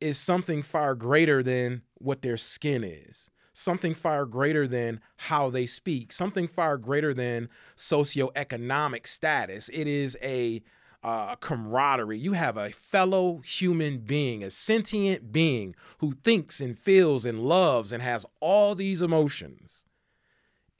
is 0.00 0.16
something 0.16 0.62
far 0.62 0.94
greater 0.94 1.42
than 1.42 1.82
what 1.94 2.22
their 2.22 2.36
skin 2.36 2.84
is, 2.84 3.28
something 3.52 3.92
far 3.92 4.24
greater 4.24 4.68
than 4.68 5.00
how 5.16 5.50
they 5.50 5.66
speak, 5.66 6.12
something 6.12 6.46
far 6.46 6.78
greater 6.78 7.12
than 7.12 7.48
socioeconomic 7.76 9.06
status. 9.06 9.68
It 9.70 9.88
is 9.88 10.16
a 10.22 10.62
uh, 11.08 11.36
camaraderie. 11.36 12.18
You 12.18 12.34
have 12.34 12.58
a 12.58 12.68
fellow 12.68 13.38
human 13.38 14.00
being, 14.00 14.44
a 14.44 14.50
sentient 14.50 15.32
being 15.32 15.74
who 16.00 16.12
thinks 16.12 16.60
and 16.60 16.78
feels 16.78 17.24
and 17.24 17.44
loves 17.44 17.92
and 17.92 18.02
has 18.02 18.26
all 18.40 18.74
these 18.74 19.00
emotions. 19.00 19.86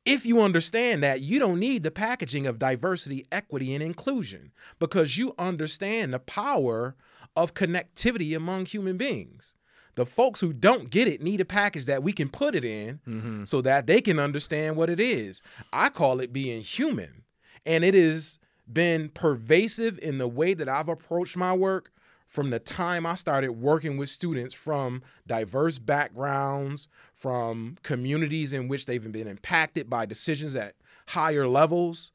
If 0.05 0.27
you 0.27 0.43
understand 0.43 1.03
that, 1.03 1.23
you 1.23 1.39
don't 1.39 1.59
need 1.59 1.83
the 1.83 1.91
packaging 1.91 2.47
of 2.47 2.59
diversity, 2.59 3.27
equity, 3.33 3.73
and 3.73 3.83
inclusion 3.83 4.53
because 4.79 5.17
you 5.17 5.35
understand 5.39 6.13
the 6.13 6.19
power 6.19 6.95
of 7.35 7.55
connectivity 7.55 8.37
among 8.37 8.67
human 8.67 8.99
beings. 8.99 9.55
The 9.95 10.05
folks 10.05 10.41
who 10.41 10.53
don't 10.53 10.91
get 10.91 11.09
it 11.09 11.23
need 11.23 11.41
a 11.41 11.47
package 11.47 11.87
that 11.87 12.03
we 12.03 12.13
can 12.13 12.29
put 12.29 12.55
it 12.55 12.67
in 12.67 13.01
mm-hmm. 13.09 13.45
so 13.47 13.63
that 13.63 13.87
they 13.87 14.03
can 14.03 14.19
understand 14.19 14.77
what 14.77 14.91
it 14.91 15.01
is. 15.01 15.41
I 15.73 15.89
call 15.89 16.21
it 16.21 16.35
being 16.35 16.61
human. 16.61 17.23
And 17.65 17.83
it 17.83 17.95
is 17.95 18.39
been 18.73 19.09
pervasive 19.09 19.99
in 19.99 20.19
the 20.19 20.29
way 20.29 20.55
that 20.55 20.69
I've 20.69 20.89
approached 20.89 21.37
my 21.37 21.53
work 21.53 21.93
from 22.27 22.51
the 22.51 22.59
time 22.59 23.07
I 23.07 23.15
started 23.15 23.53
working 23.53 23.97
with 23.97 24.11
students 24.11 24.55
from 24.55 25.03
diverse 25.27 25.79
backgrounds, 25.79 26.87
from 27.15 27.79
communities 27.83 28.53
in 28.53 28.69
which 28.69 28.87
they've 28.87 29.13
been 29.13 29.27
impacted 29.27 29.89
by 29.89 30.05
decisions 30.05 30.55
at 30.55 30.75
higher 31.09 31.49
levels, 31.49 32.13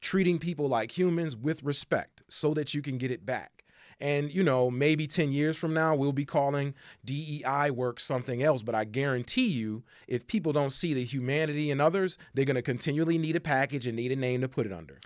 treating 0.00 0.38
people 0.38 0.68
like 0.68 0.96
humans 0.96 1.34
with 1.34 1.62
respect 1.62 2.22
so 2.28 2.52
that 2.52 2.74
you 2.74 2.82
can 2.82 2.98
get 2.98 3.10
it 3.10 3.24
back. 3.24 3.64
And, 4.00 4.30
you 4.30 4.42
know, 4.42 4.70
maybe 4.70 5.06
10 5.06 5.32
years 5.32 5.56
from 5.56 5.72
now, 5.72 5.94
we'll 5.94 6.12
be 6.12 6.26
calling 6.26 6.74
DEI 7.04 7.70
work 7.70 8.00
something 8.00 8.42
else. 8.42 8.62
But 8.62 8.74
I 8.74 8.84
guarantee 8.84 9.46
you, 9.46 9.82
if 10.06 10.26
people 10.26 10.52
don't 10.52 10.72
see 10.72 10.92
the 10.92 11.04
humanity 11.04 11.70
in 11.70 11.80
others, 11.80 12.18
they're 12.34 12.44
going 12.44 12.56
to 12.56 12.62
continually 12.62 13.16
need 13.16 13.36
a 13.36 13.40
package 13.40 13.86
and 13.86 13.96
need 13.96 14.12
a 14.12 14.16
name 14.16 14.42
to 14.42 14.48
put 14.48 14.66
it 14.66 14.72
under. 14.72 15.00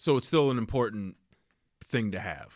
So 0.00 0.16
it's 0.16 0.28
still 0.28 0.50
an 0.50 0.56
important 0.56 1.18
thing 1.84 2.10
to 2.12 2.20
have. 2.20 2.54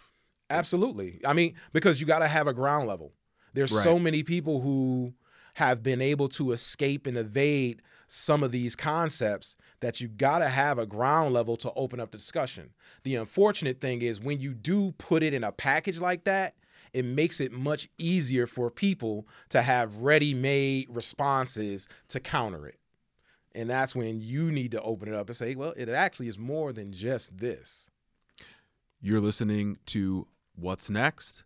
Absolutely. 0.48 1.20
I 1.26 1.34
mean, 1.34 1.56
because 1.74 2.00
you 2.00 2.06
got 2.06 2.20
to 2.20 2.26
have 2.26 2.46
a 2.46 2.54
ground 2.54 2.88
level. 2.88 3.12
There's 3.52 3.70
right. 3.70 3.84
so 3.84 3.98
many 3.98 4.22
people 4.22 4.62
who 4.62 5.12
have 5.56 5.82
been 5.82 6.00
able 6.00 6.30
to 6.30 6.52
escape 6.52 7.06
and 7.06 7.18
evade 7.18 7.82
some 8.08 8.42
of 8.42 8.50
these 8.50 8.74
concepts 8.74 9.56
that 9.80 10.00
you 10.00 10.08
got 10.08 10.38
to 10.38 10.48
have 10.48 10.78
a 10.78 10.86
ground 10.86 11.34
level 11.34 11.58
to 11.58 11.70
open 11.76 12.00
up 12.00 12.10
discussion. 12.10 12.70
The 13.02 13.16
unfortunate 13.16 13.78
thing 13.78 14.00
is 14.00 14.18
when 14.18 14.40
you 14.40 14.54
do 14.54 14.92
put 14.92 15.22
it 15.22 15.34
in 15.34 15.44
a 15.44 15.52
package 15.52 16.00
like 16.00 16.24
that, 16.24 16.54
it 16.94 17.04
makes 17.04 17.42
it 17.42 17.52
much 17.52 17.90
easier 17.98 18.46
for 18.46 18.70
people 18.70 19.28
to 19.50 19.60
have 19.60 19.96
ready-made 19.96 20.88
responses 20.88 21.88
to 22.08 22.20
counter 22.20 22.66
it. 22.66 22.78
And 23.54 23.70
that's 23.70 23.94
when 23.94 24.20
you 24.20 24.50
need 24.50 24.72
to 24.72 24.82
open 24.82 25.08
it 25.08 25.14
up 25.14 25.28
and 25.28 25.36
say, 25.36 25.54
well, 25.54 25.74
it 25.76 25.88
actually 25.88 26.28
is 26.28 26.38
more 26.38 26.72
than 26.72 26.92
just 26.92 27.38
this. 27.38 27.88
You're 29.00 29.20
listening 29.20 29.78
to 29.86 30.26
What's 30.56 30.90
Next? 30.90 31.44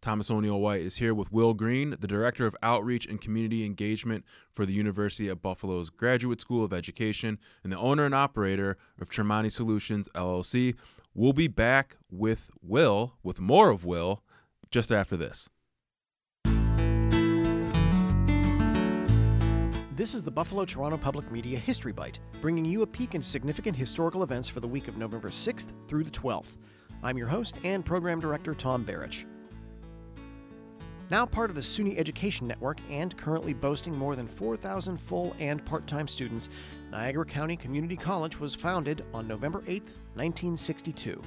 Thomas 0.00 0.30
O'Neil 0.30 0.58
White 0.58 0.80
is 0.80 0.96
here 0.96 1.12
with 1.12 1.30
Wil 1.30 1.52
Green, 1.52 1.96
the 2.00 2.06
Director 2.06 2.46
of 2.46 2.56
Outreach 2.62 3.04
and 3.04 3.20
Community 3.20 3.66
Engagement 3.66 4.24
for 4.54 4.64
the 4.64 4.72
University 4.72 5.28
of 5.28 5.42
Buffalo's 5.42 5.90
Graduate 5.90 6.40
School 6.40 6.64
of 6.64 6.72
Education 6.72 7.38
and 7.62 7.72
the 7.72 7.78
owner 7.78 8.06
and 8.06 8.14
operator 8.14 8.78
of 8.98 9.10
Tremani 9.10 9.52
Solutions 9.52 10.08
LLC. 10.14 10.74
We'll 11.14 11.34
be 11.34 11.48
back 11.48 11.96
with 12.10 12.50
Wil, 12.62 13.14
with 13.22 13.40
more 13.40 13.68
of 13.68 13.84
Wil, 13.84 14.22
just 14.70 14.90
after 14.90 15.16
this. 15.16 15.50
This 20.00 20.14
is 20.14 20.22
the 20.22 20.30
Buffalo 20.30 20.64
Toronto 20.64 20.96
Public 20.96 21.30
Media 21.30 21.58
History 21.58 21.92
Bite, 21.92 22.20
bringing 22.40 22.64
you 22.64 22.80
a 22.80 22.86
peek 22.86 23.14
into 23.14 23.26
significant 23.26 23.76
historical 23.76 24.22
events 24.22 24.48
for 24.48 24.60
the 24.60 24.66
week 24.66 24.88
of 24.88 24.96
November 24.96 25.28
6th 25.28 25.74
through 25.86 26.04
the 26.04 26.10
12th. 26.10 26.56
I'm 27.02 27.18
your 27.18 27.26
host 27.26 27.58
and 27.64 27.84
program 27.84 28.18
director, 28.18 28.54
Tom 28.54 28.82
Barich. 28.82 29.26
Now 31.10 31.26
part 31.26 31.50
of 31.50 31.56
the 31.56 31.60
SUNY 31.60 31.98
Education 31.98 32.46
Network 32.46 32.80
and 32.88 33.14
currently 33.18 33.52
boasting 33.52 33.94
more 33.94 34.16
than 34.16 34.26
4,000 34.26 34.98
full 34.98 35.36
and 35.38 35.62
part 35.66 35.86
time 35.86 36.08
students, 36.08 36.48
Niagara 36.90 37.26
County 37.26 37.56
Community 37.56 37.94
College 37.94 38.40
was 38.40 38.54
founded 38.54 39.04
on 39.12 39.28
November 39.28 39.62
8, 39.66 39.82
1962. 40.14 41.20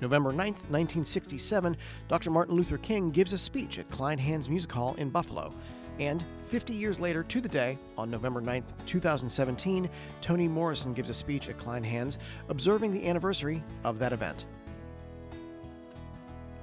November 0.00 0.30
9, 0.30 0.38
1967, 0.38 1.76
Dr. 2.06 2.30
Martin 2.30 2.54
Luther 2.54 2.78
King 2.78 3.10
gives 3.10 3.32
a 3.32 3.38
speech 3.38 3.80
at 3.80 3.90
Kleinhans 3.90 4.48
Music 4.48 4.70
Hall 4.70 4.94
in 4.94 5.10
Buffalo. 5.10 5.52
And 5.98 6.22
50 6.42 6.72
years 6.72 7.00
later 7.00 7.22
to 7.24 7.40
the 7.40 7.48
day, 7.48 7.78
on 7.96 8.10
November 8.10 8.40
9, 8.40 8.64
2017, 8.86 9.88
Toni 10.20 10.48
Morrison 10.48 10.92
gives 10.92 11.10
a 11.10 11.14
speech 11.14 11.48
at 11.48 11.58
Kleinhans 11.58 12.18
observing 12.48 12.92
the 12.92 13.08
anniversary 13.08 13.62
of 13.84 13.98
that 13.98 14.12
event. 14.12 14.46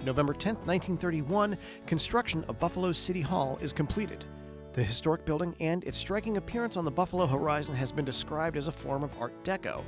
November 0.06 0.34
10, 0.34 0.56
1931, 0.56 1.58
construction 1.88 2.44
of 2.48 2.60
Buffalo's 2.60 2.98
City 2.98 3.22
Hall 3.22 3.58
is 3.62 3.74
completed. 3.74 4.26
The 4.74 4.84
historic 4.84 5.24
building 5.26 5.56
and 5.60 5.84
its 5.84 5.98
striking 5.98 6.38
appearance 6.38 6.78
on 6.78 6.86
the 6.86 6.92
Buffalo 6.92 7.26
horizon 7.26 7.76
has 7.76 7.92
been 7.92 8.06
described 8.06 8.58
as 8.58 8.68
a 8.68 8.72
form 8.72 9.04
of 9.04 9.18
Art 9.20 9.44
Deco. 9.44 9.84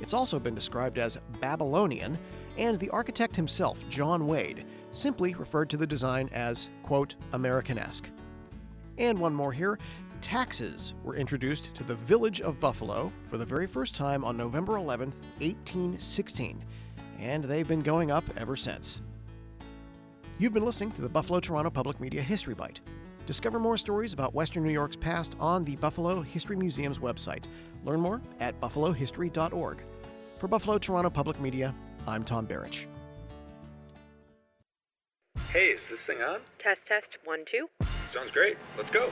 It's 0.00 0.14
also 0.14 0.38
been 0.38 0.54
described 0.54 0.98
as 0.98 1.18
Babylonian, 1.40 2.18
and 2.58 2.78
the 2.78 2.90
architect 2.90 3.34
himself, 3.36 3.88
John 3.88 4.26
Wade, 4.26 4.66
simply 4.90 5.34
referred 5.34 5.70
to 5.70 5.76
the 5.76 5.86
design 5.86 6.28
as, 6.32 6.68
quote, 6.82 7.16
Americanesque. 7.32 8.10
And 8.98 9.18
one 9.18 9.34
more 9.34 9.52
here 9.52 9.78
taxes 10.20 10.94
were 11.02 11.16
introduced 11.16 11.74
to 11.74 11.84
the 11.84 11.94
village 11.94 12.40
of 12.40 12.58
Buffalo 12.58 13.12
for 13.28 13.36
the 13.36 13.44
very 13.44 13.66
first 13.66 13.94
time 13.94 14.24
on 14.24 14.38
November 14.38 14.76
11, 14.78 15.10
1816, 15.38 16.64
and 17.18 17.44
they've 17.44 17.68
been 17.68 17.82
going 17.82 18.10
up 18.10 18.24
ever 18.38 18.56
since. 18.56 19.02
You've 20.38 20.54
been 20.54 20.64
listening 20.64 20.92
to 20.92 21.02
the 21.02 21.10
Buffalo 21.10 21.40
Toronto 21.40 21.68
Public 21.68 22.00
Media 22.00 22.22
History 22.22 22.54
Bite. 22.54 22.80
Discover 23.26 23.58
more 23.58 23.76
stories 23.76 24.14
about 24.14 24.34
Western 24.34 24.62
New 24.62 24.72
York's 24.72 24.96
past 24.96 25.36
on 25.38 25.62
the 25.62 25.76
Buffalo 25.76 26.22
History 26.22 26.56
Museum's 26.56 26.98
website. 26.98 27.44
Learn 27.84 28.00
more 28.00 28.22
at 28.40 28.58
buffalohistory.org. 28.62 29.82
For 30.38 30.48
Buffalo 30.48 30.78
Toronto 30.78 31.10
Public 31.10 31.38
Media, 31.38 31.74
I'm 32.06 32.24
Tom 32.24 32.46
Barrich. 32.46 32.86
Hey, 35.50 35.66
is 35.66 35.86
this 35.86 36.00
thing 36.00 36.22
on? 36.22 36.40
Test, 36.58 36.80
test, 36.86 37.18
one, 37.24 37.44
two. 37.46 37.68
Sounds 38.14 38.30
great. 38.30 38.56
Let's 38.78 38.90
go. 38.90 39.10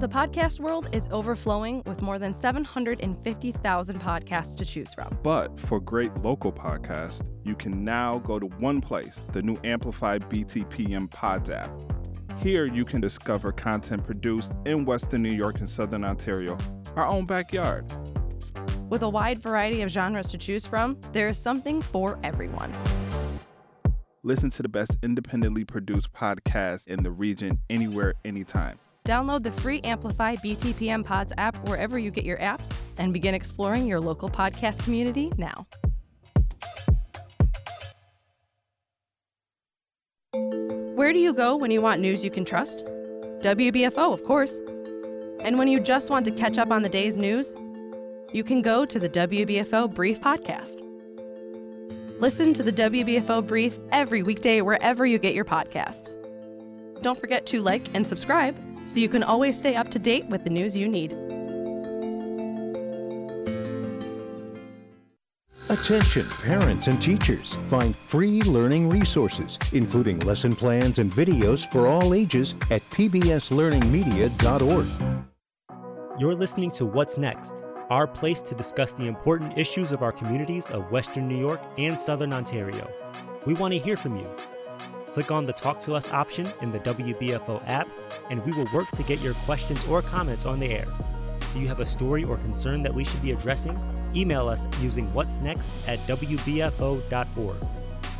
The 0.00 0.08
podcast 0.08 0.58
world 0.58 0.88
is 0.90 1.08
overflowing 1.12 1.84
with 1.86 2.02
more 2.02 2.18
than 2.18 2.34
750,000 2.34 4.00
podcasts 4.00 4.56
to 4.56 4.64
choose 4.64 4.92
from. 4.92 5.16
But 5.22 5.60
for 5.60 5.78
great 5.78 6.12
local 6.16 6.52
podcasts, 6.52 7.22
you 7.44 7.54
can 7.54 7.84
now 7.84 8.18
go 8.18 8.40
to 8.40 8.46
one 8.46 8.80
place, 8.80 9.22
the 9.30 9.42
new 9.42 9.56
Amplify 9.62 10.18
BTPM 10.18 11.08
Pods 11.12 11.50
app. 11.50 11.70
Here 12.40 12.66
you 12.66 12.84
can 12.84 13.00
discover 13.00 13.52
content 13.52 14.04
produced 14.04 14.52
in 14.66 14.84
Western 14.84 15.22
New 15.22 15.32
York 15.32 15.60
and 15.60 15.70
Southern 15.70 16.04
Ontario, 16.04 16.58
our 16.96 17.06
own 17.06 17.26
backyard. 17.26 17.86
With 18.90 19.02
a 19.02 19.08
wide 19.08 19.38
variety 19.38 19.82
of 19.82 19.90
genres 19.90 20.30
to 20.32 20.38
choose 20.38 20.66
from, 20.66 20.98
there 21.12 21.28
is 21.28 21.38
something 21.38 21.80
for 21.80 22.18
everyone. 22.24 22.72
Listen 24.26 24.48
to 24.48 24.62
the 24.62 24.70
best 24.70 24.96
independently 25.02 25.66
produced 25.66 26.10
podcasts 26.14 26.86
in 26.88 27.02
the 27.02 27.10
region 27.10 27.58
anywhere, 27.68 28.14
anytime. 28.24 28.78
Download 29.04 29.42
the 29.42 29.52
free 29.52 29.82
Amplify 29.82 30.36
BTPM 30.36 31.04
Pods 31.04 31.34
app 31.36 31.68
wherever 31.68 31.98
you 31.98 32.10
get 32.10 32.24
your 32.24 32.38
apps 32.38 32.72
and 32.96 33.12
begin 33.12 33.34
exploring 33.34 33.86
your 33.86 34.00
local 34.00 34.30
podcast 34.30 34.82
community 34.82 35.30
now. 35.36 35.66
Where 40.94 41.12
do 41.12 41.18
you 41.18 41.34
go 41.34 41.54
when 41.56 41.70
you 41.70 41.82
want 41.82 42.00
news 42.00 42.24
you 42.24 42.30
can 42.30 42.46
trust? 42.46 42.86
WBFO, 43.42 44.14
of 44.14 44.24
course. 44.24 44.58
And 45.40 45.58
when 45.58 45.68
you 45.68 45.78
just 45.78 46.08
want 46.08 46.24
to 46.24 46.30
catch 46.30 46.56
up 46.56 46.70
on 46.70 46.80
the 46.80 46.88
day's 46.88 47.18
news, 47.18 47.54
you 48.32 48.42
can 48.42 48.62
go 48.62 48.86
to 48.86 48.98
the 48.98 49.10
WBFO 49.10 49.94
Brief 49.94 50.18
Podcast. 50.22 50.80
Listen 52.20 52.54
to 52.54 52.62
the 52.62 52.70
WBFO 52.72 53.44
Brief 53.44 53.76
every 53.90 54.22
weekday 54.22 54.60
wherever 54.60 55.04
you 55.04 55.18
get 55.18 55.34
your 55.34 55.44
podcasts. 55.44 56.14
Don't 57.02 57.18
forget 57.18 57.44
to 57.46 57.60
like 57.60 57.92
and 57.92 58.06
subscribe 58.06 58.56
so 58.84 59.00
you 59.00 59.08
can 59.08 59.24
always 59.24 59.58
stay 59.58 59.74
up 59.74 59.90
to 59.90 59.98
date 59.98 60.24
with 60.26 60.44
the 60.44 60.50
news 60.50 60.76
you 60.76 60.86
need. 60.86 61.12
Attention, 65.70 66.28
parents 66.40 66.86
and 66.86 67.02
teachers. 67.02 67.56
Find 67.68 67.96
free 67.96 68.42
learning 68.42 68.90
resources, 68.90 69.58
including 69.72 70.20
lesson 70.20 70.54
plans 70.54 71.00
and 71.00 71.10
videos 71.10 71.68
for 71.72 71.88
all 71.88 72.14
ages 72.14 72.54
at 72.70 72.82
pbslearningmedia.org. 72.90 74.86
You're 76.20 76.36
listening 76.36 76.70
to 76.72 76.86
What's 76.86 77.18
Next, 77.18 77.63
our 77.90 78.06
place 78.06 78.42
to 78.42 78.54
discuss 78.54 78.94
the 78.94 79.06
important 79.06 79.58
issues 79.58 79.92
of 79.92 80.02
our 80.02 80.12
communities 80.12 80.70
of 80.70 80.90
Western 80.90 81.28
New 81.28 81.38
York 81.38 81.60
and 81.78 81.98
Southern 81.98 82.32
Ontario. 82.32 82.90
We 83.46 83.54
want 83.54 83.74
to 83.74 83.78
hear 83.78 83.96
from 83.96 84.16
you. 84.16 84.26
Click 85.10 85.30
on 85.30 85.46
the 85.46 85.52
Talk 85.52 85.80
to 85.80 85.94
Us 85.94 86.10
option 86.10 86.48
in 86.62 86.72
the 86.72 86.80
WBFO 86.80 87.62
app, 87.68 87.88
and 88.30 88.44
we 88.44 88.52
will 88.52 88.66
work 88.72 88.90
to 88.92 89.02
get 89.04 89.20
your 89.20 89.34
questions 89.44 89.84
or 89.86 90.02
comments 90.02 90.44
on 90.44 90.58
the 90.60 90.66
air. 90.66 90.86
Do 91.52 91.60
you 91.60 91.68
have 91.68 91.80
a 91.80 91.86
story 91.86 92.24
or 92.24 92.36
concern 92.38 92.82
that 92.82 92.94
we 92.94 93.04
should 93.04 93.22
be 93.22 93.32
addressing? 93.32 93.78
Email 94.16 94.48
us 94.48 94.66
using 94.80 95.12
what's 95.12 95.40
next 95.40 95.70
at 95.86 95.98
WBFO.org. 96.00 97.56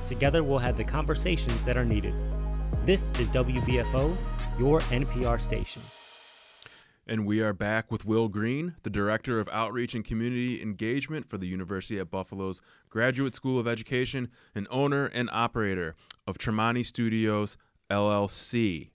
Together, 0.05 0.45
we'll 0.45 0.59
have 0.59 0.77
the 0.77 0.85
conversations 0.85 1.65
that 1.65 1.77
are 1.77 1.85
needed. 1.85 2.15
This 2.85 3.11
is 3.13 3.31
WBFO, 3.31 4.17
your 4.59 4.81
NPR 4.81 5.41
station. 5.41 5.83
And 7.07 7.27
we 7.27 7.43
are 7.43 7.53
back 7.53 7.93
with 7.93 8.07
Wil 8.07 8.29
Green, 8.29 8.77
the 8.83 8.89
Director 8.89 9.39
of 9.39 9.47
Outreach 9.51 9.95
and 9.95 10.03
Community 10.03 10.63
Engagement 10.63 11.29
for 11.29 11.37
the 11.37 11.47
University 11.47 11.99
at 11.99 12.11
Buffalo's 12.11 12.63
Graduate 12.89 13.35
School 13.35 13.59
of 13.59 13.69
Education 13.69 14.31
and 14.55 14.67
owner 14.71 15.07
and 15.07 15.29
operator 15.31 15.97
of 16.27 16.39
Tremani 16.39 16.83
Studios 16.83 17.59
LLC. 17.91 18.89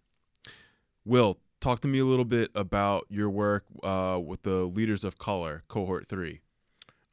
Wil, 1.06 1.38
talk 1.60 1.82
to 1.82 1.88
me 1.88 2.00
a 2.00 2.06
little 2.06 2.26
bit 2.26 2.50
about 2.56 3.06
your 3.10 3.30
work 3.30 3.66
uh, 3.84 4.20
with 4.20 4.42
the 4.42 4.66
Leaders 4.66 5.04
of 5.04 5.20
Color, 5.20 5.62
Cohort 5.68 6.08
3. 6.08 6.42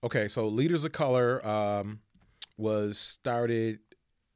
Okay, 0.03 0.29
so 0.29 0.49
Leaders 0.49 0.83
of 0.85 0.93
Color 0.93 1.47
um, 1.47 2.01
was 2.57 2.97
started 2.97 3.81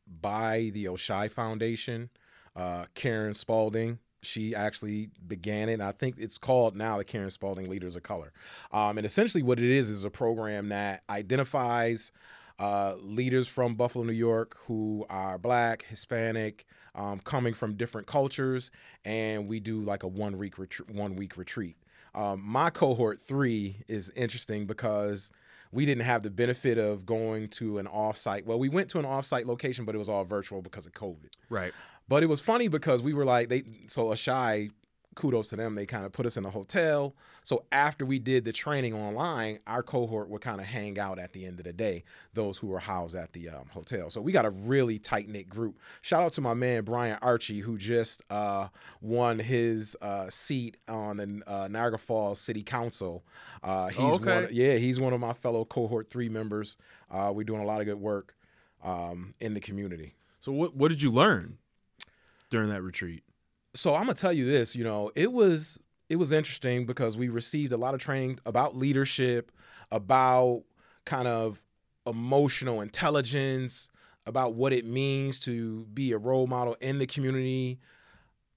by 0.06 0.70
the 0.74 0.84
Oishei 0.84 1.30
Foundation. 1.30 2.10
Uh, 2.54 2.84
Karen 2.94 3.32
Spalding, 3.32 3.98
she 4.22 4.54
actually 4.54 5.10
began 5.26 5.68
it. 5.68 5.80
I 5.80 5.92
think 5.92 6.16
it's 6.18 6.38
called 6.38 6.76
now 6.76 6.98
the 6.98 7.04
Karen 7.04 7.30
Spalding 7.30 7.68
Leaders 7.68 7.96
of 7.96 8.02
Color. 8.02 8.32
Um, 8.72 8.98
and 8.98 9.06
essentially, 9.06 9.42
what 9.42 9.58
it 9.58 9.64
is 9.64 9.88
is 9.88 10.04
a 10.04 10.10
program 10.10 10.68
that 10.68 11.02
identifies 11.08 12.12
uh, 12.58 12.94
leaders 13.00 13.48
from 13.48 13.74
Buffalo, 13.74 14.04
New 14.04 14.12
York, 14.12 14.56
who 14.66 15.06
are 15.08 15.38
Black, 15.38 15.86
Hispanic, 15.88 16.66
um, 16.94 17.20
coming 17.20 17.54
from 17.54 17.74
different 17.74 18.06
cultures, 18.06 18.70
and 19.04 19.48
we 19.48 19.60
do 19.60 19.80
like 19.80 20.02
a 20.02 20.08
one 20.08 20.36
week 20.38 20.58
ret- 20.58 20.90
one 20.90 21.16
week 21.16 21.36
retreat. 21.36 21.76
Um, 22.14 22.42
my 22.44 22.70
cohort 22.70 23.20
three 23.20 23.76
is 23.88 24.10
interesting 24.16 24.66
because 24.66 25.30
we 25.72 25.86
didn't 25.86 26.02
have 26.02 26.22
the 26.22 26.30
benefit 26.30 26.78
of 26.78 27.06
going 27.06 27.48
to 27.48 27.78
an 27.78 27.86
offsite. 27.86 28.44
Well, 28.44 28.58
we 28.58 28.68
went 28.68 28.88
to 28.90 28.98
an 28.98 29.04
offsite 29.04 29.46
location, 29.46 29.84
but 29.84 29.94
it 29.94 29.98
was 29.98 30.08
all 30.08 30.24
virtual 30.24 30.62
because 30.62 30.84
of 30.86 30.92
COVID. 30.92 31.30
Right. 31.48 31.72
But 32.10 32.24
it 32.24 32.26
was 32.26 32.40
funny 32.40 32.66
because 32.66 33.04
we 33.04 33.14
were 33.14 33.24
like 33.24 33.48
they 33.50 33.62
so 33.86 34.06
Oishei, 34.06 34.72
kudos 35.14 35.50
to 35.50 35.56
them, 35.56 35.76
they 35.76 35.86
kind 35.86 36.04
of 36.04 36.10
put 36.10 36.26
us 36.26 36.36
in 36.36 36.44
a 36.44 36.50
hotel. 36.50 37.14
So 37.44 37.64
after 37.70 38.04
we 38.04 38.18
did 38.18 38.44
the 38.44 38.52
training 38.52 38.94
online, 38.94 39.60
our 39.64 39.84
cohort 39.84 40.28
would 40.28 40.40
kind 40.40 40.60
of 40.60 40.66
hang 40.66 40.98
out 40.98 41.20
at 41.20 41.32
the 41.32 41.46
end 41.46 41.60
of 41.60 41.64
the 41.66 41.72
day, 41.72 42.02
those 42.34 42.58
who 42.58 42.66
were 42.66 42.80
housed 42.80 43.14
at 43.14 43.32
the 43.32 43.48
um, 43.50 43.68
hotel. 43.70 44.10
So 44.10 44.20
we 44.20 44.32
got 44.32 44.44
a 44.44 44.50
really 44.50 44.98
tight 44.98 45.28
knit 45.28 45.48
group. 45.48 45.78
Shout 46.02 46.20
out 46.24 46.32
to 46.32 46.40
my 46.40 46.52
man 46.52 46.82
Brian 46.82 47.16
Archie, 47.22 47.60
who 47.60 47.78
just 47.78 48.24
uh, 48.28 48.68
won 49.00 49.38
his 49.38 49.96
uh, 50.02 50.30
seat 50.30 50.78
on 50.88 51.16
the 51.16 51.42
uh, 51.46 51.68
Niagara 51.70 51.98
Falls 51.98 52.40
City 52.40 52.64
Council. 52.64 53.24
Uh, 53.62 53.86
he's 53.86 54.14
Okay. 54.16 54.34
one, 54.34 54.48
yeah, 54.50 54.74
he's 54.74 54.98
one 54.98 55.12
of 55.12 55.20
my 55.20 55.32
fellow 55.32 55.64
cohort 55.64 56.10
three 56.10 56.28
members. 56.28 56.76
Uh, 57.08 57.32
we're 57.32 57.44
doing 57.44 57.62
a 57.62 57.66
lot 57.66 57.80
of 57.80 57.86
good 57.86 58.00
work 58.00 58.34
um, 58.82 59.32
in 59.38 59.54
the 59.54 59.60
community. 59.60 60.16
So, 60.40 60.50
what, 60.50 60.74
what 60.74 60.88
did 60.88 61.02
you 61.02 61.12
learn 61.12 61.58
during 62.50 62.68
that 62.70 62.82
retreat? 62.82 63.22
so 63.74 63.94
I'm 63.94 64.02
gonna 64.02 64.14
tell 64.14 64.32
you 64.32 64.44
this. 64.46 64.74
You 64.74 64.82
know, 64.84 65.12
it 65.14 65.32
was 65.32 65.78
it 66.08 66.16
was 66.16 66.32
interesting 66.32 66.86
because 66.86 67.16
we 67.16 67.28
received 67.28 67.72
a 67.72 67.76
lot 67.76 67.94
of 67.94 68.00
training 68.00 68.40
about 68.44 68.76
leadership, 68.76 69.52
about 69.92 70.64
kind 71.04 71.28
of 71.28 71.62
emotional 72.04 72.80
intelligence, 72.80 73.88
about 74.26 74.54
what 74.54 74.72
it 74.72 74.84
means 74.84 75.38
to 75.40 75.86
be 75.94 76.10
a 76.12 76.18
role 76.18 76.46
model 76.48 76.76
in 76.80 76.98
the 76.98 77.06
community. 77.06 77.78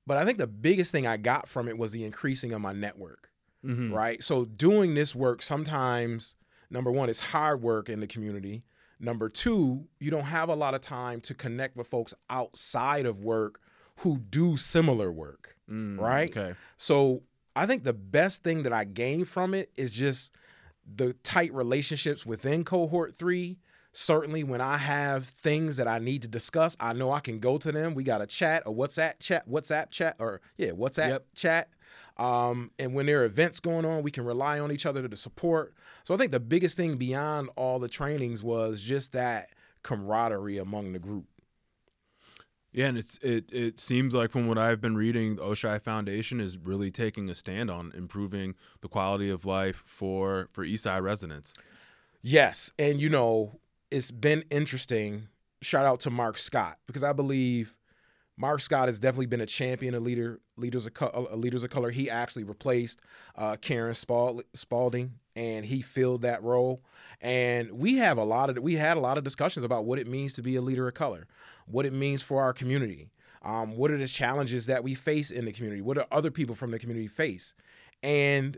But 0.08 0.18
I 0.18 0.26
think 0.26 0.38
the 0.40 0.48
biggest 0.48 0.92
thing 0.92 1.06
I 1.08 1.18
got 1.18 1.48
from 1.48 1.68
it 1.70 1.78
was 1.78 1.92
the 1.92 2.04
increasing 2.04 2.52
of 2.52 2.62
my 2.62 2.74
network. 2.74 3.30
Mhm. 3.64 3.94
Right. 3.94 4.22
So 4.24 4.46
doing 4.46 4.96
this 4.96 5.16
work 5.16 5.42
sometimes, 5.44 6.36
number 6.70 6.92
one, 6.92 7.08
it's 7.08 7.20
hard 7.20 7.62
work 7.62 7.88
in 7.88 8.00
the 8.02 8.08
community. 8.08 8.64
Number 9.00 9.30
two, 9.30 9.88
you 10.00 10.12
don't 10.12 10.24
have 10.26 10.50
a 10.50 10.56
lot 10.56 10.74
of 10.74 10.82
time 10.82 11.22
to 11.22 11.34
connect 11.34 11.76
with 11.76 11.88
folks 11.88 12.14
outside 12.30 13.06
of 13.06 13.20
work 13.20 13.60
who 13.98 14.18
do 14.18 14.58
similar 14.58 15.12
work. 15.12 15.56
Mm, 15.70 16.00
right. 16.00 16.30
okay. 16.30 16.56
So 16.78 17.24
I 17.56 17.66
think 17.66 17.84
the 17.84 17.94
best 17.94 18.44
thing 18.44 18.64
that 18.64 18.74
I 18.74 18.84
gained 18.84 19.30
from 19.30 19.54
it 19.54 19.72
is 19.76 19.92
just 19.92 20.32
the 20.86 21.14
tight 21.14 21.54
relationships 21.54 22.26
within 22.26 22.64
cohort 22.64 23.16
three. 23.16 23.60
Certainly, 23.96 24.44
when 24.44 24.60
I 24.60 24.78
have 24.78 25.26
things 25.28 25.78
that 25.78 25.88
I 25.88 26.00
need 26.00 26.24
to 26.24 26.28
discuss, 26.28 26.76
I 26.80 26.94
know 26.94 27.12
I 27.12 27.20
can 27.20 27.38
go 27.40 27.60
to 27.60 27.72
them. 27.72 27.94
We 27.94 28.04
got 28.04 28.22
a 28.22 28.26
chat, 28.26 28.64
a 28.66 28.72
WhatsApp 28.72 29.20
chat, 29.20 29.48
WhatsApp 29.48 29.92
chat, 29.92 30.16
or 30.18 30.42
yeah, 30.58 30.72
WhatsApp 30.72 31.20
chat. 31.36 31.70
Um, 32.18 32.72
and 32.80 32.94
when 32.96 33.06
there 33.06 33.22
are 33.22 33.26
events 33.26 33.60
going 33.60 33.86
on, 33.86 34.02
we 34.02 34.10
can 34.10 34.26
rely 34.26 34.60
on 34.60 34.72
each 34.72 34.88
other 34.88 35.08
to 35.08 35.18
support. 35.18 35.76
So 36.04 36.14
I 36.14 36.18
think 36.18 36.32
the 36.32 36.40
biggest 36.40 36.76
thing 36.76 36.98
beyond 36.98 37.50
all 37.56 37.78
the 37.78 37.88
trainings 37.88 38.44
was 38.44 38.82
just 38.82 39.14
that 39.14 39.48
camaraderie 39.84 40.58
among 40.58 40.94
the 40.94 41.00
group. 41.00 41.26
Yeah, 42.74 42.88
and 42.88 42.98
it's 42.98 43.20
it 43.20 43.54
it 43.54 43.80
seems 43.80 44.16
like 44.16 44.32
from 44.32 44.48
what 44.48 44.58
I've 44.58 44.82
been 44.82 44.98
reading, 44.98 45.36
the 45.36 45.44
Oishei 45.44 45.80
Foundation 45.80 46.42
is 46.42 46.58
really 46.58 46.90
taking 46.90 47.30
a 47.30 47.36
stand 47.36 47.70
on 47.70 47.92
improving 47.96 48.56
the 48.82 48.88
quality 48.88 49.30
of 49.30 49.46
life 49.46 49.84
for 49.86 50.50
for 50.52 50.66
Eastside 50.66 51.04
residents. 51.04 51.54
Yes, 52.24 52.72
and 52.80 53.00
you 53.00 53.10
know, 53.10 53.60
it's 53.92 54.10
been 54.10 54.44
interesting. 54.50 55.28
Shout 55.62 55.86
out 55.86 56.00
to 56.02 56.10
Mark 56.10 56.38
Scott 56.38 56.80
because 56.88 57.04
I 57.04 57.14
believe 57.14 57.78
Mark 58.38 58.60
Scott 58.60 58.88
has 58.88 59.00
definitely 59.00 59.28
been 59.28 59.42
a 59.42 59.46
champion 59.46 59.94
of 59.94 60.02
leader 60.02 60.40
leaders 60.58 60.88
of 60.88 60.96
co- 60.96 61.28
uh, 61.32 61.36
leaders 61.36 61.64
of 61.64 61.70
color. 61.70 61.92
He 61.92 62.10
actually 62.10 62.44
replaced 62.44 63.02
uh, 63.36 63.56
Karen 63.62 63.94
Spald- 63.94 64.44
Spalding, 64.56 65.20
and 65.36 65.66
he 65.66 65.82
filled 65.82 66.22
that 66.22 66.44
role. 66.44 66.82
And 67.22 67.72
we 67.72 67.98
have 67.98 68.18
a 68.18 68.24
lot 68.24 68.50
of 68.50 68.62
we 68.62 68.76
had 68.76 68.98
a 68.98 69.00
lot 69.00 69.18
of 69.18 69.24
discussions 69.24 69.66
about 69.66 69.86
what 69.86 70.00
it 70.00 70.08
means 70.08 70.34
to 70.34 70.42
be 70.42 70.56
a 70.56 70.62
leader 70.62 70.88
of 70.88 70.94
color, 70.94 71.28
what 71.66 71.86
it 71.86 71.94
means 71.94 72.22
for 72.22 72.42
our 72.42 72.54
community, 72.54 73.12
um, 73.42 73.78
what 73.78 73.92
are 73.92 73.98
the 73.98 74.08
challenges 74.08 74.66
that 74.66 74.84
we 74.84 74.94
face 74.94 75.32
in 75.32 75.46
the 75.46 75.52
community, 75.52 75.82
what 75.82 75.98
do 75.98 76.04
other 76.12 76.32
people 76.32 76.56
from 76.56 76.72
the 76.72 76.80
community 76.80 77.08
face, 77.08 77.54
and 78.02 78.58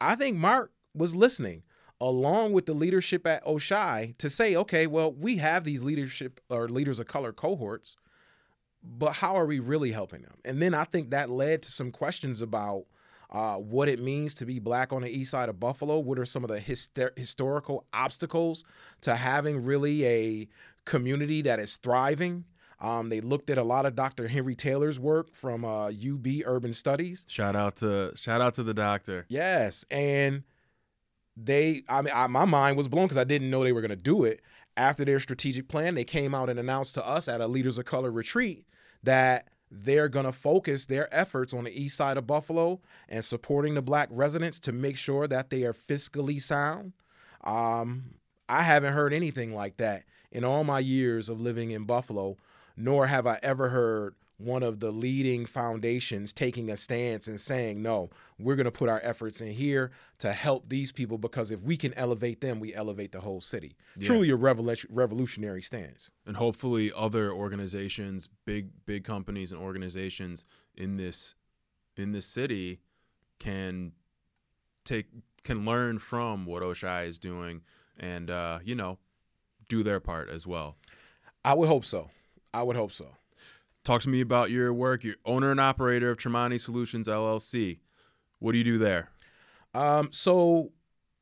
I 0.00 0.14
think 0.14 0.36
Mark 0.36 0.72
was 0.94 1.14
listening 1.14 1.62
along 2.00 2.52
with 2.52 2.66
the 2.66 2.74
leadership 2.74 3.26
at 3.26 3.44
Oishei 3.44 4.16
to 4.18 4.30
say, 4.30 4.54
okay, 4.54 4.86
well, 4.86 5.12
we 5.12 5.38
have 5.38 5.64
these 5.64 5.82
leadership 5.82 6.40
or 6.48 6.68
leaders 6.68 7.00
of 7.00 7.06
color 7.06 7.32
cohorts 7.32 7.96
but 8.82 9.14
how 9.14 9.36
are 9.36 9.46
we 9.46 9.58
really 9.58 9.92
helping 9.92 10.22
them? 10.22 10.34
And 10.44 10.62
then 10.62 10.74
I 10.74 10.84
think 10.84 11.10
that 11.10 11.30
led 11.30 11.62
to 11.62 11.72
some 11.72 11.90
questions 11.90 12.40
about 12.40 12.84
uh, 13.30 13.56
what 13.56 13.88
it 13.88 14.00
means 14.00 14.34
to 14.34 14.46
be 14.46 14.58
black 14.58 14.92
on 14.92 15.02
the 15.02 15.10
east 15.10 15.30
side 15.30 15.48
of 15.48 15.60
Buffalo. 15.60 15.98
What 15.98 16.18
are 16.18 16.24
some 16.24 16.44
of 16.44 16.48
the 16.48 16.60
hyster- 16.60 17.16
historical 17.18 17.86
obstacles 17.92 18.64
to 19.02 19.16
having 19.16 19.64
really 19.64 20.06
a 20.06 20.48
community 20.84 21.42
that 21.42 21.58
is 21.58 21.76
thriving? 21.76 22.44
Um, 22.80 23.08
they 23.08 23.20
looked 23.20 23.50
at 23.50 23.58
a 23.58 23.64
lot 23.64 23.86
of 23.86 23.96
Dr. 23.96 24.28
Henry 24.28 24.54
Taylor's 24.54 25.00
work 25.00 25.34
from 25.34 25.64
uh, 25.64 25.88
UB 25.88 26.26
Urban 26.44 26.72
Studies. 26.72 27.24
Shout 27.28 27.56
out 27.56 27.76
to 27.76 28.12
shout 28.14 28.40
out 28.40 28.54
to 28.54 28.62
the 28.62 28.74
doctor. 28.74 29.26
Yes, 29.28 29.84
and 29.90 30.44
they, 31.36 31.82
I 31.88 32.02
mean, 32.02 32.14
I, 32.14 32.26
my 32.28 32.44
mind 32.44 32.76
was 32.76 32.88
blown 32.88 33.06
because 33.06 33.16
I 33.16 33.24
didn't 33.24 33.50
know 33.50 33.64
they 33.64 33.72
were 33.72 33.80
going 33.80 33.90
to 33.90 33.96
do 33.96 34.24
it. 34.24 34.40
After 34.76 35.04
their 35.04 35.18
strategic 35.18 35.68
plan, 35.68 35.96
they 35.96 36.04
came 36.04 36.36
out 36.36 36.48
and 36.48 36.58
announced 36.58 36.94
to 36.94 37.06
us 37.06 37.26
at 37.26 37.40
a 37.40 37.48
Leaders 37.48 37.78
of 37.78 37.84
Color 37.84 38.12
retreat 38.12 38.64
that 39.02 39.48
they're 39.70 40.08
going 40.08 40.24
to 40.26 40.32
focus 40.32 40.86
their 40.86 41.12
efforts 41.14 41.52
on 41.52 41.64
the 41.64 41.80
east 41.82 41.96
side 41.96 42.16
of 42.16 42.26
Buffalo 42.26 42.80
and 43.08 43.24
supporting 43.24 43.74
the 43.74 43.82
black 43.82 44.08
residents 44.10 44.58
to 44.60 44.72
make 44.72 44.96
sure 44.96 45.26
that 45.26 45.50
they 45.50 45.64
are 45.64 45.74
fiscally 45.74 46.40
sound. 46.40 46.92
Um, 47.44 48.14
I 48.48 48.62
haven't 48.62 48.94
heard 48.94 49.12
anything 49.12 49.54
like 49.54 49.76
that 49.76 50.04
in 50.32 50.44
all 50.44 50.64
my 50.64 50.80
years 50.80 51.28
of 51.28 51.40
living 51.40 51.70
in 51.70 51.84
Buffalo, 51.84 52.36
nor 52.76 53.06
have 53.06 53.26
I 53.26 53.38
ever 53.42 53.68
heard 53.68 54.14
one 54.38 54.62
of 54.62 54.78
the 54.78 54.92
leading 54.92 55.44
foundations 55.44 56.32
taking 56.32 56.70
a 56.70 56.76
stance 56.76 57.26
and 57.26 57.40
saying, 57.40 57.82
no, 57.82 58.08
we're 58.38 58.54
going 58.54 58.64
to 58.64 58.70
put 58.70 58.88
our 58.88 59.00
efforts 59.02 59.40
in 59.40 59.52
here 59.52 59.90
to 60.18 60.32
help 60.32 60.68
these 60.68 60.92
people 60.92 61.18
because 61.18 61.50
if 61.50 61.60
we 61.60 61.76
can 61.76 61.92
elevate 61.94 62.40
them, 62.40 62.60
we 62.60 62.72
elevate 62.72 63.10
the 63.10 63.20
whole 63.20 63.40
city. 63.40 63.76
Yeah. 63.96 64.06
Truly 64.06 64.30
a 64.30 64.36
revolutionary 64.36 65.62
stance. 65.62 66.12
And 66.24 66.36
hopefully, 66.36 66.92
other 66.96 67.32
organizations, 67.32 68.28
big 68.44 68.70
big 68.86 69.04
companies 69.04 69.52
and 69.52 69.60
organizations 69.60 70.44
in 70.76 70.96
this 70.96 71.34
in 71.96 72.12
this 72.12 72.26
city 72.26 72.80
can 73.40 73.92
take 74.84 75.06
can 75.42 75.64
learn 75.64 75.98
from 75.98 76.46
what 76.46 76.62
Oishei 76.62 77.08
is 77.08 77.18
doing 77.18 77.62
and 77.98 78.30
uh, 78.30 78.60
you 78.64 78.76
know 78.76 78.98
do 79.68 79.82
their 79.82 79.98
part 79.98 80.28
as 80.28 80.46
well. 80.46 80.76
I 81.44 81.54
would 81.54 81.68
hope 81.68 81.84
so. 81.84 82.10
I 82.54 82.62
would 82.62 82.76
hope 82.76 82.92
so. 82.92 83.17
Talk 83.88 84.02
to 84.02 84.10
me 84.10 84.20
about 84.20 84.50
your 84.50 84.70
work. 84.70 85.02
You're 85.02 85.14
owner 85.24 85.50
and 85.50 85.58
operator 85.58 86.10
of 86.10 86.18
Tremani 86.18 86.60
Solutions 86.60 87.08
LLC. 87.08 87.78
What 88.38 88.52
do 88.52 88.58
you 88.58 88.64
do 88.64 88.76
there? 88.76 89.08
Um, 89.72 90.10
so 90.12 90.72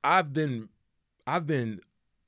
I've 0.03 0.33
been 0.33 0.69
I've 1.29 1.47
been 1.47 1.81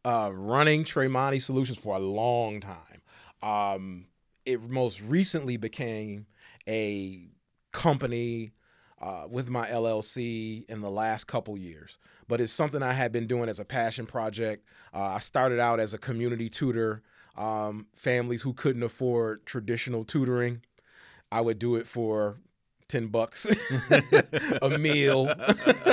uh, 0.04 0.30
running 0.32 0.84
Tremani 0.84 1.42
Solutions 1.42 1.76
for 1.76 1.96
a 1.96 1.98
long 1.98 2.60
time. 2.60 3.02
Um, 3.42 4.06
it 4.46 4.62
most 4.62 5.02
recently 5.02 5.56
became 5.56 6.26
a 6.68 7.26
company 7.72 8.52
uh, 9.00 9.24
with 9.28 9.50
my 9.50 9.68
LLC 9.68 10.64
in 10.66 10.82
the 10.82 10.90
last 10.90 11.26
couple 11.26 11.58
years, 11.58 11.98
but 12.28 12.40
it's 12.40 12.52
something 12.52 12.80
I 12.80 12.92
had 12.92 13.10
been 13.10 13.26
doing 13.26 13.48
as 13.48 13.58
a 13.58 13.64
passion 13.64 14.06
project. 14.06 14.64
Uh, 14.94 15.14
I 15.14 15.18
started 15.18 15.58
out 15.58 15.80
as 15.80 15.92
a 15.92 15.98
community 15.98 16.48
tutor 16.48 17.02
um, 17.38 17.86
families 17.94 18.42
who 18.42 18.52
couldn't 18.52 18.82
afford 18.82 19.46
traditional 19.46 20.04
tutoring. 20.04 20.62
I 21.30 21.40
would 21.40 21.58
do 21.58 21.76
it 21.76 21.86
for 21.86 22.38
10 22.88 23.08
bucks 23.08 23.46
a 24.62 24.78
meal. 24.78 25.30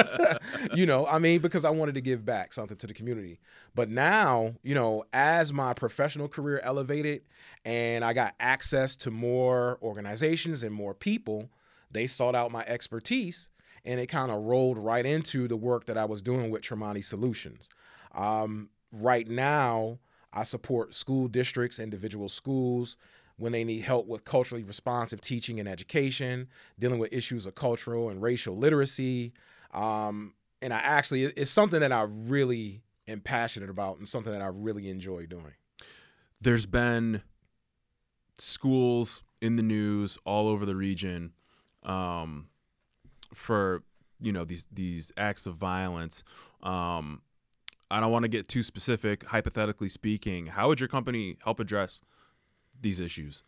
you 0.73 0.85
know, 0.85 1.05
I 1.05 1.19
mean, 1.19 1.39
because 1.39 1.63
I 1.63 1.69
wanted 1.69 1.95
to 1.95 2.01
give 2.01 2.25
back 2.25 2.51
something 2.51 2.77
to 2.77 2.87
the 2.87 2.93
community. 2.93 3.39
But 3.75 3.89
now, 3.89 4.55
you 4.63 4.73
know, 4.73 5.05
as 5.13 5.53
my 5.53 5.73
professional 5.73 6.27
career 6.27 6.59
elevated 6.63 7.21
and 7.63 8.03
I 8.03 8.13
got 8.13 8.33
access 8.39 8.95
to 8.97 9.11
more 9.11 9.77
organizations 9.81 10.63
and 10.63 10.73
more 10.73 10.93
people, 10.95 11.49
they 11.91 12.07
sought 12.07 12.33
out 12.33 12.51
my 12.51 12.63
expertise 12.63 13.49
and 13.83 13.99
it 13.99 14.07
kind 14.07 14.31
of 14.31 14.41
rolled 14.41 14.79
right 14.79 15.05
into 15.05 15.47
the 15.47 15.57
work 15.57 15.85
that 15.85 15.97
I 15.97 16.05
was 16.05 16.21
doing 16.23 16.49
with 16.49 16.63
Tremani 16.63 17.03
Solutions. 17.03 17.69
Um, 18.15 18.69
right 18.91 19.27
now, 19.27 19.99
I 20.35 20.43
support 20.43 20.93
school 20.93 21.27
districts, 21.27 21.79
individual 21.79 22.29
schools 22.29 22.97
when 23.37 23.51
they 23.51 23.63
need 23.63 23.81
help 23.81 24.07
with 24.07 24.23
culturally 24.23 24.63
responsive 24.63 25.21
teaching 25.21 25.59
and 25.59 25.67
education, 25.67 26.47
dealing 26.79 26.99
with 26.99 27.11
issues 27.11 27.45
of 27.45 27.55
cultural 27.55 28.09
and 28.09 28.21
racial 28.21 28.57
literacy. 28.57 29.33
Um, 29.73 30.33
and 30.61 30.73
I 30.73 30.77
actually, 30.77 31.23
it's 31.23 31.51
something 31.51 31.81
that 31.81 31.91
I 31.91 32.03
really 32.03 32.81
am 33.07 33.21
passionate 33.21 33.69
about 33.69 33.97
and 33.97 34.07
something 34.07 34.31
that 34.31 34.41
I 34.41 34.47
really 34.47 34.89
enjoy 34.89 35.25
doing. 35.25 35.53
There's 36.39 36.65
been 36.65 37.21
schools 38.37 39.23
in 39.41 39.55
the 39.55 39.63
news 39.63 40.17
all 40.25 40.47
over 40.47 40.65
the 40.65 40.75
region 40.75 41.33
um, 41.83 42.47
for 43.33 43.83
you 44.19 44.31
know 44.31 44.45
these 44.45 44.67
these 44.71 45.11
acts 45.17 45.45
of 45.45 45.55
violence. 45.55 46.23
Um, 46.63 47.21
I 47.89 47.99
don't 47.99 48.11
want 48.11 48.23
to 48.23 48.29
get 48.29 48.47
too 48.47 48.63
specific. 48.63 49.25
Hypothetically 49.25 49.89
speaking, 49.89 50.47
how 50.47 50.67
would 50.67 50.79
your 50.79 50.89
company 50.89 51.37
help 51.43 51.59
address 51.59 52.01
these 52.79 52.99
issues? 52.99 53.43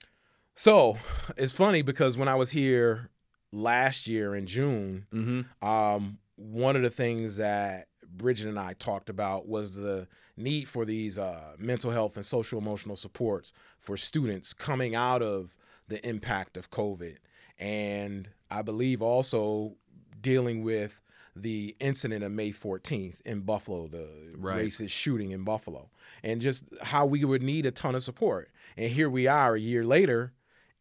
So 0.55 0.97
it's 1.35 1.53
funny 1.53 1.81
because 1.81 2.17
when 2.17 2.27
I 2.27 2.35
was 2.35 2.51
here 2.51 3.09
last 3.51 4.07
year 4.07 4.35
in 4.35 4.47
June, 4.47 5.05
mm-hmm. 5.13 5.67
um, 5.67 6.19
one 6.35 6.75
of 6.75 6.81
the 6.81 6.89
things 6.89 7.38
that 7.38 7.88
Bridget 8.09 8.47
and 8.47 8.59
I 8.59 8.73
talked 8.73 9.09
about 9.09 9.47
was 9.47 9.75
the 9.75 10.07
need 10.35 10.67
for 10.67 10.85
these 10.85 11.17
uh, 11.17 11.53
mental 11.57 11.91
health 11.91 12.15
and 12.15 12.25
social 12.25 12.59
emotional 12.59 12.95
supports 12.95 13.53
for 13.79 13.97
students 13.97 14.53
coming 14.53 14.95
out 14.95 15.21
of 15.21 15.55
the 15.88 16.05
impact 16.07 16.57
of 16.57 16.69
COVID. 16.69 17.17
And 17.59 18.29
I 18.49 18.61
believe 18.61 19.01
also 19.01 19.75
dealing 20.21 20.63
with 20.63 21.01
the 21.41 21.75
incident 21.79 22.23
of 22.23 22.31
May 22.31 22.51
14th 22.51 23.21
in 23.21 23.41
Buffalo, 23.41 23.88
the 23.88 24.07
right. 24.38 24.65
racist 24.65 24.89
shooting 24.89 25.31
in 25.31 25.43
Buffalo, 25.43 25.89
and 26.23 26.41
just 26.41 26.65
how 26.81 27.05
we 27.05 27.23
would 27.23 27.41
need 27.41 27.65
a 27.65 27.71
ton 27.71 27.95
of 27.95 28.03
support. 28.03 28.49
And 28.75 28.91
here 28.91 29.09
we 29.09 29.27
are 29.27 29.55
a 29.55 29.59
year 29.59 29.83
later, 29.83 30.33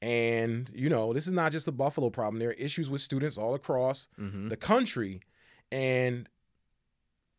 and 0.02 0.70
you 0.74 0.88
know, 0.88 1.12
this 1.12 1.26
is 1.26 1.32
not 1.32 1.52
just 1.52 1.68
a 1.68 1.72
Buffalo 1.72 2.11
problem. 2.11 2.38
There 2.38 2.50
are 2.50 2.54
issues 2.54 2.90
with 2.90 3.00
students 3.00 3.38
all 3.38 3.54
across 3.54 4.09
mm-hmm. 4.18 4.48
the 4.48 4.57
country, 4.57 5.20
and 5.70 6.28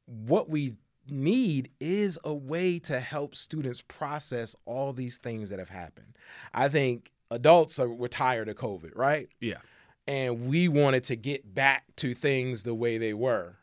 what 0.05 0.49
we 0.49 0.75
need 1.09 1.69
is 1.79 2.19
a 2.23 2.33
way 2.33 2.79
to 2.79 2.99
help 2.99 3.35
students 3.35 3.81
process 3.81 4.55
all 4.65 4.93
these 4.93 5.17
things 5.17 5.49
that 5.49 5.59
have 5.59 5.69
happened. 5.69 6.17
I 6.53 6.67
think 6.67 7.11
adults 7.31 7.79
are 7.79 7.89
we're 7.89 8.07
tired 8.07 8.49
of 8.49 8.55
COVID, 8.55 8.91
right? 8.95 9.29
Yeah 9.39 9.57
and 10.07 10.47
we 10.47 10.67
wanted 10.67 11.03
to 11.05 11.15
get 11.15 11.53
back 11.53 11.83
to 11.97 12.13
things 12.13 12.63
the 12.63 12.73
way 12.73 12.97
they 12.97 13.13
were. 13.13 13.57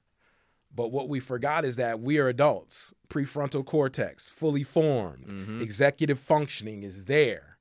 But 0.75 0.91
what 0.91 1.09
we 1.09 1.21
forgot 1.21 1.65
is 1.65 1.77
that 1.77 2.01
we 2.01 2.19
are 2.19 2.29
adults, 2.29 2.93
prefrontal 3.09 3.65
cortex 3.65 4.29
fully 4.29 4.65
formed, 4.65 5.27
mm-hmm. 5.27 5.63
executive 5.63 6.19
functioning 6.19 6.83
is 6.83 7.05
there. 7.05 7.59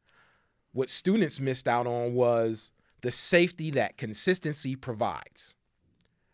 What 0.74 0.90
students 0.90 1.40
missed 1.40 1.68
out 1.68 1.86
on 1.86 2.16
was 2.16 2.72
the 3.02 3.12
safety 3.12 3.70
that 3.72 3.98
consistency 3.98 4.76
provides 4.76 5.54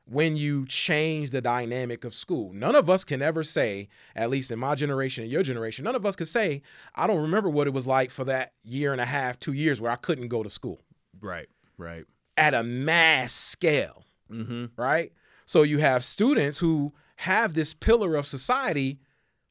when 0.06 0.38
you 0.38 0.66
change 0.66 1.30
the 1.30 1.42
dynamic 1.42 2.04
of 2.04 2.16
school. 2.16 2.54
None 2.54 2.76
of 2.76 2.90
us 2.90 3.04
can 3.04 3.22
ever 3.22 3.44
say, 3.44 3.90
at 4.16 4.30
least 4.30 4.50
in 4.50 4.58
my 4.58 4.74
generation 4.74 5.24
and 5.24 5.32
your 5.32 5.44
generation, 5.44 5.84
none 5.84 5.96
of 5.96 6.06
us 6.06 6.16
could 6.16 6.30
say, 6.30 6.62
I 6.96 7.06
don't 7.06 7.22
remember 7.22 7.50
what 7.50 7.68
it 7.68 7.74
was 7.74 7.86
like 7.86 8.10
for 8.10 8.24
that 8.24 8.54
year 8.64 8.94
and 8.94 9.02
a 9.02 9.06
half, 9.06 9.38
two 9.38 9.54
years 9.54 9.82
where 9.82 9.92
I 9.92 9.98
couldn't 9.98 10.30
go 10.30 10.42
to 10.42 10.50
school. 10.50 10.80
Right, 11.20 11.50
right 11.78 12.06
at 12.40 12.54
a 12.54 12.64
mass 12.64 13.34
scale, 13.34 14.06
mm-hmm. 14.32 14.66
right? 14.76 15.12
So 15.46 15.62
you 15.64 15.80
have 15.80 16.06
students 16.06 16.60
who 16.60 16.94
have 17.18 17.54
this 17.54 17.74
pillar 17.74 18.16
of 18.16 18.26
society 18.26 19.00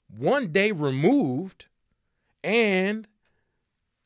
one 0.09 0.49
day 0.49 0.73
removed, 0.73 1.67
and 2.43 3.07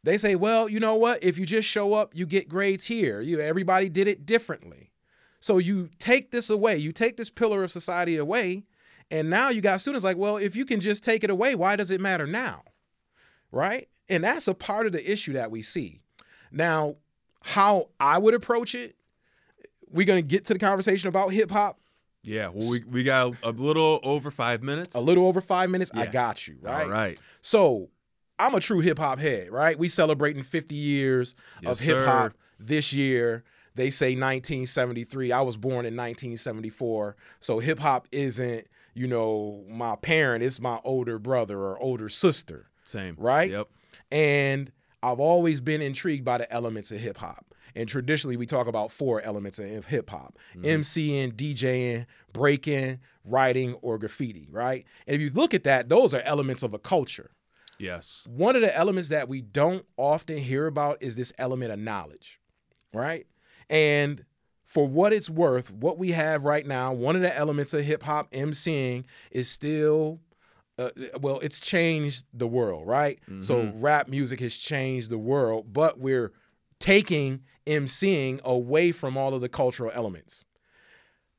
they 0.02 0.18
say, 0.18 0.34
well, 0.34 0.68
you 0.68 0.80
know 0.80 0.96
what? 0.96 1.22
If 1.22 1.38
you 1.38 1.46
just 1.46 1.68
show 1.68 1.94
up, 1.94 2.10
you 2.12 2.26
get 2.26 2.48
grades 2.48 2.86
here. 2.86 3.20
You 3.20 3.40
everybody 3.40 3.88
did 3.88 4.08
it 4.08 4.26
differently. 4.26 4.90
So 5.38 5.58
you 5.58 5.90
take 5.98 6.32
this 6.32 6.50
away, 6.50 6.76
you 6.76 6.92
take 6.92 7.16
this 7.16 7.30
pillar 7.30 7.62
of 7.62 7.70
society 7.70 8.16
away, 8.16 8.64
and 9.10 9.30
now 9.30 9.50
you 9.50 9.60
got 9.60 9.80
students 9.80 10.04
like, 10.04 10.16
well, 10.16 10.36
if 10.38 10.56
you 10.56 10.64
can 10.64 10.80
just 10.80 11.04
take 11.04 11.22
it 11.22 11.30
away, 11.30 11.54
why 11.54 11.76
does 11.76 11.90
it 11.90 12.00
matter 12.00 12.26
now? 12.26 12.62
Right? 13.52 13.88
And 14.08 14.24
that's 14.24 14.48
a 14.48 14.54
part 14.54 14.86
of 14.86 14.92
the 14.92 15.10
issue 15.10 15.34
that 15.34 15.50
we 15.50 15.62
see. 15.62 16.00
Now, 16.50 16.96
how 17.44 17.88
I 18.00 18.18
would 18.18 18.34
approach 18.34 18.74
it, 18.74 18.96
we're 19.90 20.06
gonna 20.06 20.22
get 20.22 20.46
to 20.46 20.52
the 20.52 20.58
conversation 20.58 21.08
about 21.08 21.32
hip 21.32 21.50
hop. 21.50 21.78
Yeah, 22.22 22.48
well, 22.48 22.70
we, 22.70 22.84
we 22.84 23.02
got 23.02 23.34
a 23.42 23.50
little 23.50 23.98
over 24.04 24.30
five 24.30 24.62
minutes. 24.62 24.94
A 24.94 25.00
little 25.00 25.26
over 25.26 25.40
five 25.40 25.70
minutes. 25.70 25.90
I 25.92 26.06
got 26.06 26.46
you. 26.46 26.56
Right. 26.60 26.84
All 26.84 26.88
right. 26.88 27.18
So 27.40 27.90
I'm 28.38 28.54
a 28.54 28.60
true 28.60 28.80
hip 28.80 28.98
hop 28.98 29.18
head, 29.18 29.50
right? 29.50 29.76
We 29.78 29.88
celebrating 29.88 30.42
50 30.44 30.74
years 30.74 31.34
Yes, 31.60 31.72
of 31.72 31.80
hip 31.80 31.98
hop 32.04 32.34
this 32.60 32.92
year. 32.92 33.42
They 33.74 33.90
say 33.90 34.10
1973. 34.10 35.32
I 35.32 35.40
was 35.40 35.56
born 35.56 35.86
in 35.86 35.96
1974. 35.96 37.16
So 37.40 37.58
hip 37.58 37.80
hop 37.80 38.06
isn't, 38.12 38.68
you 38.94 39.08
know, 39.08 39.64
my 39.68 39.96
parent, 39.96 40.44
it's 40.44 40.60
my 40.60 40.78
older 40.84 41.18
brother 41.18 41.58
or 41.58 41.80
older 41.82 42.08
sister. 42.08 42.70
Same. 42.84 43.16
Right? 43.18 43.50
Yep. 43.50 43.68
And 44.10 44.70
I've 45.02 45.20
always 45.20 45.60
been 45.60 45.82
intrigued 45.82 46.24
by 46.24 46.38
the 46.38 46.52
elements 46.52 46.90
of 46.90 47.00
hip 47.00 47.18
hop. 47.18 47.54
And 47.74 47.88
traditionally, 47.88 48.36
we 48.36 48.46
talk 48.46 48.66
about 48.66 48.92
four 48.92 49.22
elements 49.22 49.58
of 49.58 49.86
hip 49.86 50.10
hop 50.10 50.38
mm-hmm. 50.54 50.64
MCing, 50.64 51.32
DJing, 51.32 52.06
breaking, 52.32 53.00
writing, 53.24 53.74
or 53.74 53.98
graffiti, 53.98 54.48
right? 54.50 54.84
And 55.06 55.14
if 55.14 55.22
you 55.22 55.30
look 55.30 55.54
at 55.54 55.64
that, 55.64 55.88
those 55.88 56.12
are 56.12 56.20
elements 56.20 56.62
of 56.62 56.74
a 56.74 56.78
culture. 56.78 57.30
Yes. 57.78 58.28
One 58.30 58.54
of 58.54 58.62
the 58.62 58.76
elements 58.76 59.08
that 59.08 59.28
we 59.28 59.40
don't 59.40 59.84
often 59.96 60.38
hear 60.38 60.66
about 60.66 61.02
is 61.02 61.16
this 61.16 61.32
element 61.38 61.72
of 61.72 61.78
knowledge, 61.78 62.38
right? 62.92 63.26
And 63.68 64.24
for 64.64 64.86
what 64.86 65.12
it's 65.12 65.28
worth, 65.28 65.72
what 65.72 65.98
we 65.98 66.12
have 66.12 66.44
right 66.44 66.66
now, 66.66 66.92
one 66.92 67.16
of 67.16 67.22
the 67.22 67.36
elements 67.36 67.74
of 67.74 67.84
hip 67.84 68.04
hop 68.04 68.30
MCing 68.30 69.04
is 69.30 69.48
still, 69.48 70.20
uh, 70.78 70.90
well, 71.20 71.38
it's 71.40 71.60
changed 71.60 72.24
the 72.32 72.46
world, 72.46 72.86
right? 72.86 73.18
So 73.40 73.56
Mhm. 73.66 73.72
rap 73.82 74.08
music 74.08 74.40
has 74.40 74.56
changed 74.56 75.10
the 75.10 75.18
world, 75.18 75.72
but 75.72 75.98
we're 75.98 76.32
taking 76.78 77.42
MCing 77.66 78.40
away 78.42 78.90
from 78.90 79.16
all 79.16 79.34
of 79.34 79.40
the 79.40 79.48
cultural 79.48 79.90
elements. 79.94 80.44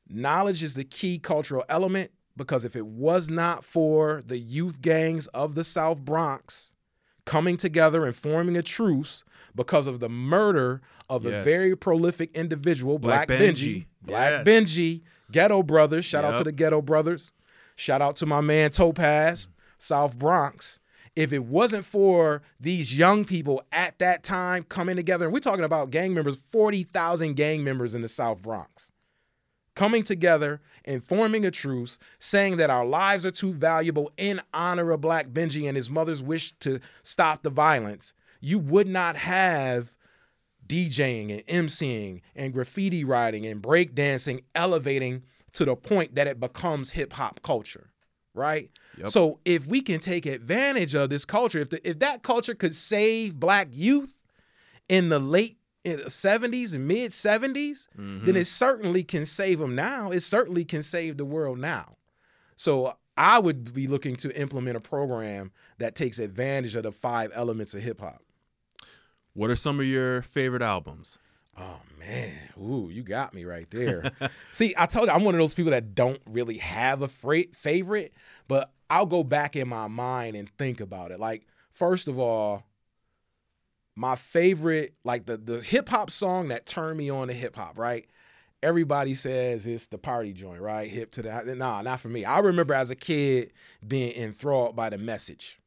Knowledge 0.07 0.61
is 0.63 0.75
the 0.75 0.83
key 0.83 1.17
cultural 1.17 1.63
element 1.69 2.11
because 2.37 2.65
if 2.65 2.75
it 2.75 2.85
was 2.85 3.29
not 3.29 3.63
for 3.63 4.21
the 4.25 4.37
youth 4.37 4.81
gangs 4.81 5.27
of 5.27 5.55
the 5.55 5.63
South 5.63 6.01
Bronx 6.01 6.71
coming 7.25 7.57
together 7.57 8.05
and 8.05 8.15
forming 8.15 8.57
a 8.57 8.61
truce 8.63 9.23
because 9.55 9.87
of 9.87 9.99
the 9.99 10.09
murder 10.09 10.81
of 11.09 11.25
a 11.25 11.43
very 11.43 11.75
prolific 11.75 12.35
individual, 12.35 12.99
Black 12.99 13.27
Black, 13.27 13.39
Benji. 13.39 13.55
Benji, 13.55 13.85
Black 14.01 14.45
Yes. 14.45 14.47
Benji, 14.47 15.01
Ghetto 15.31 15.63
Brothers. 15.63 16.05
Shout 16.05 16.23
out 16.25 16.37
to 16.37 16.43
the 16.43 16.51
Ghetto 16.51 16.81
Brothers. 16.81 17.31
Shout 17.75 18.01
out 18.01 18.15
to 18.17 18.25
my 18.25 18.41
man 18.41 18.71
Topaz, 18.71 19.49
South 19.77 20.17
Bronx. 20.17 20.79
If 21.15 21.31
it 21.31 21.43
wasn't 21.43 21.85
for 21.85 22.41
these 22.59 22.97
young 22.97 23.23
people 23.23 23.63
at 23.71 23.99
that 23.99 24.23
time 24.23 24.63
coming 24.63 24.95
together, 24.95 25.25
and 25.25 25.33
we're 25.33 25.39
talking 25.39 25.63
about 25.63 25.91
gang 25.91 26.13
members, 26.13 26.35
40,000 26.35 27.35
gang 27.35 27.63
members 27.63 27.93
in 27.93 28.01
the 28.01 28.07
South 28.07 28.41
Bronx 28.41 28.91
coming 29.75 30.03
together 30.03 30.61
and 30.85 31.03
forming 31.03 31.45
a 31.45 31.51
truce, 31.51 31.97
saying 32.19 32.57
that 32.57 32.69
our 32.69 32.85
lives 32.85 33.25
are 33.25 33.31
too 33.31 33.51
valuable 33.51 34.11
in 34.17 34.41
honor 34.53 34.91
of 34.91 35.01
Black 35.01 35.29
Benji 35.29 35.67
and 35.67 35.75
his 35.75 35.89
mother's 35.89 36.21
wish 36.21 36.51
to 36.59 36.79
stop 37.01 37.43
the 37.43 37.49
violence, 37.49 38.13
you 38.41 38.59
would 38.59 38.87
not 38.87 39.15
have 39.15 39.95
DJing 40.67 41.31
and 41.31 41.67
MCing 41.67 42.21
and 42.35 42.53
graffiti 42.53 43.03
writing 43.03 43.45
and 43.45 43.61
breakdancing 43.61 44.43
elevating 44.55 45.23
to 45.53 45.65
the 45.65 45.75
point 45.75 46.15
that 46.15 46.27
it 46.27 46.39
becomes 46.39 46.91
hip 46.91 47.13
hop 47.13 47.41
culture, 47.43 47.91
right? 48.33 48.69
Yep. 48.97 49.09
So 49.09 49.39
if 49.45 49.65
we 49.67 49.81
can 49.81 49.99
take 49.99 50.25
advantage 50.25 50.95
of 50.95 51.09
this 51.09 51.25
culture, 51.25 51.59
if 51.59 51.69
the, 51.69 51.87
if 51.89 51.99
that 51.99 52.23
culture 52.23 52.55
could 52.55 52.75
save 52.75 53.39
black 53.39 53.67
youth 53.71 54.21
in 54.89 55.09
the 55.09 55.19
late 55.19 55.57
in 55.83 55.97
the 55.97 56.05
70s 56.05 56.73
and 56.73 56.87
mid 56.87 57.11
70s, 57.11 57.87
then 57.95 58.21
Mhm. 58.21 58.35
it 58.37 58.45
certainly 58.45 59.03
can 59.03 59.25
save 59.25 59.59
them 59.59 59.75
now. 59.75 60.11
It 60.11 60.21
certainly 60.21 60.63
can 60.63 60.81
save 60.81 61.17
the 61.17 61.25
world 61.25 61.59
now. 61.59 61.97
So 62.55 62.97
I 63.17 63.37
would 63.39 63.73
be 63.73 63.87
looking 63.87 64.15
to 64.17 64.33
implement 64.39 64.77
a 64.77 64.79
program 64.79 65.51
that 65.79 65.93
takes 65.93 66.19
advantage 66.19 66.75
of 66.75 66.83
the 66.83 66.91
five 66.93 67.31
elements 67.35 67.73
of 67.73 67.83
hip 67.83 67.99
hop. 67.99 68.23
What 69.33 69.49
are 69.49 69.55
some 69.57 69.79
of 69.79 69.85
your 69.85 70.21
favorite 70.21 70.61
albums? 70.61 71.19
Oh 71.57 71.79
man, 71.99 72.33
ooh, 72.59 72.89
you 72.91 73.03
got 73.03 73.33
me 73.33 73.45
right 73.45 73.69
there. 73.69 74.11
See, 74.53 74.73
I 74.77 74.85
told 74.87 75.07
you 75.07 75.13
I'm 75.13 75.23
one 75.23 75.35
of 75.35 75.39
those 75.39 75.53
people 75.53 75.71
that 75.71 75.93
don't 75.93 76.21
really 76.25 76.57
have 76.57 77.01
a 77.01 77.07
favorite, 77.07 78.13
but 78.47 78.71
I'll 78.89 79.05
go 79.05 79.23
back 79.23 79.55
in 79.55 79.67
my 79.67 79.87
mind 79.87 80.35
and 80.35 80.49
think 80.57 80.81
about 80.81 81.11
it. 81.11 81.19
Like, 81.19 81.45
first 81.71 82.07
of 82.07 82.19
all, 82.19 82.63
my 83.95 84.15
favorite, 84.15 84.95
like 85.03 85.25
the 85.25 85.37
the 85.37 85.61
hip 85.61 85.89
hop 85.89 86.09
song 86.09 86.47
that 86.47 86.65
turned 86.65 86.97
me 86.97 87.09
on 87.09 87.27
to 87.27 87.33
hip 87.33 87.55
hop, 87.55 87.77
right? 87.77 88.07
Everybody 88.63 89.13
says 89.13 89.67
it's 89.67 89.87
the 89.87 89.97
party 89.97 90.33
joint, 90.33 90.61
right? 90.61 90.89
Hip 90.89 91.11
to 91.11 91.21
the 91.21 91.55
nah, 91.55 91.81
not 91.81 91.99
for 91.99 92.07
me. 92.07 92.25
I 92.25 92.39
remember 92.39 92.73
as 92.73 92.89
a 92.89 92.95
kid 92.95 93.53
being 93.85 94.13
enthralled 94.15 94.75
by 94.75 94.89
the 94.89 94.97
message. 94.97 95.59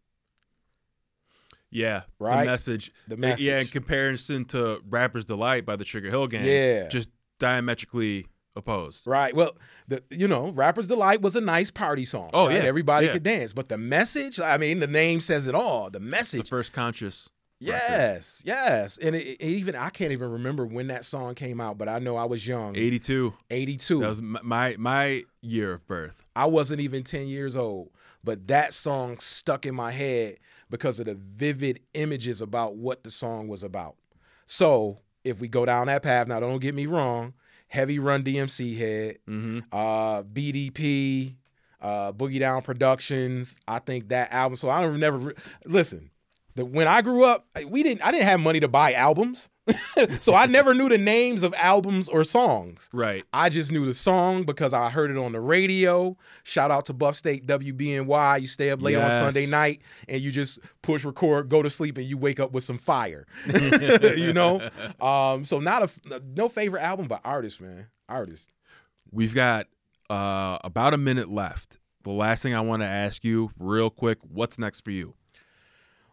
Yeah, 1.71 2.03
Right? 2.19 2.45
The 2.45 2.51
message. 2.51 2.93
The 3.09 3.17
Uh, 3.17 3.37
Yeah, 3.39 3.59
in 3.61 3.67
comparison 3.67 4.45
to 4.47 4.81
Rapper's 4.89 5.25
Delight 5.25 5.67
by 5.67 5.77
the 5.77 5.85
Sugarhill 5.85 6.31
Gang. 6.31 6.45
Yeah. 6.45 6.89
Just 6.89 7.09
diametrically 7.39 8.27
opposed. 8.55 9.07
Right. 9.07 9.35
Well, 9.35 9.57
the 9.89 10.03
you 10.11 10.29
know, 10.29 10.49
Rapper's 10.51 10.87
Delight 10.89 11.21
was 11.23 11.37
a 11.37 11.41
nice 11.41 11.71
party 11.71 12.05
song. 12.05 12.31
Oh, 12.33 12.47
right? 12.47 12.57
yeah. 12.57 12.63
Everybody 12.69 13.07
Yeah. 13.07 13.13
could 13.13 13.23
dance. 13.23 13.53
But 13.53 13.69
the 13.69 13.79
message, 13.79 14.41
I 14.41 14.57
mean, 14.57 14.81
the 14.81 14.87
name 14.87 15.21
says 15.21 15.47
it 15.47 15.55
all. 15.55 15.91
The 15.91 16.01
message, 16.01 16.43
The 16.43 16.49
first 16.49 16.73
conscious. 16.73 17.29
yes, 17.59 18.43
yes. 18.45 18.97
And 18.99 19.15
it, 19.17 19.27
it 19.41 19.43
even 19.43 19.75
I 19.77 19.91
can't 19.91 20.13
even 20.13 20.31
remember 20.31 20.65
when 20.65 20.87
that 20.89 21.05
song 21.05 21.35
came 21.35 21.61
out, 21.61 21.77
but 21.79 21.89
I 21.89 21.99
know 21.99 22.17
I 22.17 22.25
was 22.25 22.47
young. 22.47 22.77
82. 22.77 23.35
82. 23.51 24.01
That 24.01 24.09
was 24.09 24.23
my 24.23 24.77
my 24.79 25.25
year 25.43 25.73
of 25.75 25.87
birth. 25.87 26.25
I 26.35 26.47
wasn't 26.47 26.81
even 26.81 27.03
10 27.03 27.27
years 27.29 27.57
old, 27.57 27.91
but 28.25 28.47
that 28.49 28.73
song 28.75 29.19
stuck 29.19 29.67
in 29.67 29.75
my 29.75 29.91
head 29.91 30.37
because 30.71 30.99
of 31.01 31.07
the 31.07 31.15
vivid 31.15 31.81
images 31.95 32.41
about 32.41 32.77
what 32.77 33.05
the 33.05 33.11
song 33.11 33.49
was 33.49 33.63
about. 33.63 33.97
So 34.47 35.01
if 35.25 35.41
we 35.41 35.49
go 35.49 35.65
down 35.65 35.87
that 35.89 36.03
path, 36.03 36.27
now 36.29 36.41
don't 36.41 36.59
get 36.61 36.75
me 36.75 36.87
wrong, 36.87 37.35
heavy 37.69 37.99
run 37.99 38.23
DMC 38.23 38.77
head, 38.77 39.19
Mm-hmm. 39.29 39.59
uh, 39.73 40.23
BDP, 40.23 41.37
uh, 41.81 42.13
Boogie 42.13 42.39
Down 42.41 42.63
Productions. 42.63 43.59
I 43.69 43.79
think 43.81 44.09
that 44.09 44.33
album. 44.33 44.57
So 44.57 44.69
I 44.71 44.81
don't 44.83 44.99
never 45.01 45.19
re- 45.19 45.35
listen. 45.65 46.11
The, 46.57 46.65
when 46.65 46.89
I 46.89 47.03
grew 47.03 47.23
up, 47.23 47.47
we 47.67 47.83
didn't. 47.83 48.05
I 48.05 48.11
didn't 48.11 48.25
have 48.25 48.41
money 48.41 48.61
to 48.61 48.69
buy 48.69 48.95
albums, 48.95 49.51
so 50.21 50.35
I 50.35 50.47
never 50.47 50.73
knew 50.73 50.89
the 50.89 50.97
names 50.97 51.43
of 51.43 51.53
albums 51.55 52.09
or 52.09 52.25
songs. 52.25 52.89
Right. 52.95 53.25
I 53.31 53.51
just 53.51 53.71
knew 53.71 53.85
the 53.85 53.93
song 53.93 54.45
because 54.45 54.73
I 54.73 54.89
heard 54.89 55.11
it 55.11 55.19
on 55.19 55.33
the 55.33 55.41
radio. 55.41 56.17
Shout 56.45 56.71
out 56.71 56.87
to 56.87 56.95
Buff 56.95 57.15
State 57.15 57.47
WBNY. 57.47 58.41
You 58.41 58.47
stay 58.47 58.71
up 58.71 58.81
late 58.81 58.97
on 58.97 59.11
Sunday 59.11 59.45
night 59.45 59.83
and 60.09 60.23
you 60.23 60.33
just 60.33 60.59
push 60.81 61.05
record, 61.05 61.51
go 61.51 61.61
to 61.61 61.69
sleep, 61.69 61.99
and 61.99 62.07
you 62.07 62.17
wake 62.17 62.41
up 62.41 62.53
with 62.53 62.65
some 62.65 62.79
fire. 62.79 63.27
you 64.17 64.33
know. 64.33 64.67
Um, 64.99 65.45
so 65.45 65.61
not 65.61 65.91
a 66.11 66.23
no 66.35 66.49
favorite 66.49 66.81
album, 66.81 67.07
but 67.07 67.21
artist, 67.23 67.61
man, 67.61 67.89
artist. 68.09 68.51
We've 69.13 69.35
got 69.35 69.67
uh, 70.09 70.57
about 70.65 70.95
a 70.95 70.99
minute 70.99 71.29
left. 71.29 71.79
The 72.05 72.13
last 72.13 72.43
thing 72.43 72.55
I 72.55 72.61
want 72.61 72.81
to 72.81 72.87
ask 72.87 73.25
you, 73.25 73.51
real 73.59 73.91
quick, 73.91 74.19
what's 74.23 74.59
next 74.59 74.81
for 74.81 74.91
you? 74.91 75.15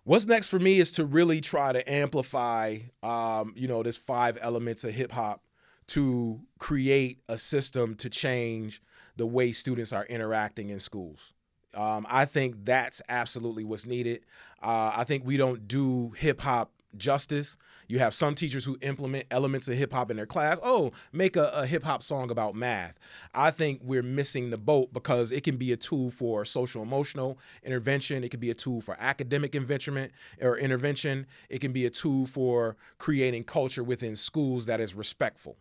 What's 0.06 0.26
next 0.26 0.48
for 0.48 0.60
me 0.60 0.80
is 0.80 0.92
to 0.92 1.06
really 1.06 1.40
try 1.40 1.72
to 1.72 1.90
amplify, 1.90 2.80
um, 3.02 3.54
you 3.56 3.70
know, 3.70 3.84
this 3.84 3.96
five 3.96 4.38
elements 4.42 4.84
of 4.84 4.94
hip 4.94 5.14
hop 5.14 5.42
to 5.88 6.42
create 6.60 7.20
a 7.30 7.38
system 7.38 7.96
to 7.96 8.10
change 8.10 8.82
the 9.16 9.26
way 9.26 9.54
students 9.54 9.94
are 9.94 10.06
interacting 10.06 10.70
in 10.70 10.82
schools. 10.82 11.34
Um, 11.74 12.06
I 12.10 12.26
think 12.26 12.66
that's 12.66 13.02
absolutely 13.08 13.64
what's 13.64 13.86
needed. 13.86 14.26
Uh, 14.62 14.92
I 14.94 15.06
think 15.06 15.26
we 15.26 15.38
don't 15.38 15.68
do 15.70 16.12
hip 16.18 16.42
hop 16.42 16.72
justice. 16.98 17.56
You 17.94 18.00
have 18.00 18.16
some 18.16 18.34
teachers 18.34 18.66
who 18.66 18.76
implement 18.82 19.28
elements 19.30 19.68
of 19.68 19.76
hip 19.76 19.94
hop 19.94 20.10
in 20.10 20.18
their 20.18 20.26
class. 20.26 20.58
Oh, 20.64 20.94
make 21.12 21.36
a, 21.36 21.50
a 21.50 21.68
hip 21.68 21.84
hop 21.84 22.02
song 22.02 22.32
about 22.32 22.56
math. 22.56 22.98
I 23.36 23.52
think 23.52 23.82
we're 23.84 24.02
missing 24.02 24.50
the 24.50 24.58
boat 24.58 24.92
because 24.92 25.32
it 25.32 25.44
can 25.44 25.58
be 25.58 25.72
a 25.72 25.78
tool 25.78 26.10
for 26.10 26.44
social 26.44 26.82
emotional 26.82 27.38
intervention. 27.62 28.24
It 28.24 28.30
can 28.30 28.40
be 28.40 28.50
a 28.50 28.56
tool 28.56 28.82
for 28.82 28.98
academic 29.00 29.54
intervention 29.54 30.10
or 30.42 30.58
intervention. 30.58 31.28
It 31.52 31.62
can 31.62 31.72
be 31.72 31.86
a 31.86 31.92
tool 31.92 32.26
for 32.26 32.78
creating 32.98 33.44
culture 33.44 33.84
within 33.84 34.16
schools 34.16 34.66
that 34.66 34.82
is 34.82 34.96
respectful. 34.96 35.58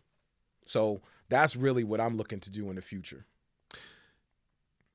So 0.64 1.02
that's 1.28 1.54
really 1.54 1.84
what 1.84 2.00
I'm 2.00 2.16
looking 2.16 2.40
to 2.40 2.50
do 2.50 2.70
in 2.70 2.76
the 2.76 2.80
future. 2.82 3.26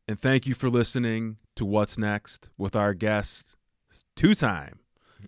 And 0.08 0.20
thank 0.20 0.48
you 0.48 0.56
for 0.56 0.72
listening 0.72 1.38
to 1.56 1.66
What's 1.66 2.00
Next 2.00 2.50
with 2.58 2.76
our 2.76 2.96
guest, 2.96 3.56
two 4.16 4.34
time 4.34 4.80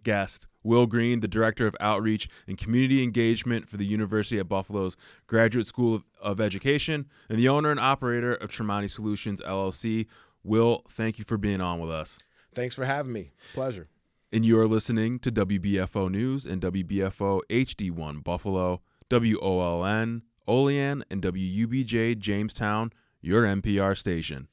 guest, 0.03 0.47
Wil 0.63 0.85
Green, 0.85 1.19
the 1.19 1.27
Director 1.27 1.67
of 1.67 1.75
Outreach 1.79 2.29
and 2.47 2.57
Community 2.57 3.03
Engagement 3.03 3.69
for 3.69 3.77
the 3.77 3.85
University 3.85 4.39
at 4.39 4.49
Buffalo's 4.49 4.97
Graduate 5.27 5.67
School 5.67 5.95
of, 5.95 6.03
of 6.21 6.41
Education, 6.41 7.07
and 7.29 7.37
the 7.37 7.49
owner 7.49 7.71
and 7.71 7.79
operator 7.79 8.33
of 8.33 8.51
Tremani 8.51 8.89
Solutions 8.89 9.41
LLC. 9.41 10.07
Wil, 10.43 10.83
thank 10.89 11.19
you 11.19 11.25
for 11.25 11.37
being 11.37 11.61
on 11.61 11.79
with 11.79 11.91
us. 11.91 12.19
Thanks 12.53 12.75
for 12.75 12.85
having 12.85 13.13
me. 13.13 13.31
Pleasure. 13.53 13.87
And 14.31 14.45
you 14.45 14.59
are 14.59 14.67
listening 14.67 15.19
to 15.19 15.31
WBFO 15.31 16.09
News 16.11 16.45
and 16.45 16.61
WBFO 16.61 17.41
HD1 17.49 18.23
Buffalo, 18.23 18.81
WOLN, 19.09 20.21
Olean, 20.47 21.03
and 21.09 21.21
WUBJ 21.21 22.19
Jamestown, 22.19 22.91
your 23.21 23.43
NPR 23.43 23.97
station. 23.97 24.47